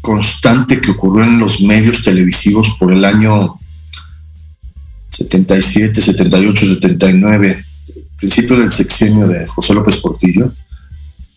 constante 0.00 0.80
que 0.80 0.92
ocurrió 0.92 1.24
en 1.24 1.40
los 1.40 1.60
medios 1.62 2.04
televisivos 2.04 2.76
por 2.78 2.92
el 2.92 3.04
año 3.04 3.58
77, 5.08 6.00
78, 6.00 6.66
79, 6.68 7.64
principio 8.16 8.56
del 8.56 8.70
sexenio 8.70 9.26
de 9.26 9.48
José 9.48 9.74
López 9.74 9.96
Portillo, 9.96 10.48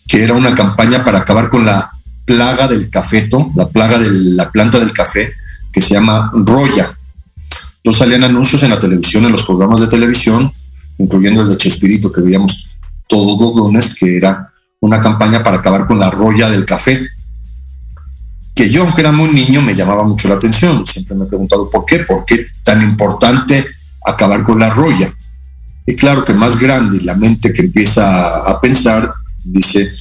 que 0.07 0.23
era 0.23 0.35
una 0.35 0.53
campaña 0.53 1.03
para 1.03 1.17
acabar 1.17 1.49
con 1.49 1.65
la 1.65 1.89
plaga 2.23 2.67
del 2.67 2.91
cafeto, 2.91 3.49
la 3.55 3.67
plaga 3.67 3.97
de 3.97 4.07
la 4.11 4.51
planta 4.51 4.79
del 4.79 4.93
café, 4.93 5.33
que 5.73 5.81
se 5.81 5.95
llama 5.95 6.29
roya. 6.35 6.95
Entonces 7.77 7.97
salían 7.97 8.23
anuncios 8.23 8.61
en 8.61 8.69
la 8.69 8.77
televisión, 8.77 9.25
en 9.25 9.31
los 9.31 9.45
programas 9.45 9.79
de 9.79 9.87
televisión, 9.87 10.51
incluyendo 10.99 11.41
el 11.41 11.49
de 11.49 11.57
Chespirito 11.57 12.11
que 12.11 12.21
veíamos 12.21 12.66
todos 13.07 13.39
los 13.39 13.55
lunes, 13.55 13.95
que 13.95 14.17
era 14.17 14.51
una 14.79 15.01
campaña 15.01 15.43
para 15.43 15.57
acabar 15.57 15.87
con 15.87 15.99
la 15.99 16.09
roya 16.09 16.49
del 16.49 16.65
café. 16.65 17.07
Que 18.55 18.69
yo, 18.69 18.83
aunque 18.83 19.01
era 19.01 19.11
muy 19.11 19.29
niño, 19.29 19.61
me 19.61 19.75
llamaba 19.75 20.03
mucho 20.03 20.27
la 20.27 20.35
atención. 20.35 20.85
Siempre 20.85 21.15
me 21.15 21.25
he 21.25 21.27
preguntado 21.27 21.69
por 21.69 21.85
qué, 21.85 21.99
por 21.99 22.25
qué 22.25 22.45
tan 22.63 22.81
importante 22.81 23.67
acabar 24.05 24.43
con 24.43 24.59
la 24.59 24.69
roya. 24.69 25.13
Y 25.85 25.95
claro 25.95 26.25
que 26.25 26.33
más 26.33 26.59
grande 26.59 27.01
la 27.01 27.15
mente 27.15 27.53
que 27.53 27.61
empieza 27.61 28.39
a 28.39 28.59
pensar, 28.59 29.09
dice 29.43 29.91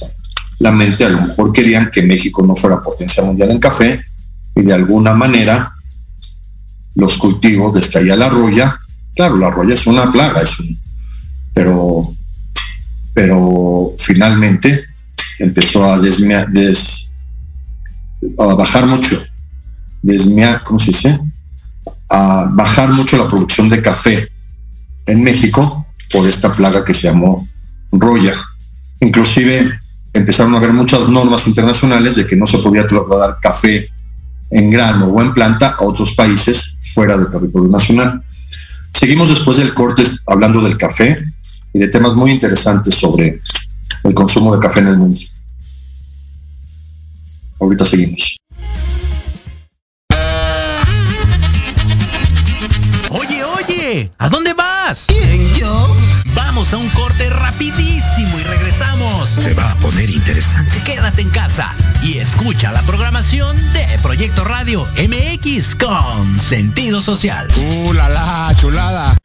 la 0.59 0.71
mente, 0.71 1.05
a 1.05 1.09
lo 1.09 1.21
mejor 1.21 1.53
querían 1.53 1.89
que 1.91 2.01
México 2.01 2.45
no 2.45 2.55
fuera 2.55 2.81
potencia 2.81 3.23
mundial 3.23 3.51
en 3.51 3.59
café 3.59 4.01
y 4.55 4.63
de 4.63 4.73
alguna 4.73 5.13
manera 5.13 5.71
los 6.95 7.17
cultivos 7.17 7.73
les 7.75 7.89
caía 7.89 8.15
la 8.15 8.29
roya. 8.29 8.77
Claro, 9.15 9.37
la 9.37 9.51
roya 9.51 9.75
es 9.75 9.85
una 9.85 10.11
plaga, 10.11 10.41
es 10.41 10.59
un, 10.59 10.77
pero 11.53 12.11
pero 13.17 13.95
finalmente 13.97 14.85
empezó 15.39 15.83
a, 15.91 15.97
desmea, 15.97 16.45
des, 16.45 17.09
a 18.37 18.53
bajar 18.53 18.85
mucho 18.85 19.19
desmiar, 20.03 20.61
¿cómo 20.63 20.77
se 20.77 20.91
dice? 20.91 21.19
A 22.11 22.51
bajar 22.53 22.89
mucho 22.89 23.17
la 23.17 23.27
producción 23.27 23.69
de 23.69 23.81
café 23.81 24.27
en 25.07 25.23
México 25.23 25.87
por 26.11 26.27
esta 26.27 26.55
plaga 26.55 26.85
que 26.85 26.93
se 26.93 27.07
llamó 27.07 27.43
Roya. 27.91 28.35
Inclusive 28.99 29.67
empezaron 30.13 30.53
a 30.53 30.59
haber 30.59 30.73
muchas 30.73 31.09
normas 31.09 31.47
internacionales 31.47 32.17
de 32.17 32.27
que 32.27 32.35
no 32.35 32.45
se 32.45 32.59
podía 32.59 32.85
trasladar 32.85 33.39
café 33.41 33.89
en 34.51 34.69
grano 34.69 35.07
o 35.07 35.19
en 35.23 35.33
planta 35.33 35.69
a 35.69 35.85
otros 35.85 36.13
países 36.13 36.75
fuera 36.93 37.17
del 37.17 37.29
territorio 37.29 37.67
nacional. 37.67 38.23
Seguimos 38.93 39.29
después 39.29 39.57
del 39.57 39.73
corte 39.73 40.03
hablando 40.27 40.61
del 40.61 40.77
café 40.77 41.23
y 41.77 41.79
de 41.79 41.87
temas 41.89 42.15
muy 42.15 42.31
interesantes 42.31 42.95
sobre 42.95 43.39
el 44.03 44.13
consumo 44.15 44.55
de 44.55 44.59
café 44.59 44.79
en 44.79 44.87
el 44.87 44.97
mundo. 44.97 45.19
Ahorita 47.59 47.85
seguimos. 47.85 48.37
Oye, 53.11 53.43
oye, 53.43 54.11
¿a 54.17 54.29
dónde 54.29 54.53
vas? 54.53 55.05
¿Quién, 55.07 55.53
yo? 55.53 55.95
Vamos 56.33 56.73
a 56.73 56.77
un 56.77 56.89
corte 56.89 57.29
rapidísimo 57.29 58.39
y 58.39 58.43
regresamos. 58.43 59.29
Se 59.29 59.53
va 59.53 59.71
a 59.71 59.75
poner 59.75 60.09
interesante. 60.09 60.81
Quédate 60.83 61.21
en 61.21 61.29
casa 61.29 61.71
y 62.01 62.17
escucha 62.17 62.71
la 62.71 62.81
programación 62.83 63.55
de 63.73 63.85
Proyecto 64.01 64.43
Radio 64.43 64.83
MX 64.97 65.75
con 65.75 66.39
sentido 66.39 67.01
social. 67.01 67.47
¡Uh, 67.55 67.93
la, 67.93 68.09
la 68.09 68.55
chulada! 68.55 69.15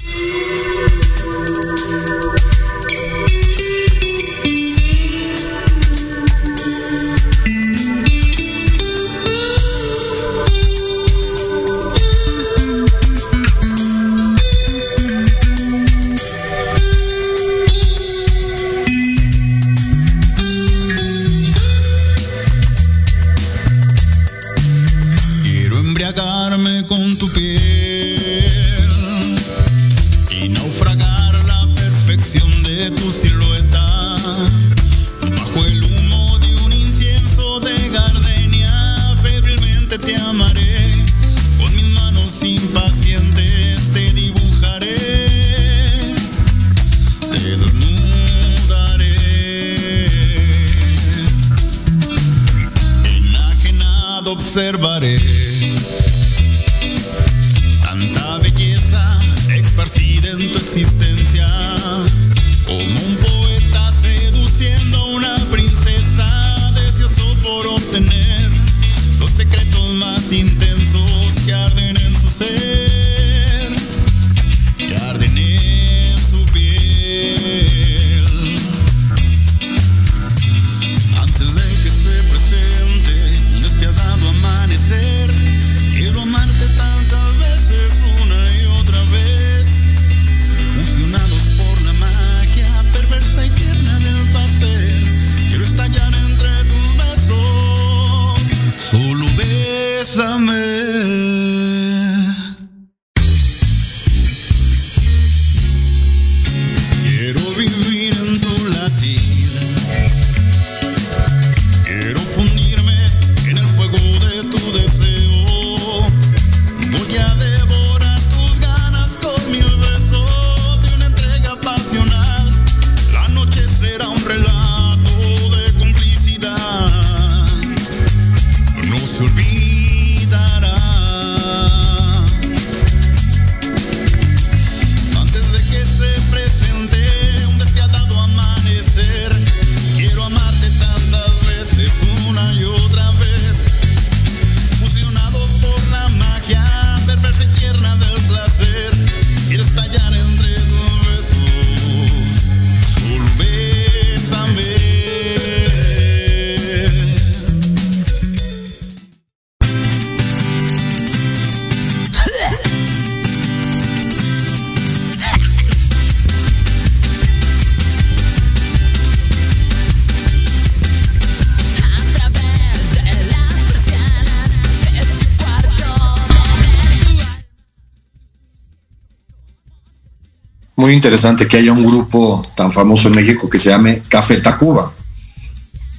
Interesante 181.02 181.48
que 181.48 181.56
haya 181.56 181.72
un 181.72 181.84
grupo 181.84 182.40
tan 182.54 182.70
famoso 182.70 183.08
en 183.08 183.16
México 183.16 183.50
que 183.50 183.58
se 183.58 183.70
llame 183.70 184.00
Café 184.08 184.36
Tacuba. 184.36 184.92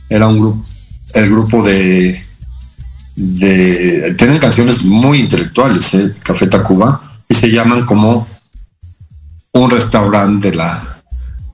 Era 0.10 0.28
un 0.30 0.40
grupo, 0.40 0.64
el 1.14 1.30
grupo 1.30 1.62
de, 1.62 2.24
de 3.18 4.16
tienen 4.18 4.40
canciones 4.40 4.82
muy 4.82 5.20
intelectuales, 5.20 5.94
¿eh? 5.96 6.10
Café 6.24 6.48
Tacuba, 6.48 7.02
y 7.28 7.36
se 7.36 7.52
llaman 7.52 7.86
como 7.86 8.26
un 9.52 9.70
restaurante 9.70 10.52
de 10.52 10.56
la 10.56 11.04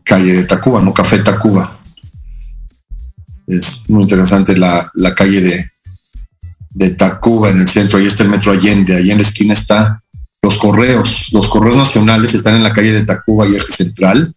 calle 0.04 0.34
de 0.36 0.44
Tacuba, 0.44 0.80
no 0.80 0.94
Café 0.94 1.18
Tacuba. 1.20 1.80
Es 3.48 3.90
muy 3.90 4.04
interesante 4.04 4.56
la, 4.56 4.92
la 4.94 5.16
calle 5.16 5.42
de, 5.42 5.72
de 6.70 6.92
Tacuba 6.92 7.50
en 7.50 7.62
el 7.62 7.68
centro, 7.68 7.98
ahí 7.98 8.06
está 8.06 8.22
el 8.22 8.30
metro 8.30 8.52
Allende, 8.52 8.96
ahí 8.96 9.10
en 9.10 9.18
la 9.18 9.24
esquina 9.24 9.54
está 9.54 10.04
los 10.50 10.58
correos, 10.58 11.30
los 11.32 11.48
correos 11.48 11.78
nacionales 11.78 12.34
están 12.34 12.56
en 12.56 12.64
la 12.64 12.74
calle 12.74 12.92
de 12.92 13.06
Tacuba 13.06 13.48
y 13.48 13.56
eje 13.56 13.72
central. 13.72 14.34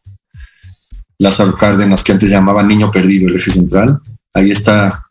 Lázaro 1.19 1.57
Cárdenas, 1.57 2.05
que 2.05 2.13
antes 2.13 2.29
llamaba 2.29 2.63
Niño 2.63 2.91
Perdido, 2.91 3.31
el 3.31 3.37
eje 3.37 3.51
central. 3.51 3.99
Ahí 4.35 4.51
está 4.51 5.07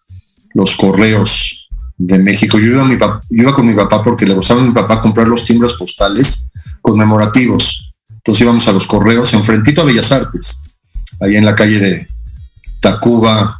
los 0.53 0.75
correos 0.75 1.67
de 1.97 2.19
México. 2.19 2.59
Yo 2.59 2.87
iba, 2.87 3.19
yo 3.31 3.43
iba 3.43 3.55
con 3.55 3.65
mi 3.65 3.73
papá 3.73 4.03
porque 4.03 4.27
le 4.27 4.35
gustaba 4.35 4.61
a 4.61 4.63
mi 4.63 4.69
papá 4.69 5.01
comprar 5.01 5.27
los 5.27 5.43
timbres 5.43 5.73
postales 5.73 6.51
conmemorativos. 6.83 7.91
Entonces 8.17 8.41
íbamos 8.41 8.67
a 8.67 8.71
los 8.71 8.85
correos 8.85 9.33
enfrentito 9.33 9.81
a 9.81 9.85
Bellas 9.85 10.11
Artes, 10.11 10.61
ahí 11.19 11.35
en 11.35 11.45
la 11.45 11.55
calle 11.55 11.79
de 11.79 12.07
Tacuba 12.79 13.59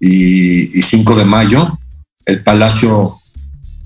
y, 0.00 0.76
y 0.76 0.82
5 0.82 1.14
de 1.14 1.24
Mayo, 1.26 1.78
el 2.26 2.42
Palacio 2.42 3.19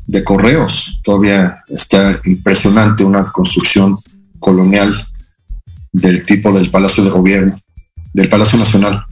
de 0.07 0.25
correos. 0.25 1.01
Todavía 1.03 1.63
está 1.69 2.21
impresionante 2.25 3.05
una 3.05 3.25
construcción 3.25 3.99
colonial 4.39 4.95
del 5.93 6.25
tipo 6.27 6.53
del 6.53 6.71
Palacio 6.71 7.05
de 7.05 7.11
Gobierno, 7.11 7.59
del 8.13 8.29
Palacio 8.29 8.59
Nacional. 8.59 9.05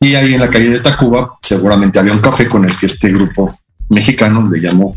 Y 0.00 0.14
ahí 0.14 0.34
en 0.34 0.40
la 0.40 0.48
calle 0.48 0.70
de 0.70 0.80
Tacuba 0.80 1.30
seguramente 1.42 1.98
había 1.98 2.14
un 2.14 2.20
café 2.20 2.48
con 2.48 2.64
el 2.64 2.76
que 2.76 2.86
este 2.86 3.10
grupo 3.10 3.54
mexicano 3.90 4.48
le 4.48 4.60
llamó 4.60 4.94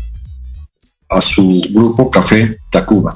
a 1.10 1.20
su 1.20 1.60
grupo 1.70 2.10
Café 2.10 2.56
Tacuba. 2.70 3.14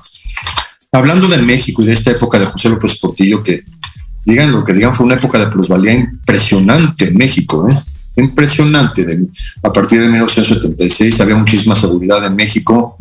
Hablando 0.93 1.29
de 1.29 1.39
México 1.39 1.83
y 1.83 1.87
de 1.87 1.93
esta 1.93 2.11
época 2.11 2.39
de 2.39 2.47
José 2.47 2.69
López 2.69 2.99
Portillo, 2.99 3.43
que 3.43 3.63
digan 4.25 4.53
lo 4.53 4.65
que 4.65 4.75
digan, 4.75 4.93
fue 4.93 5.07
una 5.07 5.15
época 5.15 5.39
de 5.39 5.47
plusvalía 5.47 5.93
impresionante 5.93 7.07
en 7.07 7.17
México, 7.17 7.69
¿eh? 7.69 7.79
Impresionante. 8.21 9.07
A 9.63 9.73
partir 9.73 10.01
de 10.01 10.09
1976 10.09 11.21
había 11.21 11.37
muchísima 11.37 11.75
seguridad 11.75 12.25
en 12.27 12.35
México. 12.35 12.97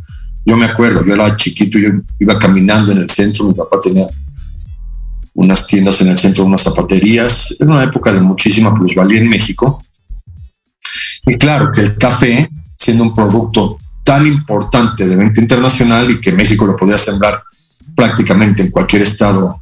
Yo 0.45 0.55
me 0.55 0.65
acuerdo, 0.65 1.05
yo 1.05 1.13
era 1.13 1.35
chiquito, 1.35 1.77
yo 1.77 1.89
iba 2.19 2.39
caminando 2.39 2.91
en 2.91 2.99
el 2.99 3.09
centro, 3.09 3.45
mi 3.45 3.53
papá 3.53 3.79
tenía 3.81 4.07
unas 5.33 5.67
tiendas 5.67 6.01
en 6.01 6.09
el 6.09 6.17
centro, 6.17 6.45
unas 6.45 6.63
zapaterías. 6.63 7.55
Era 7.59 7.69
una 7.69 7.83
época 7.83 8.11
de 8.11 8.21
muchísima 8.21 8.73
plusvalía 8.73 9.19
en 9.19 9.29
México. 9.29 9.81
Y 11.25 11.37
claro 11.37 11.71
que 11.71 11.81
el 11.81 11.97
café, 11.97 12.49
siendo 12.75 13.03
un 13.03 13.13
producto 13.13 13.77
tan 14.03 14.25
importante 14.25 15.05
de 15.05 15.17
venta 15.17 15.41
internacional 15.41 16.09
y 16.09 16.21
que 16.21 16.31
México 16.31 16.65
lo 16.65 16.77
podía 16.77 16.97
sembrar 16.97 17.43
prácticamente 17.95 18.63
en 18.63 18.71
cualquier 18.71 19.01
estado 19.01 19.61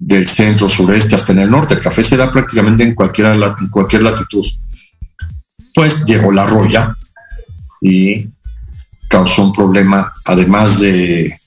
del 0.00 0.26
centro, 0.26 0.68
sureste, 0.68 1.14
hasta 1.14 1.32
en 1.32 1.40
el 1.40 1.50
norte. 1.50 1.74
El 1.74 1.82
café 1.82 2.02
se 2.02 2.16
da 2.16 2.32
prácticamente 2.32 2.82
en 2.82 2.94
cualquier, 2.94 3.26
en 3.26 3.68
cualquier 3.68 4.02
latitud. 4.02 4.44
Pues 5.74 6.04
llegó 6.06 6.32
la 6.32 6.46
roya 6.46 6.88
y 7.82 8.26
causó 9.08 9.42
un 9.42 9.52
problema, 9.52 10.12
además 10.24 10.80
de, 10.80 11.38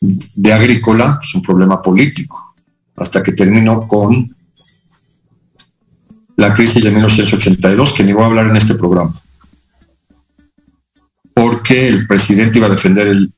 de 0.00 0.52
agrícola, 0.52 1.18
pues 1.18 1.34
un 1.36 1.42
problema 1.42 1.80
político, 1.80 2.54
hasta 2.96 3.22
que 3.22 3.32
terminó 3.32 3.86
con 3.86 4.34
la 6.36 6.52
crisis 6.52 6.82
de 6.82 6.90
1982, 6.90 7.92
que 7.92 8.02
ni 8.02 8.12
voy 8.12 8.24
a 8.24 8.26
hablar 8.26 8.46
en 8.46 8.56
este 8.56 8.74
programa, 8.74 9.20
porque 11.32 11.88
el 11.88 12.06
presidente 12.08 12.58
iba 12.58 12.66
a 12.66 12.70
defender 12.70 13.06
el, 13.06 13.32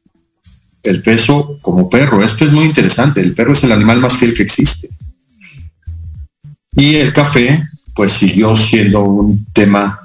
el 0.87 1.03
peso 1.03 1.59
como 1.63 1.91
perro. 1.91 2.23
Esto 2.23 2.45
es 2.45 2.53
muy 2.53 2.65
interesante, 2.65 3.21
el 3.21 3.35
perro 3.35 3.53
es 3.53 3.65
el 3.65 3.73
animal 3.73 4.01
más 4.01 4.17
fiel 4.17 4.35
que 4.35 4.43
existe. 4.43 4.89
Y 6.75 6.97
el 6.97 7.13
café, 7.13 7.63
pues 7.95 8.13
siguió 8.13 8.57
siendo 8.57 9.03
un 9.03 9.47
tema 9.53 9.99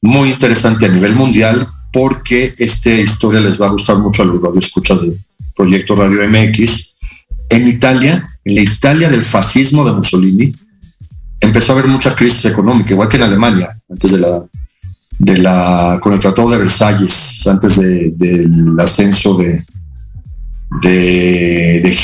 muy 0.00 0.30
interesante 0.30 0.86
a 0.86 0.88
nivel 0.88 1.14
mundial 1.14 1.66
porque 1.92 2.54
esta 2.58 2.90
historia 2.90 3.40
les 3.40 3.60
va 3.60 3.66
a 3.66 3.70
gustar 3.70 3.98
mucho 3.98 4.22
a 4.22 4.26
los 4.26 4.42
radioescuchas 4.42 5.02
de 5.02 5.16
Proyecto 5.54 5.94
Radio 5.94 6.28
MX. 6.28 6.94
En 7.50 7.68
Italia, 7.68 8.24
en 8.44 8.54
la 8.54 8.62
Italia 8.62 9.08
del 9.08 9.22
fascismo 9.22 9.84
de 9.84 9.92
Mussolini, 9.92 10.52
empezó 11.40 11.72
a 11.72 11.74
haber 11.76 11.88
mucha 11.88 12.16
crisis 12.16 12.46
económica, 12.46 12.92
igual 12.92 13.08
que 13.08 13.18
en 13.18 13.24
Alemania, 13.24 13.68
antes 13.88 14.12
de 14.12 14.18
la, 14.18 14.42
de 15.24 15.38
la 15.38 15.98
con 16.02 16.12
el 16.12 16.18
Tratado 16.18 16.50
de 16.50 16.58
Versalles, 16.58 17.46
antes 17.46 17.80
de- 17.80 18.12
del 18.16 18.74
ascenso 18.80 19.34
de, 19.36 19.64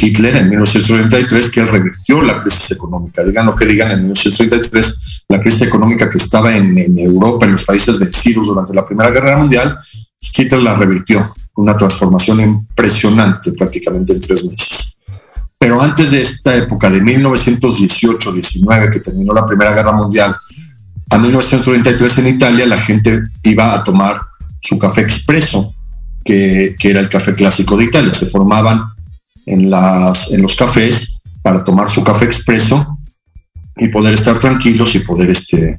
Hitler 0.01 0.37
en 0.37 0.49
1933, 0.51 1.51
que 1.51 1.61
él 1.61 1.69
revirtió 1.69 2.23
la 2.23 2.41
crisis 2.43 2.71
económica. 2.73 3.25
Digan 3.25 3.47
lo 3.47 3.57
que 3.57 3.67
digan, 3.67 3.91
en 3.91 4.03
1933, 4.03 5.25
la 5.29 5.41
crisis 5.41 5.63
económica 5.63 6.09
que 6.09 6.19
estaba 6.19 6.57
en, 6.57 6.79
en 6.79 6.97
Europa, 6.99 7.47
en 7.47 7.53
los 7.53 7.65
países 7.65 7.99
vencidos 7.99 8.47
durante 8.47 8.73
la 8.75 8.87
Primera 8.87 9.11
Guerra 9.11 9.37
Mundial, 9.39 9.77
Hitler 10.21 10.61
la 10.61 10.77
revirtió. 10.77 11.35
Una 11.57 11.75
transformación 11.75 12.41
impresionante 12.41 13.51
prácticamente 13.53 14.13
en 14.13 14.21
tres 14.21 14.45
meses. 14.45 14.99
Pero 15.59 15.83
antes 15.83 16.13
de 16.13 16.21
esta 16.23 16.55
época, 16.55 16.89
de 16.89 17.03
1918-19, 17.03 18.93
que 18.93 19.01
terminó 19.01 19.33
la 19.33 19.45
Primera 19.45 19.73
Guerra 19.73 19.91
Mundial, 19.91 20.37
a 21.11 21.19
1933 21.19 22.19
en 22.19 22.29
Italia, 22.29 22.67
la 22.67 22.79
gente 22.79 23.23
iba 23.43 23.75
a 23.75 23.83
tomar 23.83 24.21
su 24.61 24.79
café 24.79 25.01
expreso, 25.01 25.73
que, 26.25 26.77
era 26.81 27.01
el 27.01 27.09
café 27.09 27.35
clásico 27.35 27.77
de 27.77 27.85
Italia. 27.85 28.13
Se 28.13 28.27
formaban 28.27 28.81
en, 29.47 29.71
las, 29.71 30.31
en 30.31 30.43
los 30.43 30.57
cafés 30.57 31.19
para 31.43 31.63
tomar 31.63 31.89
su 31.89 32.05
café 32.05 32.27
expreso 32.27 32.99
y 33.77 33.89
poder 33.89 34.15
estar 34.15 34.39
tranquilos 34.39 34.95
y 34.97 35.01
poder 35.01 35.31
este, 35.31 35.79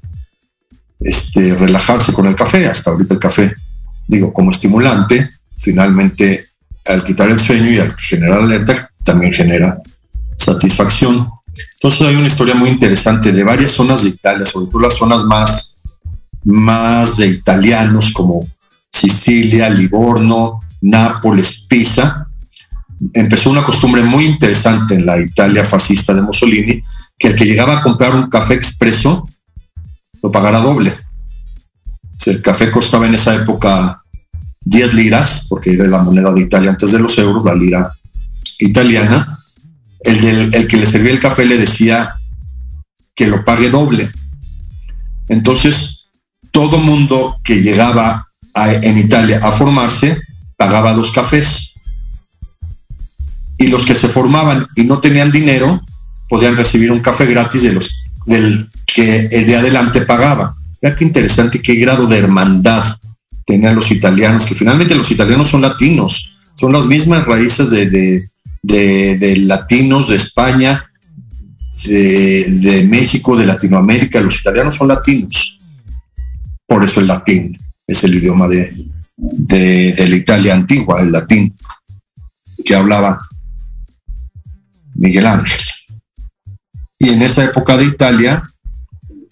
este, 0.99 1.53
relajarse 1.53 2.13
con 2.13 2.25
el 2.25 2.35
café. 2.35 2.65
Hasta 2.67 2.91
ahorita 2.91 3.13
el 3.13 3.19
café, 3.19 3.53
digo, 4.07 4.33
como 4.33 4.49
estimulante, 4.49 5.29
finalmente 5.55 6.45
al 6.85 7.03
quitar 7.03 7.29
el 7.29 7.39
sueño 7.39 7.71
y 7.71 7.77
al 7.77 7.95
generar 7.95 8.41
alerta, 8.41 8.89
también 9.03 9.33
genera 9.33 9.79
satisfacción. 10.37 11.27
Entonces 11.73 12.01
hay 12.01 12.15
una 12.15 12.27
historia 12.27 12.55
muy 12.55 12.69
interesante 12.69 13.31
de 13.31 13.43
varias 13.43 13.71
zonas 13.71 14.03
de 14.03 14.09
Italia, 14.09 14.45
sobre 14.45 14.69
todo 14.71 14.81
las 14.81 14.95
zonas 14.95 15.23
más, 15.23 15.75
más 16.43 17.17
de 17.17 17.27
italianos 17.27 18.11
como 18.11 18.45
Sicilia, 18.91 19.69
Livorno, 19.69 20.61
Nápoles, 20.81 21.65
Pisa. 21.67 22.27
Empezó 23.13 23.49
una 23.49 23.63
costumbre 23.63 24.03
muy 24.03 24.25
interesante 24.25 24.95
en 24.95 25.05
la 25.05 25.19
Italia 25.19 25.63
fascista 25.63 26.13
de 26.13 26.21
Mussolini, 26.21 26.83
que 27.17 27.29
el 27.29 27.35
que 27.35 27.45
llegaba 27.45 27.77
a 27.77 27.81
comprar 27.81 28.15
un 28.15 28.29
café 28.29 28.53
expreso 28.53 29.23
lo 30.21 30.31
pagara 30.31 30.59
doble. 30.59 30.97
El 32.25 32.41
café 32.41 32.69
costaba 32.69 33.07
en 33.07 33.13
esa 33.13 33.35
época 33.35 34.03
10 34.61 34.93
liras, 34.93 35.45
porque 35.47 35.73
era 35.73 35.87
la 35.87 36.03
moneda 36.03 36.33
de 36.33 36.41
Italia 36.41 36.71
antes 36.71 36.91
de 36.91 36.99
los 36.99 37.17
euros, 37.17 37.45
la 37.45 37.55
lira 37.55 37.91
italiana, 38.59 39.38
el, 40.03 40.53
el 40.53 40.67
que 40.67 40.77
le 40.77 40.85
servía 40.85 41.11
el 41.11 41.19
café 41.19 41.45
le 41.45 41.57
decía 41.57 42.09
que 43.15 43.27
lo 43.27 43.43
pague 43.43 43.69
doble. 43.69 44.09
Entonces, 45.27 46.07
todo 46.51 46.77
mundo 46.77 47.39
que 47.43 47.61
llegaba 47.61 48.27
en 48.55 48.97
Italia 48.97 49.39
a 49.43 49.51
formarse 49.51 50.19
pagaba 50.57 50.93
dos 50.93 51.11
cafés. 51.11 51.73
Y 53.57 53.67
los 53.67 53.85
que 53.85 53.95
se 53.95 54.07
formaban 54.07 54.65
y 54.75 54.85
no 54.85 54.99
tenían 54.99 55.31
dinero 55.31 55.81
podían 56.29 56.55
recibir 56.55 56.91
un 56.91 56.99
café 56.99 57.25
gratis 57.25 57.63
de 57.63 57.73
los, 57.73 57.93
del 58.25 58.69
que 58.85 59.27
el 59.31 59.45
de 59.45 59.55
adelante 59.55 60.01
pagaba. 60.01 60.55
Mira 60.81 60.95
qué 60.95 61.03
interesante 61.03 61.61
qué 61.61 61.75
grado 61.75 62.07
de 62.07 62.17
hermandad 62.17 62.85
tenían 63.45 63.75
los 63.75 63.91
italianos, 63.91 64.45
que 64.45 64.55
finalmente 64.55 64.95
los 64.95 65.11
italianos 65.11 65.49
son 65.49 65.61
latinos, 65.61 66.31
son 66.55 66.71
las 66.71 66.87
mismas 66.87 67.25
raíces 67.25 67.69
de, 67.71 68.28
de- 68.61 69.17
de 69.17 69.37
latinos 69.37 70.09
de 70.09 70.15
España, 70.15 70.85
de, 71.85 72.45
de 72.61 72.87
México, 72.87 73.37
de 73.37 73.45
Latinoamérica. 73.45 74.19
Los 74.21 74.39
italianos 74.39 74.75
son 74.75 74.87
latinos. 74.89 75.57
Por 76.67 76.83
eso 76.83 76.99
el 76.99 77.07
latín 77.07 77.57
es 77.87 78.03
el 78.03 78.15
idioma 78.15 78.47
de, 78.47 78.71
de, 79.17 79.93
de 79.93 80.07
la 80.09 80.15
Italia 80.15 80.53
antigua, 80.53 81.01
el 81.01 81.11
latín, 81.11 81.55
que 82.63 82.75
hablaba 82.75 83.19
Miguel 84.95 85.25
Ángel. 85.25 85.61
Y 86.99 87.09
en 87.09 87.21
esa 87.21 87.45
época 87.45 87.77
de 87.77 87.85
Italia, 87.85 88.41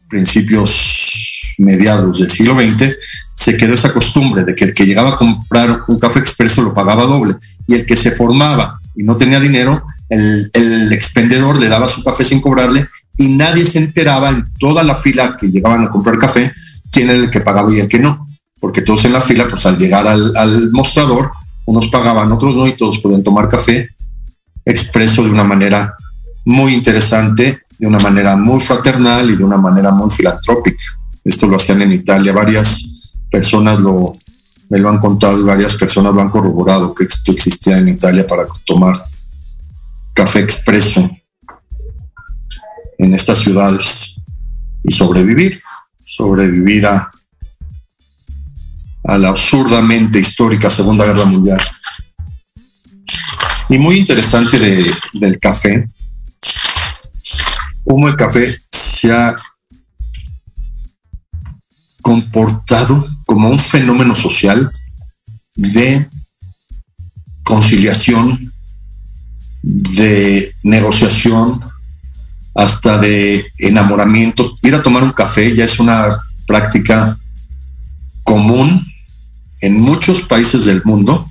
principios 0.09 1.53
mediados 1.57 2.19
del 2.19 2.29
siglo 2.29 2.55
XX, 2.55 2.93
se 3.35 3.57
quedó 3.57 3.73
esa 3.73 3.93
costumbre 3.93 4.45
de 4.45 4.55
que 4.55 4.65
el 4.65 4.73
que 4.73 4.85
llegaba 4.85 5.09
a 5.09 5.15
comprar 5.17 5.81
un 5.87 5.99
café 5.99 6.19
expreso 6.19 6.61
lo 6.61 6.73
pagaba 6.73 7.05
doble 7.05 7.35
y 7.67 7.75
el 7.75 7.85
que 7.85 7.95
se 7.95 8.11
formaba 8.11 8.79
y 8.97 9.03
no 9.03 9.15
tenía 9.15 9.39
dinero, 9.39 9.85
el, 10.09 10.49
el 10.53 10.91
expendedor 10.91 11.59
le 11.59 11.69
daba 11.69 11.87
su 11.87 12.03
café 12.03 12.23
sin 12.23 12.41
cobrarle 12.41 12.85
y 13.17 13.35
nadie 13.35 13.65
se 13.65 13.77
enteraba 13.79 14.29
en 14.29 14.51
toda 14.59 14.83
la 14.83 14.95
fila 14.95 15.37
que 15.39 15.49
llegaban 15.49 15.83
a 15.83 15.89
comprar 15.89 16.17
café 16.17 16.51
quién 16.91 17.09
era 17.09 17.19
el 17.19 17.29
que 17.29 17.41
pagaba 17.41 17.73
y 17.73 17.79
el 17.79 17.87
que 17.87 17.99
no, 17.99 18.25
porque 18.59 18.81
todos 18.81 19.05
en 19.05 19.13
la 19.13 19.21
fila, 19.21 19.47
pues 19.47 19.65
al 19.65 19.77
llegar 19.77 20.07
al, 20.07 20.35
al 20.35 20.71
mostrador, 20.71 21.31
unos 21.65 21.87
pagaban, 21.87 22.31
otros 22.31 22.55
no 22.55 22.67
y 22.67 22.73
todos 22.73 22.99
podían 22.99 23.23
tomar 23.23 23.47
café 23.49 23.87
expreso 24.65 25.23
de 25.23 25.29
una 25.29 25.43
manera 25.43 25.95
muy 26.45 26.73
interesante, 26.73 27.61
de 27.77 27.87
una 27.87 27.99
manera 27.99 28.35
muy 28.35 28.59
fraternal 28.59 29.29
y 29.29 29.35
de 29.35 29.43
una 29.43 29.57
manera 29.57 29.91
muy 29.91 30.09
filantrópica. 30.09 30.83
Esto 31.23 31.47
lo 31.47 31.57
hacían 31.57 31.81
en 31.81 31.91
Italia, 31.91 32.33
varias 32.33 32.85
personas 33.29 33.79
lo, 33.79 34.13
me 34.69 34.79
lo 34.79 34.89
han 34.89 34.99
contado 34.99 35.39
y 35.39 35.43
varias 35.43 35.75
personas 35.75 36.13
lo 36.13 36.21
han 36.21 36.29
corroborado 36.29 36.93
que 36.93 37.05
esto 37.05 37.31
existía 37.31 37.77
en 37.77 37.87
Italia 37.89 38.25
para 38.27 38.45
tomar 38.65 39.01
café 40.13 40.39
expreso 40.39 41.09
en 42.97 43.13
estas 43.13 43.37
ciudades 43.39 44.15
y 44.83 44.91
sobrevivir, 44.91 45.61
sobrevivir 46.03 46.85
a, 46.87 47.09
la 49.17 49.29
absurdamente 49.29 50.19
histórica 50.19 50.69
Segunda 50.69 51.05
Guerra 51.05 51.25
Mundial. 51.25 51.61
Y 53.69 53.77
muy 53.77 53.97
interesante 53.99 54.59
de- 54.59 54.91
del 55.13 55.39
café, 55.39 55.89
cómo 57.85 58.07
el 58.09 58.15
café 58.15 58.47
se 58.69 59.11
ha 59.13 59.35
comportado 62.01 63.05
como 63.27 63.49
un 63.49 63.59
fenómeno 63.59 64.15
social 64.15 64.71
de 65.55 66.09
conciliación, 67.43 68.39
de 69.61 70.51
negociación, 70.63 71.63
hasta 72.55 72.97
de 72.97 73.45
enamoramiento. 73.59 74.55
Ir 74.63 74.73
a 74.73 74.81
tomar 74.81 75.03
un 75.03 75.11
café 75.11 75.55
ya 75.55 75.65
es 75.65 75.79
una 75.79 76.17
práctica 76.47 77.15
común 78.23 78.83
en 79.61 79.79
muchos 79.79 80.21
países 80.21 80.65
del 80.65 80.81
mundo 80.83 81.25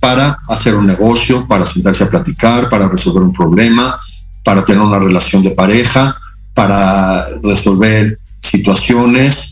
para 0.00 0.36
hacer 0.48 0.74
un 0.74 0.86
negocio, 0.86 1.46
para 1.46 1.64
sentarse 1.64 2.04
a 2.04 2.10
platicar, 2.10 2.68
para 2.68 2.88
resolver 2.88 3.22
un 3.22 3.32
problema, 3.32 3.98
para 4.44 4.64
tener 4.64 4.82
una 4.82 4.98
relación 4.98 5.42
de 5.42 5.52
pareja, 5.52 6.16
para 6.52 7.26
resolver 7.42 8.18
situaciones. 8.40 9.51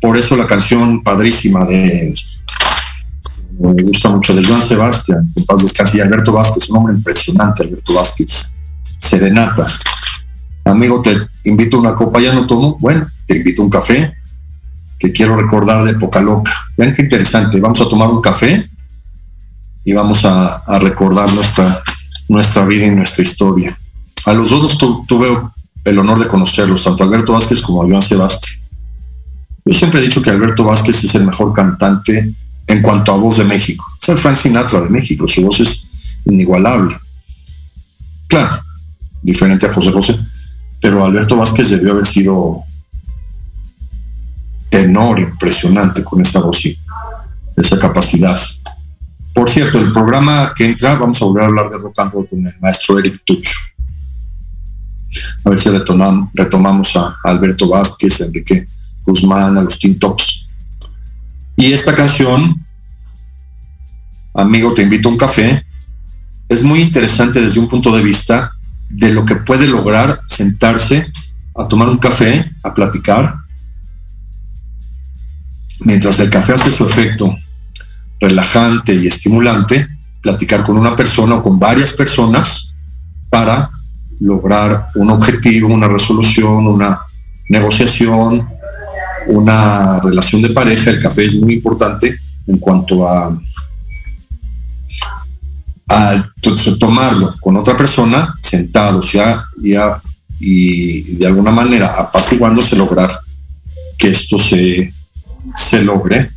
Por 0.00 0.16
eso 0.16 0.36
la 0.36 0.46
canción 0.46 1.02
padrísima 1.02 1.64
de 1.66 2.14
me 3.60 3.82
gusta 3.82 4.08
mucho 4.08 4.32
de 4.34 4.44
Joan 4.46 4.62
Sebastián, 4.62 5.24
que 5.34 5.42
paz 5.42 5.62
descanse, 5.64 5.98
y 5.98 6.00
Alberto 6.00 6.30
Vázquez, 6.32 6.70
un 6.70 6.76
hombre 6.76 6.94
impresionante, 6.94 7.64
Alberto 7.64 7.92
Vázquez. 7.92 8.52
Serenata. 8.98 9.66
Amigo, 10.64 11.02
te 11.02 11.16
invito 11.44 11.76
a 11.76 11.80
una 11.80 11.94
copa, 11.96 12.20
ya 12.20 12.32
no 12.32 12.46
tomo. 12.46 12.76
Bueno, 12.78 13.04
te 13.26 13.36
invito 13.38 13.62
a 13.62 13.64
un 13.64 13.70
café, 13.70 14.14
que 14.98 15.10
quiero 15.12 15.36
recordar 15.36 15.84
de 15.84 15.92
época 15.92 16.20
loca. 16.20 16.52
Vean 16.76 16.94
qué 16.94 17.02
interesante. 17.02 17.60
Vamos 17.60 17.80
a 17.80 17.88
tomar 17.88 18.08
un 18.10 18.20
café 18.20 18.64
y 19.84 19.92
vamos 19.92 20.24
a, 20.24 20.56
a 20.56 20.78
recordar 20.78 21.32
nuestra, 21.32 21.80
nuestra 22.28 22.64
vida 22.64 22.86
y 22.86 22.90
nuestra 22.90 23.22
historia. 23.22 23.76
A 24.26 24.32
los 24.34 24.50
dos 24.50 24.78
tu- 24.78 25.04
tuve 25.06 25.28
el 25.84 25.98
honor 25.98 26.18
de 26.20 26.28
conocerlos, 26.28 26.84
tanto 26.84 27.02
Alberto 27.02 27.32
Vázquez 27.32 27.60
como 27.60 27.82
a 27.82 27.86
Joan 27.86 28.02
Sebastián. 28.02 28.57
Yo 29.68 29.74
siempre 29.74 30.00
he 30.00 30.02
dicho 30.02 30.22
que 30.22 30.30
Alberto 30.30 30.64
Vázquez 30.64 31.04
es 31.04 31.14
el 31.14 31.26
mejor 31.26 31.52
cantante 31.52 32.32
en 32.66 32.80
cuanto 32.80 33.12
a 33.12 33.18
voz 33.18 33.36
de 33.36 33.44
México. 33.44 33.84
Es 34.00 34.08
el 34.08 34.16
Frank 34.16 34.34
Sinatra 34.36 34.80
de 34.80 34.88
México, 34.88 35.28
su 35.28 35.42
voz 35.42 35.60
es 35.60 36.16
inigualable. 36.24 36.96
Claro, 38.28 38.62
diferente 39.20 39.66
a 39.66 39.72
José 39.74 39.92
José, 39.92 40.18
pero 40.80 41.04
Alberto 41.04 41.36
Vázquez 41.36 41.68
debió 41.68 41.92
haber 41.92 42.06
sido 42.06 42.62
tenor 44.70 45.18
impresionante 45.20 46.02
con 46.02 46.22
esa 46.22 46.40
voz 46.40 46.64
y 46.64 46.78
esa 47.54 47.78
capacidad. 47.78 48.38
Por 49.34 49.50
cierto, 49.50 49.78
el 49.78 49.92
programa 49.92 50.54
que 50.56 50.66
entra, 50.66 50.96
vamos 50.96 51.20
a 51.20 51.26
volver 51.26 51.42
a 51.42 51.46
hablar 51.46 51.68
de 51.68 51.76
rock 51.76 51.98
and 51.98 52.12
roll 52.12 52.26
con 52.26 52.46
el 52.46 52.54
maestro 52.58 52.98
Eric 52.98 53.20
Tucho. 53.22 53.58
A 55.44 55.50
ver 55.50 55.58
si 55.58 55.68
retomam- 55.68 56.30
retomamos 56.32 56.96
a 56.96 57.18
Alberto 57.22 57.68
Vázquez, 57.68 58.22
Enrique 58.22 58.66
Guzmán, 59.08 59.56
a 59.56 59.62
los. 59.62 59.78
Y 61.56 61.72
esta 61.72 61.94
canción, 61.94 62.54
amigo, 64.34 64.74
te 64.74 64.82
invito 64.82 65.08
a 65.08 65.12
un 65.12 65.18
café, 65.18 65.64
es 66.48 66.62
muy 66.62 66.80
interesante 66.80 67.40
desde 67.40 67.60
un 67.60 67.68
punto 67.68 67.94
de 67.94 68.02
vista 68.02 68.50
de 68.90 69.12
lo 69.12 69.24
que 69.24 69.36
puede 69.36 69.66
lograr 69.66 70.18
sentarse 70.26 71.10
a 71.56 71.66
tomar 71.66 71.88
un 71.88 71.98
café, 71.98 72.48
a 72.62 72.72
platicar, 72.72 73.34
mientras 75.80 76.18
el 76.20 76.30
café 76.30 76.52
hace 76.52 76.70
su 76.70 76.84
efecto 76.84 77.34
relajante 78.20 78.94
y 78.94 79.06
estimulante, 79.06 79.86
platicar 80.20 80.64
con 80.64 80.76
una 80.76 80.96
persona 80.96 81.36
o 81.36 81.42
con 81.42 81.58
varias 81.58 81.92
personas 81.92 82.72
para 83.30 83.68
lograr 84.20 84.88
un 84.96 85.10
objetivo, 85.10 85.68
una 85.68 85.88
resolución, 85.88 86.66
una 86.66 87.00
negociación, 87.48 88.48
una 89.28 90.00
relación 90.00 90.42
de 90.42 90.50
pareja. 90.50 90.90
El 90.90 91.00
café 91.00 91.24
es 91.24 91.36
muy 91.36 91.54
importante 91.54 92.16
en 92.46 92.58
cuanto 92.58 93.06
a, 93.06 93.38
a 95.88 96.30
to- 96.40 96.78
tomarlo 96.78 97.34
con 97.40 97.56
otra 97.56 97.76
persona, 97.76 98.34
sentados 98.40 99.12
ya, 99.12 99.44
ya 99.62 100.00
y 100.40 101.16
de 101.16 101.26
alguna 101.26 101.50
manera 101.50 101.94
apaciguándose 101.98 102.76
lograr 102.76 103.10
que 103.98 104.08
esto 104.10 104.38
se, 104.38 104.92
se 105.56 105.82
logre 105.82 106.30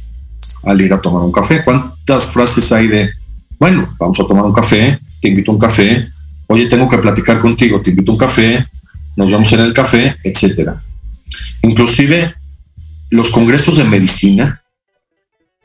al 0.64 0.82
ir 0.82 0.94
a 0.94 1.02
tomar 1.02 1.24
un 1.24 1.32
café. 1.32 1.64
¿Cuántas 1.64 2.26
frases 2.26 2.72
hay 2.72 2.88
de, 2.88 3.10
bueno, 3.60 3.94
vamos 4.00 4.20
a 4.20 4.26
tomar 4.26 4.44
un 4.46 4.54
café, 4.54 5.00
te 5.22 5.30
invito 5.30 5.52
a 5.52 5.54
un 5.54 5.60
café, 5.60 6.08
oye, 6.48 6.66
tengo 6.66 6.90
que 6.90 6.98
platicar 6.98 7.40
contigo, 7.40 7.80
te 7.80 7.92
invito 7.92 8.12
a 8.12 8.16
un 8.16 8.20
café, 8.20 8.66
nos 9.16 9.30
vemos 9.30 9.52
en 9.54 9.60
el 9.60 9.74
café, 9.74 10.16
etcétera. 10.24 10.82
Inclusive 11.62 12.34
los 13.12 13.30
congresos 13.30 13.78
de 13.78 13.84
medicina, 13.84 14.62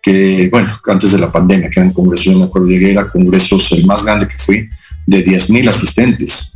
que, 0.02 0.48
bueno, 0.50 0.78
antes 0.86 1.12
de 1.12 1.18
la 1.18 1.32
pandemia, 1.32 1.70
que 1.70 1.80
eran 1.80 1.92
congresos, 1.92 2.26
yo 2.26 2.38
me 2.38 2.44
acuerdo, 2.44 2.68
llegué, 2.68 2.94
congresos, 3.12 3.72
el 3.72 3.86
más 3.86 4.04
grande 4.04 4.28
que 4.28 4.38
fui, 4.38 4.68
de 5.06 5.24
10.000 5.24 5.68
asistentes, 5.68 6.52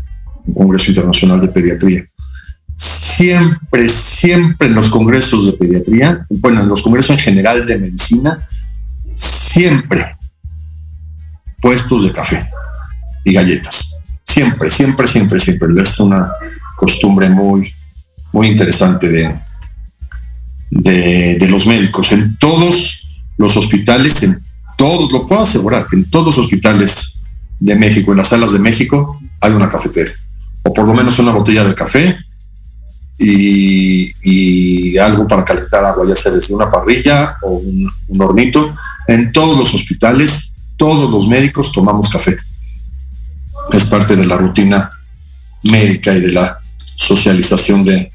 un 0.47 0.55
congreso 0.55 0.91
internacional 0.91 1.41
de 1.41 1.49
pediatría 1.49 2.05
siempre, 2.81 3.87
siempre 3.91 4.69
en 4.69 4.75
los 4.75 4.89
congresos 4.89 5.45
de 5.45 5.53
pediatría, 5.53 6.27
bueno, 6.31 6.63
en 6.63 6.69
los 6.69 6.81
congresos 6.81 7.11
en 7.11 7.19
general 7.19 7.67
de 7.67 7.79
medicina, 7.79 8.39
siempre 9.15 10.17
puestos 11.61 12.05
de 12.05 12.13
café 12.13 12.49
y 13.23 13.35
galletas. 13.35 13.95
Siempre, 14.25 14.71
siempre, 14.71 15.07
siempre, 15.07 15.39
siempre. 15.39 15.83
Es 15.83 16.01
una 16.01 16.33
costumbre 16.77 17.29
muy, 17.29 17.71
muy 18.33 18.47
interesante 18.47 19.11
de, 19.11 19.35
de, 20.71 21.47
los 21.49 21.67
médicos. 21.67 22.13
En 22.13 22.37
todos 22.39 23.03
los 23.37 23.57
hospitales, 23.57 24.23
en 24.23 24.41
todos, 24.77 25.11
lo 25.13 25.27
puedo 25.27 25.43
asegurar, 25.43 25.87
en 25.93 26.09
todos 26.09 26.27
los 26.27 26.39
hospitales 26.39 27.15
de 27.59 27.77
México, 27.77 28.13
en 28.13 28.19
las 28.19 28.29
salas 28.29 28.53
de 28.53 28.59
México, 28.59 29.21
hay 29.41 29.53
una 29.53 29.71
cafetera. 29.71 30.13
O 30.63 30.73
por 30.73 30.87
lo 30.87 30.95
menos 30.95 31.19
una 31.19 31.33
botella 31.33 31.65
de 31.65 31.75
café 31.75 32.17
y, 33.19 34.13
y 34.23 34.99
algo 34.99 35.27
para 35.27 35.45
calentar 35.45 35.85
agua, 35.85 36.07
ya 36.09 36.17
sea 36.17 36.33
desde 36.33 36.55
una 36.55 36.71
parrilla 36.71 37.37
o 37.43 37.53
un, 37.53 37.91
un 38.09 38.23
hornito. 38.23 38.75
En 39.09 39.33
todos 39.33 39.59
los 39.59 39.75
hospitales, 39.75 40.53
todos 40.77 41.11
los 41.11 41.29
médicos 41.29 41.73
tomamos 41.73 42.09
café. 42.09 42.37
Es 43.73 43.85
parte 43.85 44.17
de 44.17 44.27
la 44.27 44.37
rutina 44.37 44.91
médica 45.65 46.15
y 46.15 46.21
de 46.21 46.33
la 46.33 46.59
socialización 46.97 47.85
de, 47.85 48.11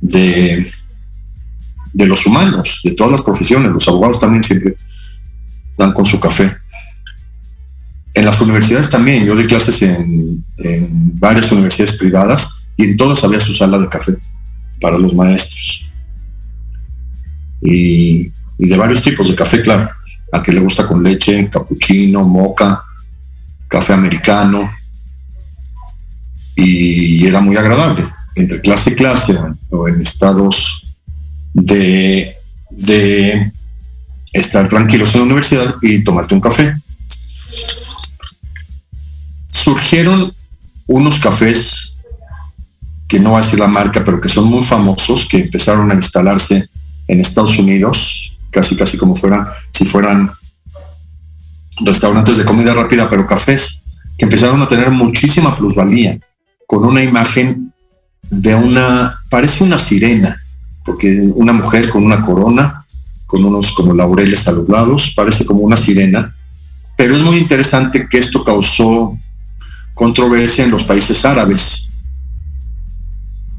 de, 0.00 0.72
de 1.94 2.06
los 2.06 2.26
humanos, 2.26 2.80
de 2.84 2.90
todas 2.90 3.12
las 3.12 3.22
profesiones. 3.22 3.72
Los 3.72 3.88
abogados 3.88 4.18
también 4.18 4.42
siempre 4.42 4.76
dan 5.78 5.92
con 5.92 6.04
su 6.04 6.20
café. 6.20 6.54
En 8.12 8.24
las 8.24 8.40
universidades 8.40 8.90
también, 8.90 9.24
yo 9.24 9.34
doy 9.34 9.46
clases 9.46 9.80
en, 9.82 10.44
en 10.58 11.18
varias 11.18 11.50
universidades 11.50 11.96
privadas 11.96 12.50
y 12.76 12.84
en 12.84 12.96
todas 12.96 13.24
había 13.24 13.40
su 13.40 13.54
sala 13.54 13.78
de 13.78 13.88
café 13.88 14.16
para 14.80 14.98
los 14.98 15.14
maestros. 15.14 15.86
Y, 17.62 18.30
y, 18.58 18.68
de 18.68 18.76
varios 18.76 19.02
tipos 19.02 19.28
de 19.28 19.34
café, 19.34 19.62
claro. 19.62 19.88
A 20.32 20.42
que 20.42 20.52
le 20.52 20.60
gusta 20.60 20.86
con 20.86 21.02
leche, 21.02 21.48
cappuccino, 21.48 22.24
moca, 22.24 22.82
café 23.68 23.92
americano. 23.92 24.68
Y 26.56 27.26
era 27.26 27.40
muy 27.40 27.56
agradable. 27.56 28.06
Entre 28.36 28.60
clase 28.60 28.90
y 28.90 28.94
clase 28.94 29.38
o 29.70 29.88
en 29.88 30.00
estados 30.00 30.83
de, 31.54 32.34
de 32.70 33.52
estar 34.32 34.68
tranquilos 34.68 35.14
en 35.14 35.20
la 35.20 35.26
universidad 35.26 35.74
y 35.80 36.04
tomarte 36.04 36.34
un 36.34 36.40
café. 36.40 36.74
Surgieron 39.48 40.32
unos 40.86 41.18
cafés 41.18 41.94
que 43.08 43.20
no 43.20 43.32
va 43.32 43.42
la 43.56 43.66
marca, 43.68 44.04
pero 44.04 44.20
que 44.20 44.28
son 44.28 44.46
muy 44.46 44.62
famosos, 44.62 45.26
que 45.26 45.38
empezaron 45.38 45.90
a 45.90 45.94
instalarse 45.94 46.68
en 47.06 47.20
Estados 47.20 47.58
Unidos, 47.58 48.36
casi 48.50 48.76
casi 48.76 48.96
como 48.96 49.14
fueran, 49.14 49.46
si 49.70 49.84
fueran 49.84 50.30
restaurantes 51.80 52.38
de 52.38 52.44
comida 52.44 52.74
rápida, 52.74 53.08
pero 53.08 53.26
cafés, 53.26 53.84
que 54.18 54.24
empezaron 54.24 54.60
a 54.62 54.68
tener 54.68 54.90
muchísima 54.90 55.56
plusvalía, 55.56 56.18
con 56.66 56.84
una 56.84 57.02
imagen 57.02 57.72
de 58.22 58.54
una, 58.54 59.16
parece 59.28 59.64
una 59.64 59.78
sirena, 59.78 60.43
porque 60.84 61.20
una 61.34 61.52
mujer 61.52 61.88
con 61.88 62.04
una 62.04 62.24
corona, 62.24 62.84
con 63.26 63.44
unos 63.44 63.72
como 63.72 63.94
laureles 63.94 64.46
a 64.48 64.52
los 64.52 64.68
lados, 64.68 65.12
parece 65.16 65.44
como 65.44 65.60
una 65.60 65.76
sirena, 65.76 66.36
pero 66.96 67.14
es 67.14 67.22
muy 67.22 67.38
interesante 67.38 68.06
que 68.08 68.18
esto 68.18 68.44
causó 68.44 69.18
controversia 69.94 70.64
en 70.64 70.70
los 70.70 70.84
países 70.84 71.24
árabes, 71.24 71.86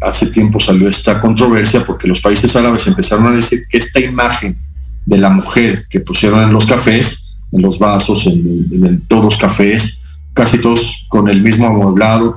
hace 0.02 0.28
tiempo 0.28 0.60
salió 0.60 0.88
esta 0.88 1.20
controversia 1.20 1.86
porque 1.86 2.08
los 2.08 2.22
países 2.22 2.56
árabes 2.56 2.86
empezaron 2.88 3.28
a 3.28 3.36
decir 3.36 3.64
que 3.70 3.78
esta 3.78 4.00
imagen 4.00 4.58
de 5.06 5.18
la 5.18 5.30
mujer 5.30 5.86
que 5.90 6.00
pusieron 6.00 6.44
en 6.44 6.52
los 6.52 6.66
cafés, 6.66 7.36
en 7.52 7.62
los 7.62 7.80
vasos, 7.80 8.28
en, 8.28 8.44
en 8.86 9.02
todos 9.08 9.24
los 9.24 9.38
cafés, 9.38 10.02
casi 10.34 10.60
todos 10.60 11.06
con 11.08 11.28
el 11.30 11.42
mismo 11.42 11.68
amueblado, 11.68 12.36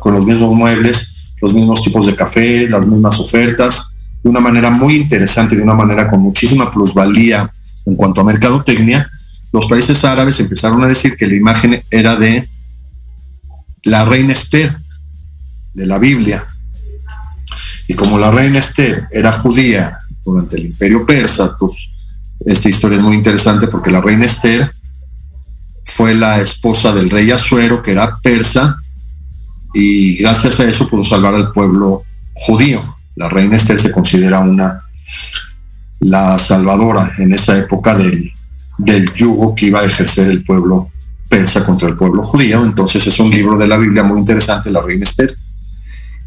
con 0.00 0.14
los 0.14 0.24
mismos 0.24 0.54
muebles, 0.54 1.34
los 1.40 1.54
mismos 1.54 1.82
tipos 1.82 2.06
de 2.06 2.14
café, 2.14 2.68
las 2.68 2.86
mismas 2.86 3.18
ofertas, 3.20 3.89
de 4.22 4.28
una 4.28 4.40
manera 4.40 4.70
muy 4.70 4.96
interesante, 4.96 5.56
de 5.56 5.62
una 5.62 5.74
manera 5.74 6.08
con 6.08 6.20
muchísima 6.20 6.70
plusvalía 6.70 7.50
en 7.86 7.96
cuanto 7.96 8.20
a 8.20 8.24
mercadotecnia, 8.24 9.08
los 9.52 9.66
países 9.66 10.04
árabes 10.04 10.38
empezaron 10.40 10.82
a 10.84 10.86
decir 10.86 11.16
que 11.16 11.26
la 11.26 11.34
imagen 11.34 11.82
era 11.90 12.16
de 12.16 12.46
la 13.84 14.04
reina 14.04 14.32
Esther, 14.32 14.76
de 15.74 15.86
la 15.86 15.98
Biblia, 15.98 16.44
y 17.88 17.94
como 17.94 18.18
la 18.18 18.30
reina 18.30 18.58
Esther 18.58 19.08
era 19.10 19.32
judía 19.32 19.98
durante 20.24 20.56
el 20.56 20.66
imperio 20.66 21.04
persa. 21.04 21.50
Entonces, 21.52 21.90
esta 22.44 22.68
historia 22.68 22.96
es 22.96 23.02
muy 23.02 23.16
interesante 23.16 23.66
porque 23.66 23.90
la 23.90 24.00
reina 24.00 24.26
Esther 24.26 24.70
fue 25.84 26.14
la 26.14 26.40
esposa 26.40 26.92
del 26.92 27.10
rey 27.10 27.30
Asuero, 27.30 27.82
que 27.82 27.92
era 27.92 28.16
persa, 28.22 28.76
y 29.74 30.16
gracias 30.18 30.60
a 30.60 30.68
eso 30.68 30.88
pudo 30.88 31.02
salvar 31.02 31.34
al 31.34 31.52
pueblo 31.52 32.04
judío. 32.34 32.96
La 33.20 33.28
reina 33.28 33.56
Esther 33.56 33.78
se 33.78 33.92
considera 33.92 34.40
una 34.40 34.82
la 36.00 36.38
salvadora 36.38 37.12
en 37.18 37.34
esa 37.34 37.58
época 37.58 37.94
del, 37.94 38.32
del 38.78 39.12
yugo 39.12 39.54
que 39.54 39.66
iba 39.66 39.80
a 39.80 39.84
ejercer 39.84 40.30
el 40.30 40.42
pueblo 40.42 40.90
persa 41.28 41.66
contra 41.66 41.90
el 41.90 41.96
pueblo 41.96 42.22
judío. 42.22 42.64
Entonces 42.64 43.06
es 43.06 43.20
un 43.20 43.30
libro 43.30 43.58
de 43.58 43.68
la 43.68 43.76
Biblia 43.76 44.02
muy 44.02 44.20
interesante, 44.20 44.70
la 44.70 44.80
reina 44.80 45.04
Esther. 45.04 45.36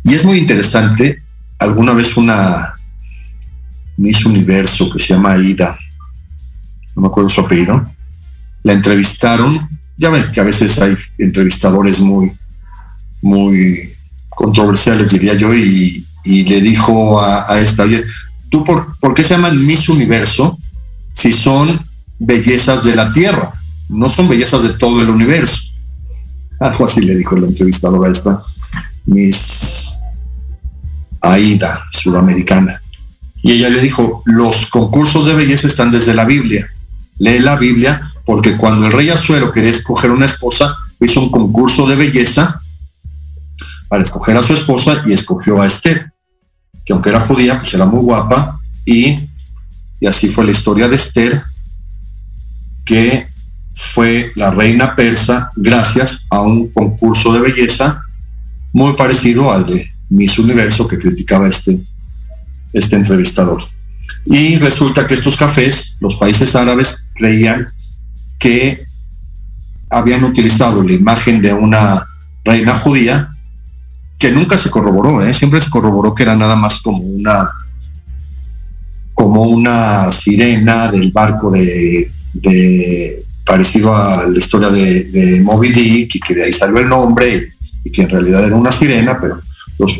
Y 0.04 0.14
es 0.14 0.24
muy 0.24 0.38
interesante, 0.38 1.24
alguna 1.58 1.94
vez 1.94 2.16
una 2.16 2.74
Miss 3.98 4.24
Universo 4.28 4.92
que 4.92 5.00
se 5.00 5.16
llama 5.16 5.32
Aida, 5.32 5.76
no 6.96 7.02
me 7.02 7.08
acuerdo 7.08 7.28
su 7.28 7.42
apellido, 7.42 7.84
la 8.62 8.74
entrevistaron, 8.74 9.60
ya 9.98 10.12
ven 10.12 10.32
que 10.32 10.42
a 10.42 10.44
veces 10.44 10.78
hay 10.78 10.96
entrevistadores 11.18 12.00
muy, 12.00 12.32
muy 13.24 13.92
controversiales, 14.30 15.12
diría 15.12 15.34
yo, 15.34 15.56
y, 15.56 16.03
y 16.24 16.46
le 16.46 16.62
dijo 16.62 17.22
a, 17.22 17.60
esta, 17.60 17.84
oye, 17.84 18.04
¿tú 18.50 18.64
por, 18.64 18.98
por, 19.00 19.14
qué 19.14 19.24
se 19.24 19.36
llaman 19.36 19.66
Miss 19.66 19.90
Universo 19.90 20.58
si 21.12 21.34
son 21.34 21.80
bellezas 22.20 22.84
de 22.84 22.96
la 22.96 23.12
Tierra? 23.12 23.52
No 23.90 24.08
son 24.10 24.30
bellezas 24.30 24.64
de 24.64 24.70
todo 24.70 25.02
el 25.02 25.10
universo. 25.10 25.62
Algo 26.60 26.86
así 26.86 27.02
le 27.02 27.16
dijo 27.16 27.36
la 27.36 27.48
entrevistadora 27.48 28.12
esta, 28.12 28.42
Miss 29.06 29.96
Aida, 31.22 31.84
sudamericana. 31.92 32.82
Y 33.42 33.52
ella 33.52 33.70
le 33.70 33.82
dijo, 33.82 34.24
los 34.26 34.68
concursos 34.68 35.26
de 35.26 35.34
belleza 35.34 35.68
están 35.68 35.92
desde 35.92 36.14
la 36.14 36.24
Biblia. 36.24 36.66
Lee 37.20 37.40
la 37.40 37.58
Biblia 37.58 38.14
porque 38.26 38.56
cuando 38.56 38.86
el 38.86 38.92
rey 38.92 39.10
Azuero 39.10 39.52
quería 39.52 39.72
escoger 39.72 40.12
una 40.12 40.26
esposa, 40.26 40.78
hizo 41.02 41.20
un 41.20 41.30
concurso 41.30 41.86
de 41.86 41.98
belleza 41.98 42.62
para 43.90 44.02
escoger 44.02 44.38
a 44.38 44.42
su 44.42 44.54
esposa 44.54 45.02
y 45.06 45.14
escogió 45.14 45.62
a 45.62 45.68
Esther, 45.68 46.13
que 46.86 46.94
aunque 46.94 47.10
era 47.10 47.20
judía, 47.20 47.60
pues 47.60 47.74
era 47.74 47.86
muy 47.86 48.02
guapa 48.02 48.60
y, 48.86 49.20
y 50.00 50.08
así 50.08 50.30
fue 50.30 50.46
la 50.46 50.52
historia 50.52 50.88
de 50.88 50.96
Esther, 50.96 51.42
que 52.86 53.28
fue 53.74 54.32
la 54.36 54.52
reina 54.52 54.96
persa 54.96 55.50
gracias 55.56 56.26
a 56.30 56.42
un 56.42 56.70
concurso 56.70 57.34
de 57.34 57.42
belleza 57.42 58.02
muy 58.74 58.94
parecido 58.94 59.52
al 59.52 59.66
de 59.66 59.88
Miss 60.10 60.38
Universo 60.38 60.88
que 60.88 61.00
criticaba 61.00 61.48
este, 61.48 61.80
este 62.74 62.96
entrevistador. 62.96 63.64
Y 64.26 64.58
resulta 64.58 65.08
que 65.08 65.14
estos 65.16 65.38
cafés, 65.38 65.96
los 66.00 66.16
países 66.16 66.56
árabes 66.56 67.08
creían 67.16 67.68
que 68.40 68.84
habían 69.90 70.24
utilizado 70.24 70.84
la 70.84 70.94
imagen 70.94 71.42
de 71.42 71.54
una 71.54 72.06
reina 72.44 72.76
judía 72.76 73.30
que 74.24 74.32
nunca 74.32 74.58
se 74.58 74.70
corroboró, 74.70 75.22
¿eh? 75.22 75.34
siempre 75.34 75.60
se 75.60 75.70
corroboró 75.70 76.16
que 76.16 76.24
era 76.24 76.34
nada 76.34 76.56
más 76.56 76.82
como 76.82 77.00
una 77.00 77.50
como 79.14 79.42
una 79.42 80.10
sirena 80.14 80.90
del 80.90 81.12
barco 81.12 81.52
de, 81.52 82.10
parecido 83.46 83.94
a 83.94 84.26
la 84.26 84.38
historia 84.38 84.70
de, 84.70 85.04
de, 85.12 85.42
Moby 85.42 85.72
Dick 85.74 86.16
y 86.16 86.20
que 86.22 86.36
de 86.36 86.46
ahí 86.46 86.54
salió 86.54 86.78
el 86.80 86.88
nombre 86.88 87.50
y, 87.84 87.92
que 87.92 88.04
en 88.04 88.10
realidad 88.12 88.46
era 88.46 88.56
una 88.56 88.72
sirena, 88.72 89.20
pero 89.20 89.42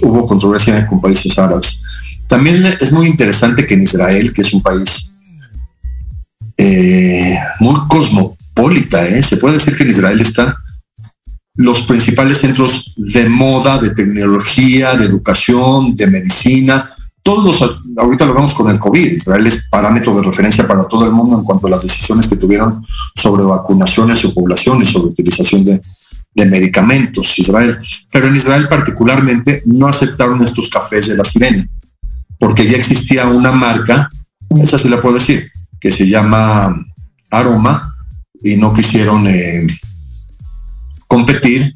hubo 0.04 0.26
controversia 0.26 0.88
con 0.88 1.02
países 1.02 1.38
árabes. 1.38 1.82
También 2.26 2.64
es 2.80 2.94
muy 2.94 3.08
interesante 3.08 3.68
que 3.68 3.74
en 3.74 3.84
Israel, 3.84 4.32
que 4.32 4.42
es 4.42 4.54
un 4.54 4.62
país 4.62 5.12
eh, 6.56 7.38
muy 7.60 7.76
cosmopolita, 7.90 9.06
¿eh? 9.06 9.22
se 9.22 9.36
puede 9.36 9.56
decir 9.56 9.76
que 9.76 9.84
en 9.84 9.90
Israel 9.90 10.22
están 10.22 10.56
los 11.56 11.82
principales 11.82 12.38
centros 12.38 12.94
de 12.96 13.30
moda, 13.30 13.78
de 13.78 13.92
tecnología, 13.92 14.96
de 14.96 15.06
educación, 15.06 15.96
de 15.96 16.08
medicina, 16.08 16.90
todos 17.24 17.46
los, 17.46 17.80
ahorita 17.96 18.26
lo 18.26 18.34
vemos 18.34 18.54
con 18.54 18.70
el 18.70 18.80
COVID, 18.80 19.14
Israel 19.14 19.48
es 19.48 19.70
parámetro 19.70 20.14
de 20.16 20.24
referencia 20.24 20.68
para 20.68 20.84
todo 20.84 21.06
el 21.06 21.14
mundo 21.14 21.38
en 21.38 21.46
cuanto 21.46 21.68
a 21.68 21.70
las 21.70 21.84
decisiones 21.84 22.28
que 22.28 22.36
tuvieron 22.36 22.86
sobre 23.16 23.46
vacunaciones 23.46 24.26
o 24.26 24.34
poblaciones, 24.34 24.90
sobre 24.90 25.08
utilización 25.08 25.64
de, 25.64 25.82
medicamentos, 26.36 27.40
Israel. 27.40 27.78
Pero 28.12 28.28
en 28.28 28.36
Israel 28.36 28.68
particularmente 28.68 29.62
no 29.68 29.88
aceptaron 29.88 30.44
estos 30.44 30.68
cafés 30.68 31.08
de 31.08 31.16
la 31.16 31.24
sirena, 31.24 31.66
porque 32.38 32.68
ya 32.68 32.76
existía 32.76 33.28
una 33.28 33.54
marca, 33.54 34.10
esa 34.62 34.78
sí 34.78 34.90
la 34.90 35.02
puedo 35.02 35.16
decir, 35.16 35.50
que 35.80 35.92
se 35.92 36.08
llama 36.08 36.76
Aroma, 37.32 37.96
y 38.42 38.58
no 38.58 38.74
quisieron 38.74 39.28
eh, 39.28 39.68
competir 41.14 41.72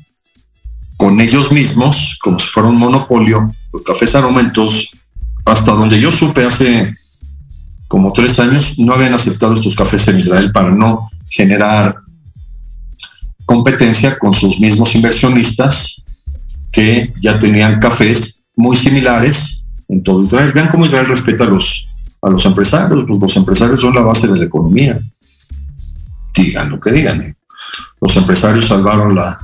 con 0.97 1.21
ellos 1.21 1.51
mismos, 1.51 2.17
como 2.23 2.39
si 2.39 2.47
fuera 2.47 2.69
un 2.69 2.77
monopolio, 2.79 3.47
los 3.71 3.83
cafés 3.83 4.15
Aroma, 4.15 4.41
entonces 4.41 4.89
hasta 5.45 5.73
donde 5.73 6.01
yo 6.01 6.11
supe 6.11 6.43
hace 6.43 6.91
como 7.87 8.11
tres 8.13 8.39
años, 8.39 8.79
no 8.79 8.93
habían 8.93 9.13
aceptado 9.13 9.53
estos 9.53 9.75
cafés 9.75 10.07
en 10.07 10.17
Israel 10.17 10.51
para 10.51 10.71
no 10.71 11.07
generar 11.29 11.97
competencia 13.45 14.17
con 14.17 14.33
sus 14.33 14.59
mismos 14.59 14.95
inversionistas 14.95 16.01
que 16.71 17.13
ya 17.21 17.37
tenían 17.37 17.79
cafés 17.79 18.41
muy 18.55 18.75
similares 18.75 19.61
en 19.87 20.01
todo 20.01 20.23
Israel. 20.23 20.51
Vean 20.51 20.69
cómo 20.69 20.85
Israel 20.85 21.05
respeta 21.05 21.43
a 21.43 21.47
los, 21.47 21.95
a 22.23 22.29
los 22.31 22.43
empresarios. 22.43 23.07
Los 23.07 23.37
empresarios 23.37 23.81
son 23.81 23.93
la 23.93 24.01
base 24.01 24.27
de 24.27 24.37
la 24.37 24.45
economía. 24.45 24.97
Digan 26.33 26.71
lo 26.71 26.79
que 26.79 26.91
digan. 26.91 27.36
Los 28.01 28.15
empresarios 28.15 28.67
salvaron 28.67 29.15
la, 29.15 29.39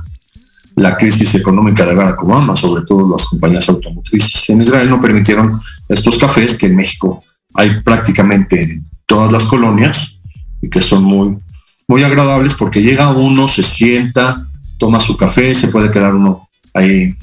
crisis 0.98 1.34
económica 1.34 1.86
de 1.86 1.94
Barack 1.94 2.22
Obama, 2.22 2.56
sobre 2.56 2.84
todo 2.84 3.08
las 3.10 3.26
compañías 3.26 3.68
automotrices. 3.68 4.48
En 4.50 4.62
Israel 4.62 4.90
no 4.90 5.00
permitieron 5.00 5.60
estos 5.88 6.18
cafés 6.18 6.58
que 6.58 6.66
en 6.66 6.76
México 6.76 7.22
hay 7.54 7.80
prácticamente 7.82 8.62
en 8.62 8.88
todas 9.06 9.30
las 9.30 9.44
colonias 9.44 10.18
y 10.60 10.68
que 10.68 10.80
son 10.80 11.04
muy, 11.04 11.38
muy 11.86 12.02
agradables 12.02 12.54
porque 12.54 12.82
llega 12.82 13.12
uno, 13.12 13.46
se 13.48 13.62
sienta, 13.62 14.36
toma 14.78 14.98
su 15.00 15.16
café, 15.16 15.54
se 15.54 15.68
puede 15.68 15.90
quedar 15.90 16.14
uno 16.14 16.48
ahí 16.72 17.14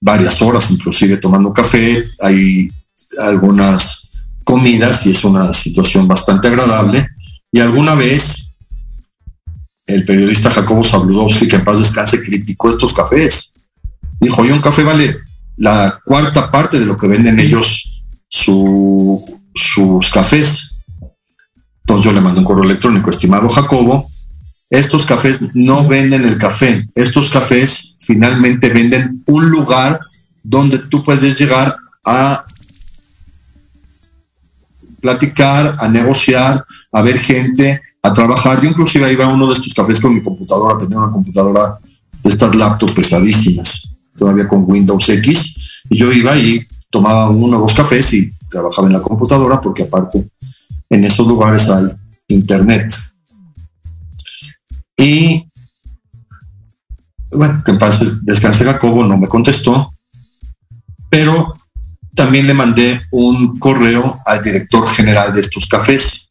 varias 0.00 0.40
horas 0.40 0.70
inclusive 0.70 1.18
tomando 1.18 1.52
café, 1.52 2.02
hay 2.20 2.70
algunas 3.18 4.06
comidas 4.44 5.06
y 5.06 5.12
es 5.12 5.24
una 5.24 5.52
situación 5.52 6.08
bastante 6.08 6.48
agradable. 6.48 7.08
Y 7.52 7.60
alguna 7.60 7.94
vez 7.94 8.49
el 9.94 10.04
periodista 10.04 10.50
Jacobo 10.50 10.84
Zabludowski, 10.84 11.48
que 11.48 11.56
en 11.56 11.64
paz 11.64 11.78
descanse, 11.78 12.22
criticó 12.22 12.70
estos 12.70 12.92
cafés. 12.92 13.54
Dijo, 14.20 14.42
oye, 14.42 14.52
un 14.52 14.60
café 14.60 14.82
vale 14.82 15.16
la 15.56 16.00
cuarta 16.04 16.50
parte 16.50 16.78
de 16.78 16.86
lo 16.86 16.96
que 16.96 17.06
venden 17.06 17.38
ellos 17.40 18.02
su, 18.28 19.22
sus 19.54 20.10
cafés. 20.10 20.70
Entonces 21.82 22.04
yo 22.04 22.12
le 22.12 22.20
mando 22.20 22.40
un 22.40 22.46
correo 22.46 22.64
electrónico, 22.64 23.10
estimado 23.10 23.48
Jacobo, 23.48 24.08
estos 24.70 25.04
cafés 25.04 25.40
no 25.54 25.88
venden 25.88 26.24
el 26.24 26.38
café, 26.38 26.86
estos 26.94 27.30
cafés 27.30 27.96
finalmente 27.98 28.72
venden 28.72 29.22
un 29.26 29.50
lugar 29.50 29.98
donde 30.44 30.78
tú 30.78 31.02
puedes 31.02 31.38
llegar 31.38 31.76
a 32.04 32.44
platicar, 35.00 35.76
a 35.80 35.88
negociar, 35.88 36.64
a 36.92 37.02
ver 37.02 37.18
gente, 37.18 37.82
a 38.02 38.12
trabajar. 38.12 38.60
Yo 38.60 38.68
inclusive 38.68 39.12
iba 39.12 39.24
a 39.24 39.28
uno 39.28 39.46
de 39.46 39.54
estos 39.54 39.74
cafés 39.74 40.00
con 40.00 40.14
mi 40.14 40.22
computadora, 40.22 40.78
tenía 40.78 40.98
una 40.98 41.12
computadora 41.12 41.78
de 42.22 42.30
estas 42.30 42.54
laptops 42.54 42.92
pesadísimas, 42.92 43.88
todavía 44.16 44.48
con 44.48 44.64
Windows 44.66 45.08
X, 45.08 45.82
y 45.88 45.98
yo 45.98 46.12
iba 46.12 46.36
y 46.36 46.60
tomaba 46.90 47.28
uno 47.30 47.58
o 47.58 47.60
dos 47.60 47.74
cafés 47.74 48.12
y 48.14 48.30
trabajaba 48.48 48.88
en 48.88 48.94
la 48.94 49.00
computadora 49.00 49.60
porque 49.60 49.84
aparte 49.84 50.28
en 50.88 51.04
esos 51.04 51.26
lugares 51.26 51.68
hay 51.70 51.86
internet. 52.28 52.92
Y 54.96 55.46
bueno, 57.32 57.62
que 57.64 57.70
en 57.70 57.78
paz 57.78 58.24
descanse 58.24 58.64
Jacobo, 58.64 59.04
no 59.04 59.16
me 59.16 59.28
contestó, 59.28 59.94
pero 61.08 61.52
también 62.14 62.46
le 62.46 62.54
mandé 62.54 63.00
un 63.12 63.58
correo 63.58 64.20
al 64.26 64.42
director 64.42 64.86
general 64.86 65.32
de 65.32 65.40
estos 65.40 65.66
cafés, 65.66 66.28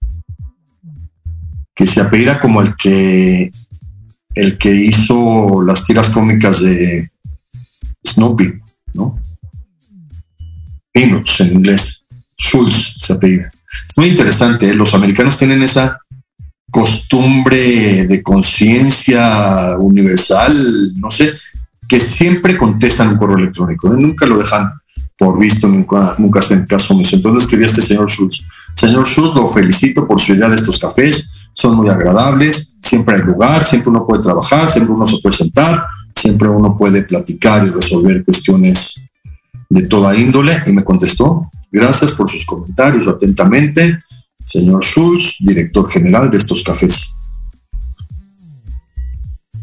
que 1.80 1.88
se 1.88 2.02
apellida 2.02 2.42
como 2.42 2.62
el 2.62 2.76
que 2.76 3.52
el 4.36 4.58
que 4.58 4.70
hizo 4.70 5.62
las 5.66 5.86
tiras 5.86 6.10
cómicas 6.10 6.62
de 6.62 7.10
Snoopy, 8.06 8.52
¿no? 8.96 9.18
Peanuts 10.92 11.40
en 11.40 11.54
inglés. 11.54 12.04
Schultz 12.38 12.96
se 12.98 13.14
apellida. 13.14 13.50
Es 13.88 13.98
muy 13.98 14.08
interesante, 14.08 14.70
¿eh? 14.70 14.74
los 14.74 14.94
americanos 14.94 15.38
tienen 15.38 15.64
esa 15.64 16.02
costumbre 16.70 18.06
de 18.06 18.22
conciencia 18.24 19.78
universal, 19.80 20.54
no 20.96 21.10
sé, 21.10 21.32
que 21.88 22.02
siempre 22.02 22.58
contestan 22.58 23.12
un 23.12 23.18
correo 23.18 23.38
electrónico, 23.38 23.88
nunca 23.94 24.26
lo 24.26 24.38
dejan 24.38 24.74
por 25.18 25.40
visto 25.40 25.66
nunca, 25.66 26.16
nunca 26.18 26.42
se 26.42 26.56
en 26.56 26.66
caso. 26.66 26.94
Entonces 26.94 27.44
escribí 27.44 27.64
a 27.64 27.68
este 27.68 27.82
señor 27.82 28.12
Schultz. 28.12 28.44
Señor 28.76 29.08
Schultz, 29.08 29.36
lo 29.36 29.48
felicito 29.48 30.06
por 30.06 30.20
su 30.20 30.34
idea 30.34 30.50
de 30.50 30.56
estos 30.56 30.78
cafés, 30.78 31.39
son 31.60 31.76
muy 31.76 31.89
agradables, 31.89 32.78
siempre 32.82 33.16
hay 33.16 33.22
lugar, 33.22 33.66
siempre 33.66 33.89
uno 33.89 34.05
puede 34.05 34.24
trabajar, 34.24 34.70
siempre 34.70 34.93
uno 34.93 35.05
se 35.05 35.18
puede 35.18 35.36
sentar, 35.36 35.84
siempre 36.16 36.47
uno 36.47 36.78
puede 36.78 37.03
platicar 37.03 37.68
y 37.68 37.70
resolver 37.70 38.24
cuestiones 38.24 38.95
de 39.70 39.82
toda 39.88 40.16
índole. 40.16 40.53
Y 40.66 40.72
me 40.72 40.86
contestó, 40.86 41.51
gracias 41.70 42.14
por 42.14 42.30
sus 42.30 42.45
comentarios, 42.45 43.10
atentamente, 43.10 44.01
señor 44.45 44.86
Schultz, 44.86 45.36
director 45.41 45.91
general 45.91 46.32
de 46.32 46.38
estos 46.38 46.64
cafés. 46.64 47.14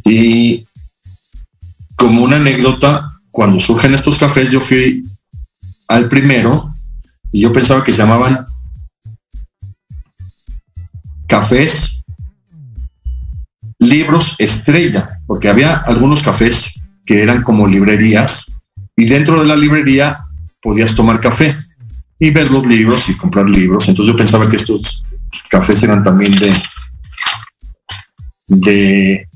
Y 0.05 0.67
como 1.97 2.25
una 2.25 2.37
anécdota, 2.37 3.11
cuando 3.31 3.59
surgen 3.59 3.95
estos 3.95 4.19
cafés, 4.19 4.51
yo 4.51 4.61
fui 4.61 5.03
al 5.89 6.11
primero 6.11 6.69
y 7.33 7.41
yo 7.41 7.55
pensaba 7.55 7.83
que 7.83 7.93
se 7.93 7.99
llamaban 8.03 8.45
cafés 11.27 12.03
libros 13.79 14.35
estrella, 14.39 15.21
porque 15.27 15.49
había 15.49 15.77
algunos 15.77 16.23
cafés 16.23 16.81
que 17.05 17.23
eran 17.23 17.43
como 17.43 17.67
librerías 17.67 18.47
y 18.97 19.07
dentro 19.07 19.41
de 19.41 19.47
la 19.47 19.57
librería 19.57 20.17
podías 20.63 20.95
tomar 20.95 21.21
café 21.21 21.57
y 22.19 22.31
ver 22.31 22.51
los 22.51 22.67
libros 22.67 23.09
y 23.09 23.17
comprar 23.17 23.49
libros. 23.49 23.89
Entonces 23.89 24.13
yo 24.13 24.19
pensaba 24.19 24.49
que 24.49 24.57
estos 24.57 25.03
cafés 25.51 25.83
eran 25.83 26.03
también 26.03 26.35
de, 26.37 26.53
de, 28.47 29.29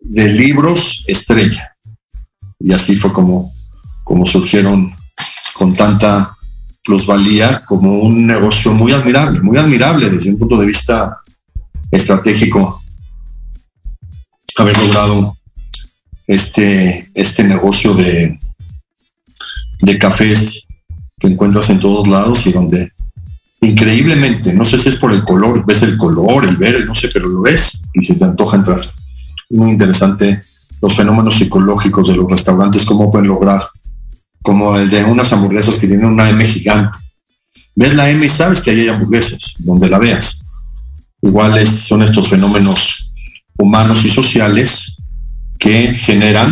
de 0.00 0.28
libros 0.28 1.04
estrella. 1.06 1.76
Y 2.58 2.72
así 2.72 2.96
fue 2.96 3.12
como, 3.12 3.52
como 4.04 4.26
surgieron 4.26 4.94
con 5.54 5.74
tanta 5.74 6.30
plusvalía 6.90 7.62
como 7.68 8.00
un 8.00 8.26
negocio 8.26 8.74
muy 8.74 8.90
admirable, 8.90 9.40
muy 9.40 9.56
admirable 9.56 10.10
desde 10.10 10.30
un 10.30 10.38
punto 10.38 10.56
de 10.56 10.66
vista 10.66 11.20
estratégico 11.88 12.82
haber 14.56 14.76
logrado 14.76 15.32
este, 16.26 17.08
este 17.14 17.44
negocio 17.44 17.94
de, 17.94 18.36
de 19.82 19.98
cafés 19.98 20.66
que 21.16 21.28
encuentras 21.28 21.70
en 21.70 21.78
todos 21.78 22.08
lados 22.08 22.44
y 22.48 22.52
donde 22.52 22.90
increíblemente, 23.60 24.52
no 24.52 24.64
sé 24.64 24.76
si 24.76 24.88
es 24.88 24.96
por 24.96 25.12
el 25.12 25.22
color, 25.22 25.64
ves 25.64 25.82
el 25.82 25.96
color, 25.96 26.44
el 26.44 26.56
verde, 26.56 26.84
no 26.84 26.96
sé, 26.96 27.08
pero 27.14 27.28
lo 27.28 27.42
ves 27.42 27.80
y 27.92 28.04
se 28.04 28.16
te 28.16 28.24
antoja 28.24 28.56
entrar. 28.56 28.84
Muy 29.50 29.70
interesante 29.70 30.40
los 30.82 30.92
fenómenos 30.92 31.36
psicológicos 31.36 32.08
de 32.08 32.16
los 32.16 32.28
restaurantes, 32.28 32.84
cómo 32.84 33.12
pueden 33.12 33.28
lograr, 33.28 33.62
como 34.42 34.76
el 34.76 34.88
de 34.90 35.04
unas 35.04 35.32
hamburguesas 35.32 35.78
que 35.78 35.86
tienen 35.86 36.06
una 36.06 36.28
M 36.28 36.44
gigante. 36.44 36.96
Ves 37.76 37.94
la 37.94 38.10
M 38.10 38.24
y 38.24 38.28
sabes 38.28 38.60
que 38.60 38.70
ahí 38.70 38.80
hay 38.80 38.88
hamburguesas, 38.88 39.56
donde 39.58 39.88
la 39.88 39.98
veas. 39.98 40.40
Iguales 41.22 41.68
son 41.68 42.02
estos 42.02 42.28
fenómenos 42.28 43.10
humanos 43.58 44.04
y 44.04 44.10
sociales 44.10 44.96
que 45.58 45.92
generan 45.94 46.50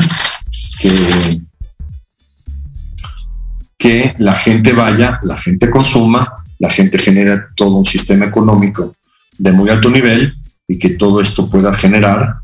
que, 0.79 1.41
que 3.79 4.15
la 4.19 4.35
gente 4.35 4.75
vaya, 4.75 5.19
la 5.23 5.39
gente 5.39 5.71
consuma, 5.71 6.45
la 6.59 6.71
gente 6.71 6.99
genera 6.99 7.49
todo 7.57 7.77
un 7.77 7.85
sistema 7.85 8.27
económico 8.27 8.95
de 9.39 9.53
muy 9.53 9.71
alto 9.71 9.89
nivel 9.89 10.35
y 10.67 10.79
que 10.79 10.91
todo 10.91 11.21
esto 11.21 11.49
pueda 11.49 11.73
generar 11.73 12.37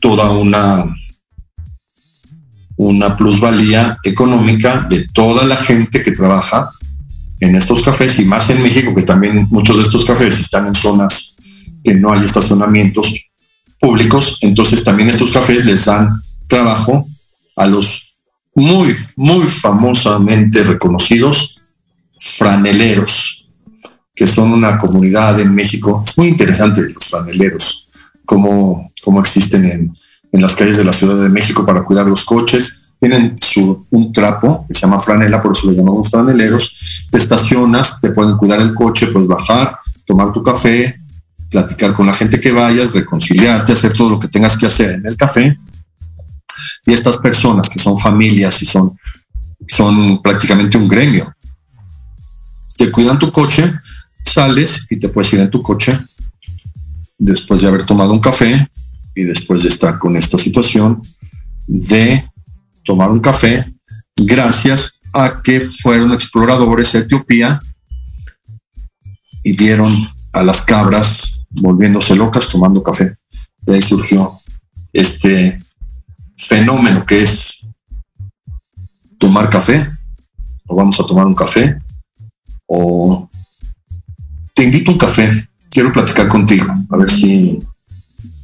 toda 0.00 0.32
una, 0.32 0.84
una 2.76 3.16
plusvalía 3.16 3.96
económica 4.02 4.86
de 4.88 5.06
toda 5.12 5.44
la 5.44 5.56
gente 5.56 6.02
que 6.02 6.10
trabaja 6.10 6.70
en 7.40 7.56
estos 7.56 7.82
cafés 7.82 8.18
y 8.18 8.24
más 8.24 8.50
en 8.50 8.62
México, 8.62 8.94
que 8.94 9.02
también 9.02 9.46
muchos 9.50 9.76
de 9.76 9.82
estos 9.82 10.04
cafés 10.04 10.40
están 10.40 10.66
en 10.66 10.74
zonas 10.74 11.36
que 11.82 11.94
no 11.94 12.12
hay 12.12 12.24
estacionamientos 12.24 13.14
públicos, 13.80 14.38
entonces 14.40 14.82
también 14.82 15.08
estos 15.08 15.30
cafés 15.30 15.64
les 15.66 15.84
dan 15.84 16.08
trabajo 16.48 17.06
a 17.56 17.66
los 17.66 18.14
muy, 18.54 18.96
muy 19.16 19.46
famosamente 19.46 20.62
reconocidos 20.62 21.56
franeleros, 22.18 23.46
que 24.14 24.26
son 24.26 24.52
una 24.52 24.78
comunidad 24.78 25.40
en 25.40 25.54
México. 25.54 26.02
Es 26.06 26.16
muy 26.16 26.28
interesante 26.28 26.82
los 26.82 27.04
franeleros, 27.04 27.88
cómo, 28.24 28.92
cómo 29.02 29.20
existen 29.20 29.64
en, 29.64 29.92
en 30.34 30.42
las 30.42 30.56
calles 30.56 30.76
de 30.76 30.84
la 30.84 30.92
Ciudad 30.92 31.16
de 31.22 31.28
México 31.28 31.64
para 31.64 31.84
cuidar 31.84 32.06
los 32.06 32.24
coches. 32.24 32.92
Tienen 32.98 33.36
su, 33.40 33.86
un 33.90 34.12
trapo 34.12 34.66
que 34.66 34.74
se 34.74 34.80
llama 34.80 34.98
franela, 34.98 35.40
por 35.40 35.52
eso 35.52 35.68
lo 35.68 35.72
llamamos 35.74 36.10
franeleros. 36.10 37.06
Te 37.08 37.18
estacionas, 37.18 38.00
te 38.00 38.10
pueden 38.10 38.36
cuidar 38.36 38.60
el 38.60 38.74
coche, 38.74 39.06
puedes 39.06 39.28
bajar, 39.28 39.76
tomar 40.04 40.32
tu 40.32 40.42
café, 40.42 41.00
platicar 41.50 41.94
con 41.94 42.06
la 42.06 42.14
gente 42.14 42.40
que 42.40 42.50
vayas, 42.50 42.92
reconciliarte, 42.92 43.72
hacer 43.72 43.92
todo 43.92 44.10
lo 44.10 44.18
que 44.18 44.26
tengas 44.26 44.58
que 44.58 44.66
hacer 44.66 44.94
en 44.94 45.06
el 45.06 45.16
café. 45.16 45.56
Y 46.84 46.92
estas 46.92 47.18
personas 47.18 47.70
que 47.70 47.78
son 47.78 47.96
familias 47.96 48.60
y 48.60 48.66
son, 48.66 48.98
son 49.68 50.20
prácticamente 50.20 50.76
un 50.76 50.88
gremio, 50.88 51.32
te 52.76 52.90
cuidan 52.90 53.20
tu 53.20 53.30
coche, 53.30 53.72
sales 54.20 54.84
y 54.90 54.98
te 54.98 55.08
puedes 55.08 55.32
ir 55.32 55.40
en 55.40 55.50
tu 55.50 55.62
coche 55.62 55.96
después 57.18 57.60
de 57.60 57.68
haber 57.68 57.84
tomado 57.84 58.12
un 58.12 58.20
café 58.20 58.68
y 59.14 59.24
después 59.24 59.62
de 59.62 59.68
estar 59.68 59.98
con 59.98 60.16
esta 60.16 60.38
situación 60.38 61.02
de 61.66 62.24
tomar 62.84 63.10
un 63.10 63.20
café 63.20 63.64
gracias 64.16 65.00
a 65.12 65.42
que 65.42 65.60
fueron 65.60 66.12
exploradores 66.12 66.94
a 66.94 66.98
Etiopía 66.98 67.60
y 69.42 69.56
vieron 69.56 69.92
a 70.32 70.42
las 70.42 70.62
cabras 70.62 71.40
volviéndose 71.50 72.16
locas 72.16 72.48
tomando 72.48 72.82
café. 72.82 73.16
De 73.60 73.74
ahí 73.74 73.82
surgió 73.82 74.32
este 74.92 75.56
fenómeno 76.36 77.04
que 77.04 77.22
es 77.22 77.60
tomar 79.18 79.48
café, 79.48 79.88
o 80.66 80.76
vamos 80.76 80.98
a 81.00 81.06
tomar 81.06 81.26
un 81.26 81.34
café, 81.34 81.76
o 82.66 83.28
te 84.54 84.64
invito 84.64 84.90
a 84.90 84.94
un 84.94 84.98
café, 84.98 85.48
quiero 85.70 85.92
platicar 85.92 86.28
contigo, 86.28 86.66
a 86.90 86.96
ver 86.96 87.10
si, 87.10 87.58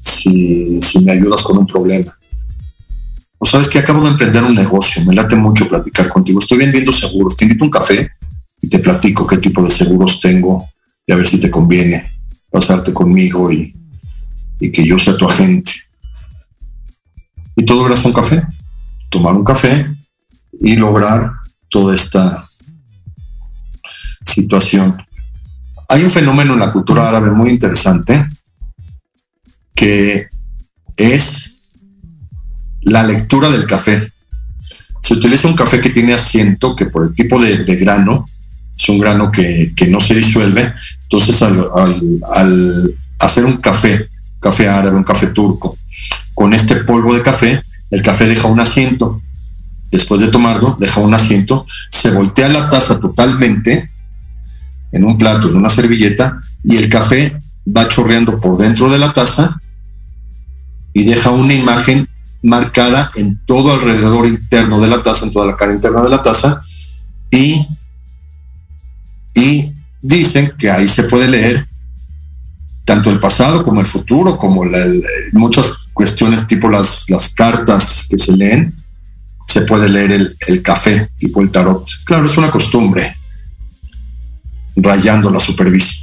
si, 0.00 0.80
me 1.04 1.12
ayudas 1.12 1.42
con 1.42 1.58
un 1.58 1.66
problema. 1.66 2.16
O 3.38 3.46
sabes 3.46 3.68
que 3.68 3.78
acabo 3.78 4.02
de 4.02 4.10
emprender 4.10 4.42
un 4.42 4.54
negocio, 4.54 5.04
me 5.04 5.14
late 5.14 5.34
mucho 5.36 5.68
platicar 5.68 6.08
contigo, 6.08 6.40
estoy 6.40 6.58
vendiendo 6.58 6.92
seguros, 6.92 7.36
te 7.36 7.44
invito 7.44 7.64
a 7.64 7.66
un 7.66 7.70
café 7.70 8.10
y 8.60 8.68
te 8.68 8.78
platico 8.80 9.26
qué 9.26 9.38
tipo 9.38 9.62
de 9.62 9.70
seguros 9.70 10.20
tengo 10.20 10.62
y 11.06 11.12
a 11.12 11.16
ver 11.16 11.26
si 11.26 11.38
te 11.38 11.50
conviene 11.50 12.04
pasarte 12.50 12.92
conmigo 12.92 13.50
y, 13.50 13.72
que 14.58 14.84
yo 14.84 14.98
sea 14.98 15.16
tu 15.16 15.26
agente. 15.26 15.72
Y 17.56 17.64
todo 17.64 17.84
gracias 17.84 18.06
un 18.06 18.12
café, 18.12 18.42
tomar 19.10 19.34
un 19.34 19.44
café 19.44 19.86
y 20.60 20.76
lograr 20.76 21.32
toda 21.70 21.94
esta 21.94 22.46
situación. 24.22 25.02
Hay 25.88 26.04
un 26.04 26.10
fenómeno 26.10 26.52
en 26.52 26.60
la 26.60 26.72
cultura 26.72 27.08
árabe 27.08 27.30
muy 27.30 27.48
interesante 27.48 28.26
que 29.80 30.28
es 30.98 31.52
la 32.82 33.02
lectura 33.02 33.48
del 33.48 33.64
café. 33.64 34.06
Se 35.00 35.14
utiliza 35.14 35.48
un 35.48 35.56
café 35.56 35.80
que 35.80 35.88
tiene 35.88 36.12
asiento, 36.12 36.76
que 36.76 36.84
por 36.84 37.04
el 37.04 37.14
tipo 37.14 37.40
de, 37.40 37.64
grano, 37.76 38.26
es 38.78 38.88
un 38.90 38.98
grano 38.98 39.32
que, 39.32 39.72
que, 39.74 39.86
no 39.86 40.02
se 40.02 40.14
disuelve. 40.14 40.70
Entonces, 41.04 41.40
al, 41.40 41.66
al, 42.30 42.94
hacer 43.20 43.46
un 43.46 43.56
café, 43.56 44.06
café 44.38 44.68
árabe, 44.68 44.98
un 44.98 45.02
café 45.02 45.28
turco, 45.28 45.78
con 46.34 46.52
este 46.52 46.76
polvo 46.76 47.14
de 47.14 47.22
café, 47.22 47.62
el 47.90 48.02
café 48.02 48.26
deja 48.26 48.48
un 48.48 48.60
asiento. 48.60 49.22
Después 49.90 50.20
de 50.20 50.28
tomarlo, 50.28 50.76
deja 50.78 51.00
un 51.00 51.14
asiento, 51.14 51.66
se 51.88 52.10
voltea 52.10 52.50
la 52.50 52.68
taza 52.68 53.00
totalmente 53.00 53.88
en 54.92 55.04
un 55.04 55.16
plato, 55.16 55.48
en 55.48 55.56
una 55.56 55.70
servilleta, 55.70 56.38
y 56.64 56.76
el 56.76 56.90
café 56.90 57.34
va 57.74 57.88
chorreando 57.88 58.36
por 58.36 58.58
dentro 58.58 58.92
de 58.92 58.98
la 58.98 59.10
taza 59.14 59.58
y 60.92 61.04
deja 61.04 61.30
una 61.30 61.54
imagen 61.54 62.08
marcada 62.42 63.10
en 63.16 63.38
todo 63.46 63.72
alrededor 63.72 64.26
interno 64.26 64.80
de 64.80 64.88
la 64.88 65.02
taza, 65.02 65.26
en 65.26 65.32
toda 65.32 65.46
la 65.46 65.56
cara 65.56 65.72
interna 65.72 66.02
de 66.02 66.08
la 66.08 66.22
taza, 66.22 66.62
y, 67.30 67.66
y 69.34 69.72
dicen 70.00 70.52
que 70.58 70.70
ahí 70.70 70.88
se 70.88 71.04
puede 71.04 71.28
leer 71.28 71.66
tanto 72.84 73.10
el 73.10 73.20
pasado 73.20 73.62
como 73.62 73.80
el 73.80 73.86
futuro, 73.86 74.36
como 74.36 74.64
muchas 75.32 75.72
cuestiones 75.92 76.46
tipo 76.46 76.68
las, 76.68 77.08
las 77.08 77.28
cartas 77.34 78.06
que 78.08 78.18
se 78.18 78.36
leen, 78.36 78.74
se 79.46 79.62
puede 79.62 79.88
leer 79.88 80.12
el, 80.12 80.36
el 80.48 80.62
café, 80.62 81.08
tipo 81.18 81.42
el 81.42 81.50
tarot. 81.50 81.86
Claro, 82.04 82.24
es 82.24 82.36
una 82.36 82.50
costumbre, 82.50 83.14
rayando 84.76 85.30
la, 85.30 85.40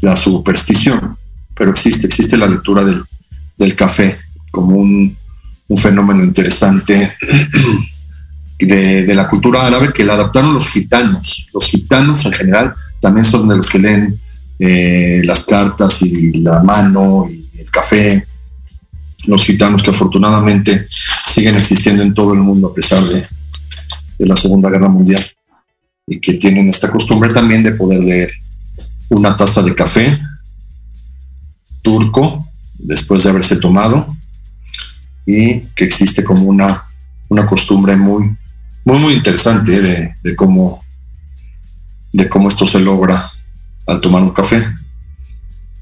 la 0.02 0.16
superstición, 0.16 1.18
pero 1.56 1.72
existe, 1.72 2.06
existe 2.08 2.38
la 2.38 2.48
lectura 2.48 2.84
del, 2.84 3.04
del 3.58 3.76
café 3.76 4.18
como 4.58 4.78
un, 4.78 5.16
fenómeno 5.78 6.24
interesante 6.24 7.14
de, 8.58 9.14
la 9.14 9.28
cultura 9.28 9.68
árabe 9.68 9.94
que 9.94 10.04
la 10.04 10.14
adaptaron 10.14 10.54
los 10.54 10.68
gitanos. 10.70 11.50
Los 11.54 11.66
gitanos 11.66 12.26
en 12.26 12.34
general 12.34 12.74
también 13.00 13.24
son 13.24 13.48
de 13.48 13.58
los 13.58 13.70
que 13.70 13.78
leen 13.78 14.20
eh, 14.58 15.22
las 15.24 15.44
cartas 15.44 16.02
y 16.02 16.40
la 16.40 16.64
mano 16.64 17.28
y 17.30 17.60
el 17.60 17.70
café. 17.70 18.24
Los 19.26 19.46
gitanos 19.46 19.84
que 19.84 19.92
afortunadamente 19.92 20.84
siguen 21.28 21.56
existiendo 21.56 22.02
en 22.02 22.16
todo 22.16 22.34
el 22.34 22.40
mundo 22.40 22.70
a 22.70 22.74
pesar 22.74 23.04
de 23.04 23.28
la 24.20 24.36
Segunda 24.36 24.72
Guerra 24.72 24.90
Mundial 24.90 25.24
y 26.08 26.20
que 26.20 26.36
tienen 26.36 26.70
esta 26.70 26.90
costumbre 26.90 27.32
también 27.32 27.62
de 27.62 27.74
poder 27.74 28.00
leer 28.00 28.32
una 29.10 29.36
taza 29.36 29.62
de 29.62 29.76
café 29.76 30.20
turco 31.84 32.44
después 32.80 33.24
de 33.24 33.30
haberse 33.30 33.58
tomado 33.58 34.08
y 35.28 35.60
que 35.76 35.84
existe 35.84 36.24
como 36.24 36.44
una, 36.44 36.82
una 37.28 37.46
costumbre 37.46 37.98
muy, 37.98 38.34
muy, 38.86 39.00
muy 39.00 39.14
interesante 39.14 39.82
de, 39.82 40.16
de 40.24 40.36
cómo, 40.36 40.84
de 42.14 42.30
cómo 42.30 42.48
esto 42.48 42.66
se 42.66 42.80
logra 42.80 43.22
al 43.86 44.00
tomar 44.00 44.24
un 44.24 44.32
café. 44.32 44.66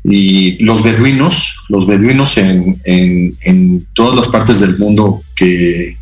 Y 0.04 0.64
los 0.64 0.84
beduinos, 0.84 1.58
los 1.70 1.86
beduinos 1.86 2.38
en, 2.38 2.78
en, 2.86 3.34
en 3.42 3.88
todas 3.94 4.16
las 4.16 4.28
partes 4.30 4.60
del 4.60 4.78
mundo 4.80 5.22
que, 5.36 5.96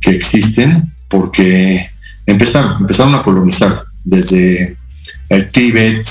que 0.00 0.10
existen, 0.10 0.92
porque 1.08 1.88
empezaron, 2.26 2.80
empezaron 2.80 3.14
a 3.14 3.22
colonizar 3.22 3.74
desde 4.04 4.76
el 5.28 5.50
Tíbet, 5.50 6.04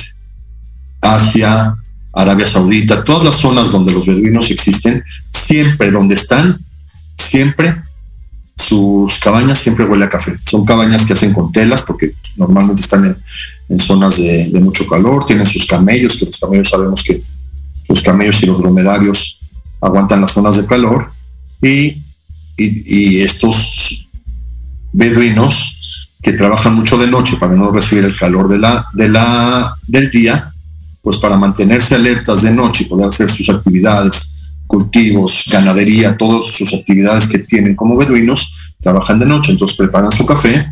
Asia, 1.02 1.76
Arabia 2.14 2.46
Saudita, 2.46 3.04
todas 3.04 3.24
las 3.24 3.36
zonas 3.36 3.72
donde 3.72 3.94
los 3.94 4.06
beduinos 4.06 4.52
existen, 4.52 5.04
siempre 5.32 5.92
donde 5.92 6.16
están, 6.16 6.58
siempre 7.18 7.76
sus 8.62 9.20
cabañas 9.20 9.58
siempre 9.58 9.86
huele 9.86 10.06
a 10.06 10.10
café. 10.10 10.38
Son 10.44 10.64
cabañas 10.66 11.06
que 11.06 11.14
hacen 11.14 11.34
con 11.34 11.52
telas 11.52 11.82
porque 11.82 12.12
normalmente 12.38 12.82
están 12.82 13.06
en, 13.70 13.80
zonas 13.80 14.18
de, 14.18 14.60
mucho 14.62 14.88
calor, 14.88 15.26
tienen 15.26 15.46
sus 15.46 15.66
camellos, 15.66 16.18
que 16.18 16.26
los 16.26 16.38
camellos 16.38 16.70
sabemos 16.70 17.04
que 17.04 17.22
los 17.88 18.02
camellos 18.02 18.44
y 18.44 18.46
los 18.46 18.60
dromedarios 18.60 19.40
aguantan 19.82 20.22
las 20.22 20.32
zonas 20.32 20.58
de 20.58 20.68
calor 20.68 21.10
y, 21.62 21.98
estos 23.22 24.08
beduinos 24.92 26.10
que 26.22 26.34
trabajan 26.34 26.76
mucho 26.76 26.98
de 27.00 27.08
noche 27.08 27.38
para 27.38 27.56
no 27.56 27.72
recibir 27.72 28.06
el 28.06 28.16
calor 28.16 28.48
de 28.50 28.60
la, 28.60 29.76
del 29.88 30.12
día, 30.12 30.51
pues 31.02 31.18
para 31.18 31.38
mantenerse 31.38 31.96
alertas 31.96 32.44
de 32.44 32.52
noche 32.52 32.84
y 32.84 32.88
poder 32.88 33.08
hacer 33.08 33.30
sus 33.30 33.50
actividades, 33.50 34.36
cultivos, 34.68 35.46
ganadería, 35.52 36.16
todas 36.16 36.50
sus 36.52 36.74
actividades 36.74 37.28
que 37.28 37.40
tienen 37.40 37.76
como 37.76 37.98
beduinos, 37.98 38.74
trabajan 38.80 39.20
de 39.20 39.26
noche, 39.26 39.52
entonces 39.52 39.78
preparan 39.78 40.12
su 40.12 40.26
café 40.26 40.68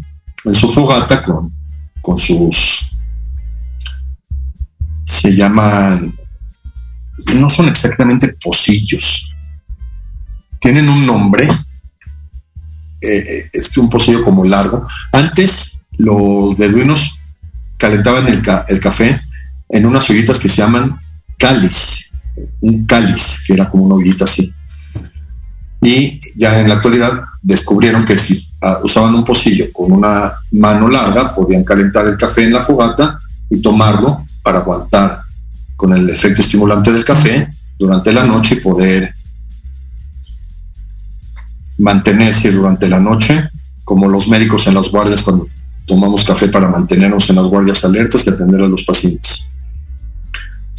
en 0.45 0.53
su 0.53 0.69
fogata 0.69 1.23
con, 1.23 1.53
con 2.01 2.17
sus, 2.17 2.89
se 5.03 5.36
llaman, 5.36 6.13
no 7.36 7.49
son 7.49 7.67
exactamente 7.67 8.36
pocillos, 8.41 9.30
tienen 10.59 10.88
un 10.88 11.05
nombre, 11.05 11.47
eh, 13.01 13.49
es 13.53 13.77
un 13.77 13.89
pocillo 13.89 14.23
como 14.23 14.43
largo. 14.43 14.86
Antes 15.11 15.80
los 15.97 16.57
beduinos 16.57 17.15
calentaban 17.77 18.27
el, 18.27 18.41
ca 18.41 18.65
el 18.67 18.80
café 18.80 19.19
en 19.70 19.86
unas 19.86 20.09
ollitas 20.09 20.39
que 20.39 20.49
se 20.49 20.57
llaman 20.57 20.97
cáliz, 21.38 22.09
un 22.59 22.86
cáliz, 22.86 23.43
que 23.45 23.53
era 23.53 23.70
como 23.70 23.86
una 23.86 23.95
ollita 23.95 24.26
así. 24.26 24.51
Y 25.82 26.20
ya 26.36 26.59
en 26.59 26.67
la 26.67 26.76
actualidad 26.76 27.13
descubrieron 27.41 28.05
que 28.05 28.17
si 28.17 28.45
uh, 28.61 28.84
usaban 28.84 29.15
un 29.15 29.24
pocillo 29.24 29.67
con 29.72 29.91
una 29.91 30.34
mano 30.51 30.89
larga, 30.89 31.34
podían 31.34 31.63
calentar 31.63 32.07
el 32.07 32.17
café 32.17 32.43
en 32.43 32.53
la 32.53 32.61
fogata 32.61 33.17
y 33.49 33.61
tomarlo 33.61 34.26
para 34.43 34.59
aguantar 34.59 35.22
con 35.76 35.93
el 35.93 36.09
efecto 36.09 36.41
estimulante 36.41 36.91
del 36.91 37.05
café 37.05 37.47
durante 37.78 38.11
la 38.11 38.26
noche 38.26 38.55
y 38.55 38.59
poder 38.59 39.13
mantenerse 41.78 42.51
durante 42.51 42.89
la 42.89 42.99
noche, 42.99 43.49
como 43.86 44.09
los 44.09 44.28
médicos 44.28 44.67
en 44.67 44.74
las 44.74 44.91
guardias 44.91 45.22
cuando 45.22 45.47
tomamos 45.86 46.26
café 46.26 46.49
para 46.49 46.67
mantenernos 46.67 47.30
en 47.30 47.38
las 47.38 47.47
guardias 47.47 47.86
alertas 47.86 48.28
y 48.28 48.30
atender 48.30 48.61
a 48.61 48.67
los 48.67 48.84
pacientes. 48.84 49.49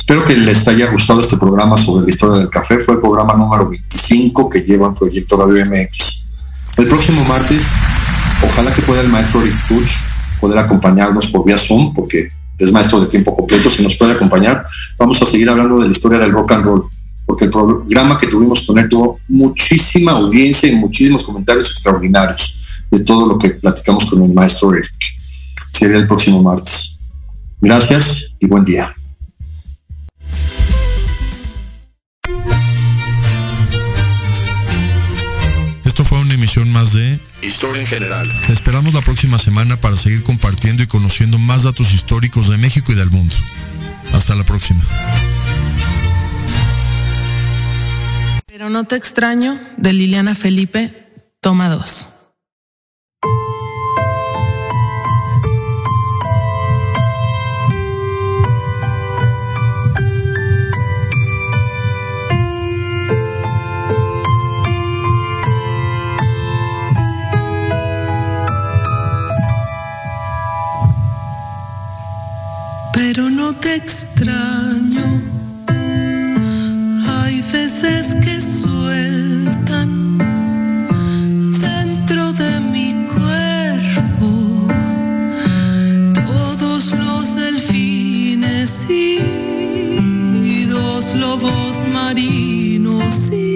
Espero 0.00 0.24
que 0.24 0.34
les 0.34 0.66
haya 0.66 0.90
gustado 0.90 1.20
este 1.20 1.36
programa 1.36 1.76
sobre 1.76 2.04
la 2.04 2.08
historia 2.08 2.38
del 2.38 2.48
café. 2.48 2.78
Fue 2.78 2.94
el 2.94 3.00
programa 3.00 3.34
número 3.34 3.68
25 3.68 4.48
que 4.48 4.62
lleva 4.62 4.94
Proyecto 4.94 5.36
Radio 5.36 5.64
MX. 5.66 6.24
El 6.78 6.88
próximo 6.88 7.22
martes, 7.26 7.66
ojalá 8.42 8.72
que 8.72 8.80
pueda 8.80 9.02
el 9.02 9.08
maestro 9.08 9.42
Rick 9.42 9.54
Tuch 9.68 9.90
poder 10.40 10.58
acompañarnos 10.58 11.26
por 11.26 11.44
vía 11.44 11.58
Zoom, 11.58 11.94
porque 11.94 12.28
es 12.58 12.72
maestro 12.72 12.98
de 13.02 13.08
tiempo 13.08 13.36
completo. 13.36 13.68
Si 13.68 13.82
nos 13.82 13.94
puede 13.94 14.12
acompañar, 14.12 14.64
vamos 14.98 15.20
a 15.20 15.26
seguir 15.26 15.50
hablando 15.50 15.78
de 15.78 15.84
la 15.84 15.92
historia 15.92 16.18
del 16.18 16.32
rock 16.32 16.52
and 16.52 16.64
roll, 16.64 16.84
porque 17.26 17.44
el 17.44 17.50
programa 17.50 18.18
que 18.18 18.26
tuvimos 18.26 18.62
con 18.62 18.78
él 18.78 18.88
tuvo 18.88 19.20
muchísima 19.28 20.12
audiencia 20.12 20.68
y 20.68 20.76
muchísimos 20.76 21.22
comentarios 21.22 21.70
extraordinarios 21.70 22.58
de 22.90 23.00
todo 23.00 23.26
lo 23.28 23.38
que 23.38 23.50
platicamos 23.50 24.06
con 24.06 24.22
el 24.22 24.32
maestro 24.32 24.70
Rick. 24.70 24.90
Sería 25.70 25.98
el 25.98 26.08
próximo 26.08 26.42
martes. 26.42 26.96
Gracias 27.60 28.24
y 28.40 28.46
buen 28.46 28.64
día. 28.64 28.94
Esto 35.84 36.04
fue 36.04 36.18
una 36.18 36.34
emisión 36.34 36.70
más 36.72 36.92
de 36.92 37.18
Historia 37.42 37.80
en 37.80 37.88
general. 37.88 38.30
Te 38.46 38.52
esperamos 38.52 38.92
la 38.92 39.00
próxima 39.00 39.38
semana 39.38 39.76
para 39.76 39.96
seguir 39.96 40.22
compartiendo 40.22 40.82
y 40.82 40.86
conociendo 40.86 41.38
más 41.38 41.62
datos 41.62 41.94
históricos 41.94 42.48
de 42.48 42.58
México 42.58 42.92
y 42.92 42.94
del 42.94 43.10
mundo. 43.10 43.34
Hasta 44.12 44.34
la 44.34 44.44
próxima. 44.44 44.84
Pero 48.46 48.68
no 48.68 48.84
te 48.84 48.96
extraño, 48.96 49.58
de 49.78 49.92
Liliana 49.94 50.34
Felipe, 50.34 50.92
toma 51.40 51.70
dos. 51.70 52.08
Pero 73.12 73.28
no 73.28 73.52
te 73.52 73.74
extraño. 73.74 75.04
Hay 77.18 77.42
veces 77.52 78.14
que 78.24 78.40
sueltan 78.40 79.90
dentro 81.58 82.32
de 82.34 82.60
mi 82.72 82.94
cuerpo 83.16 84.28
todos 86.24 86.92
los 86.92 87.34
delfines 87.34 88.86
y 88.88 90.64
dos 90.66 91.12
lobos 91.16 91.84
marinos 91.92 93.28
y 93.32 93.49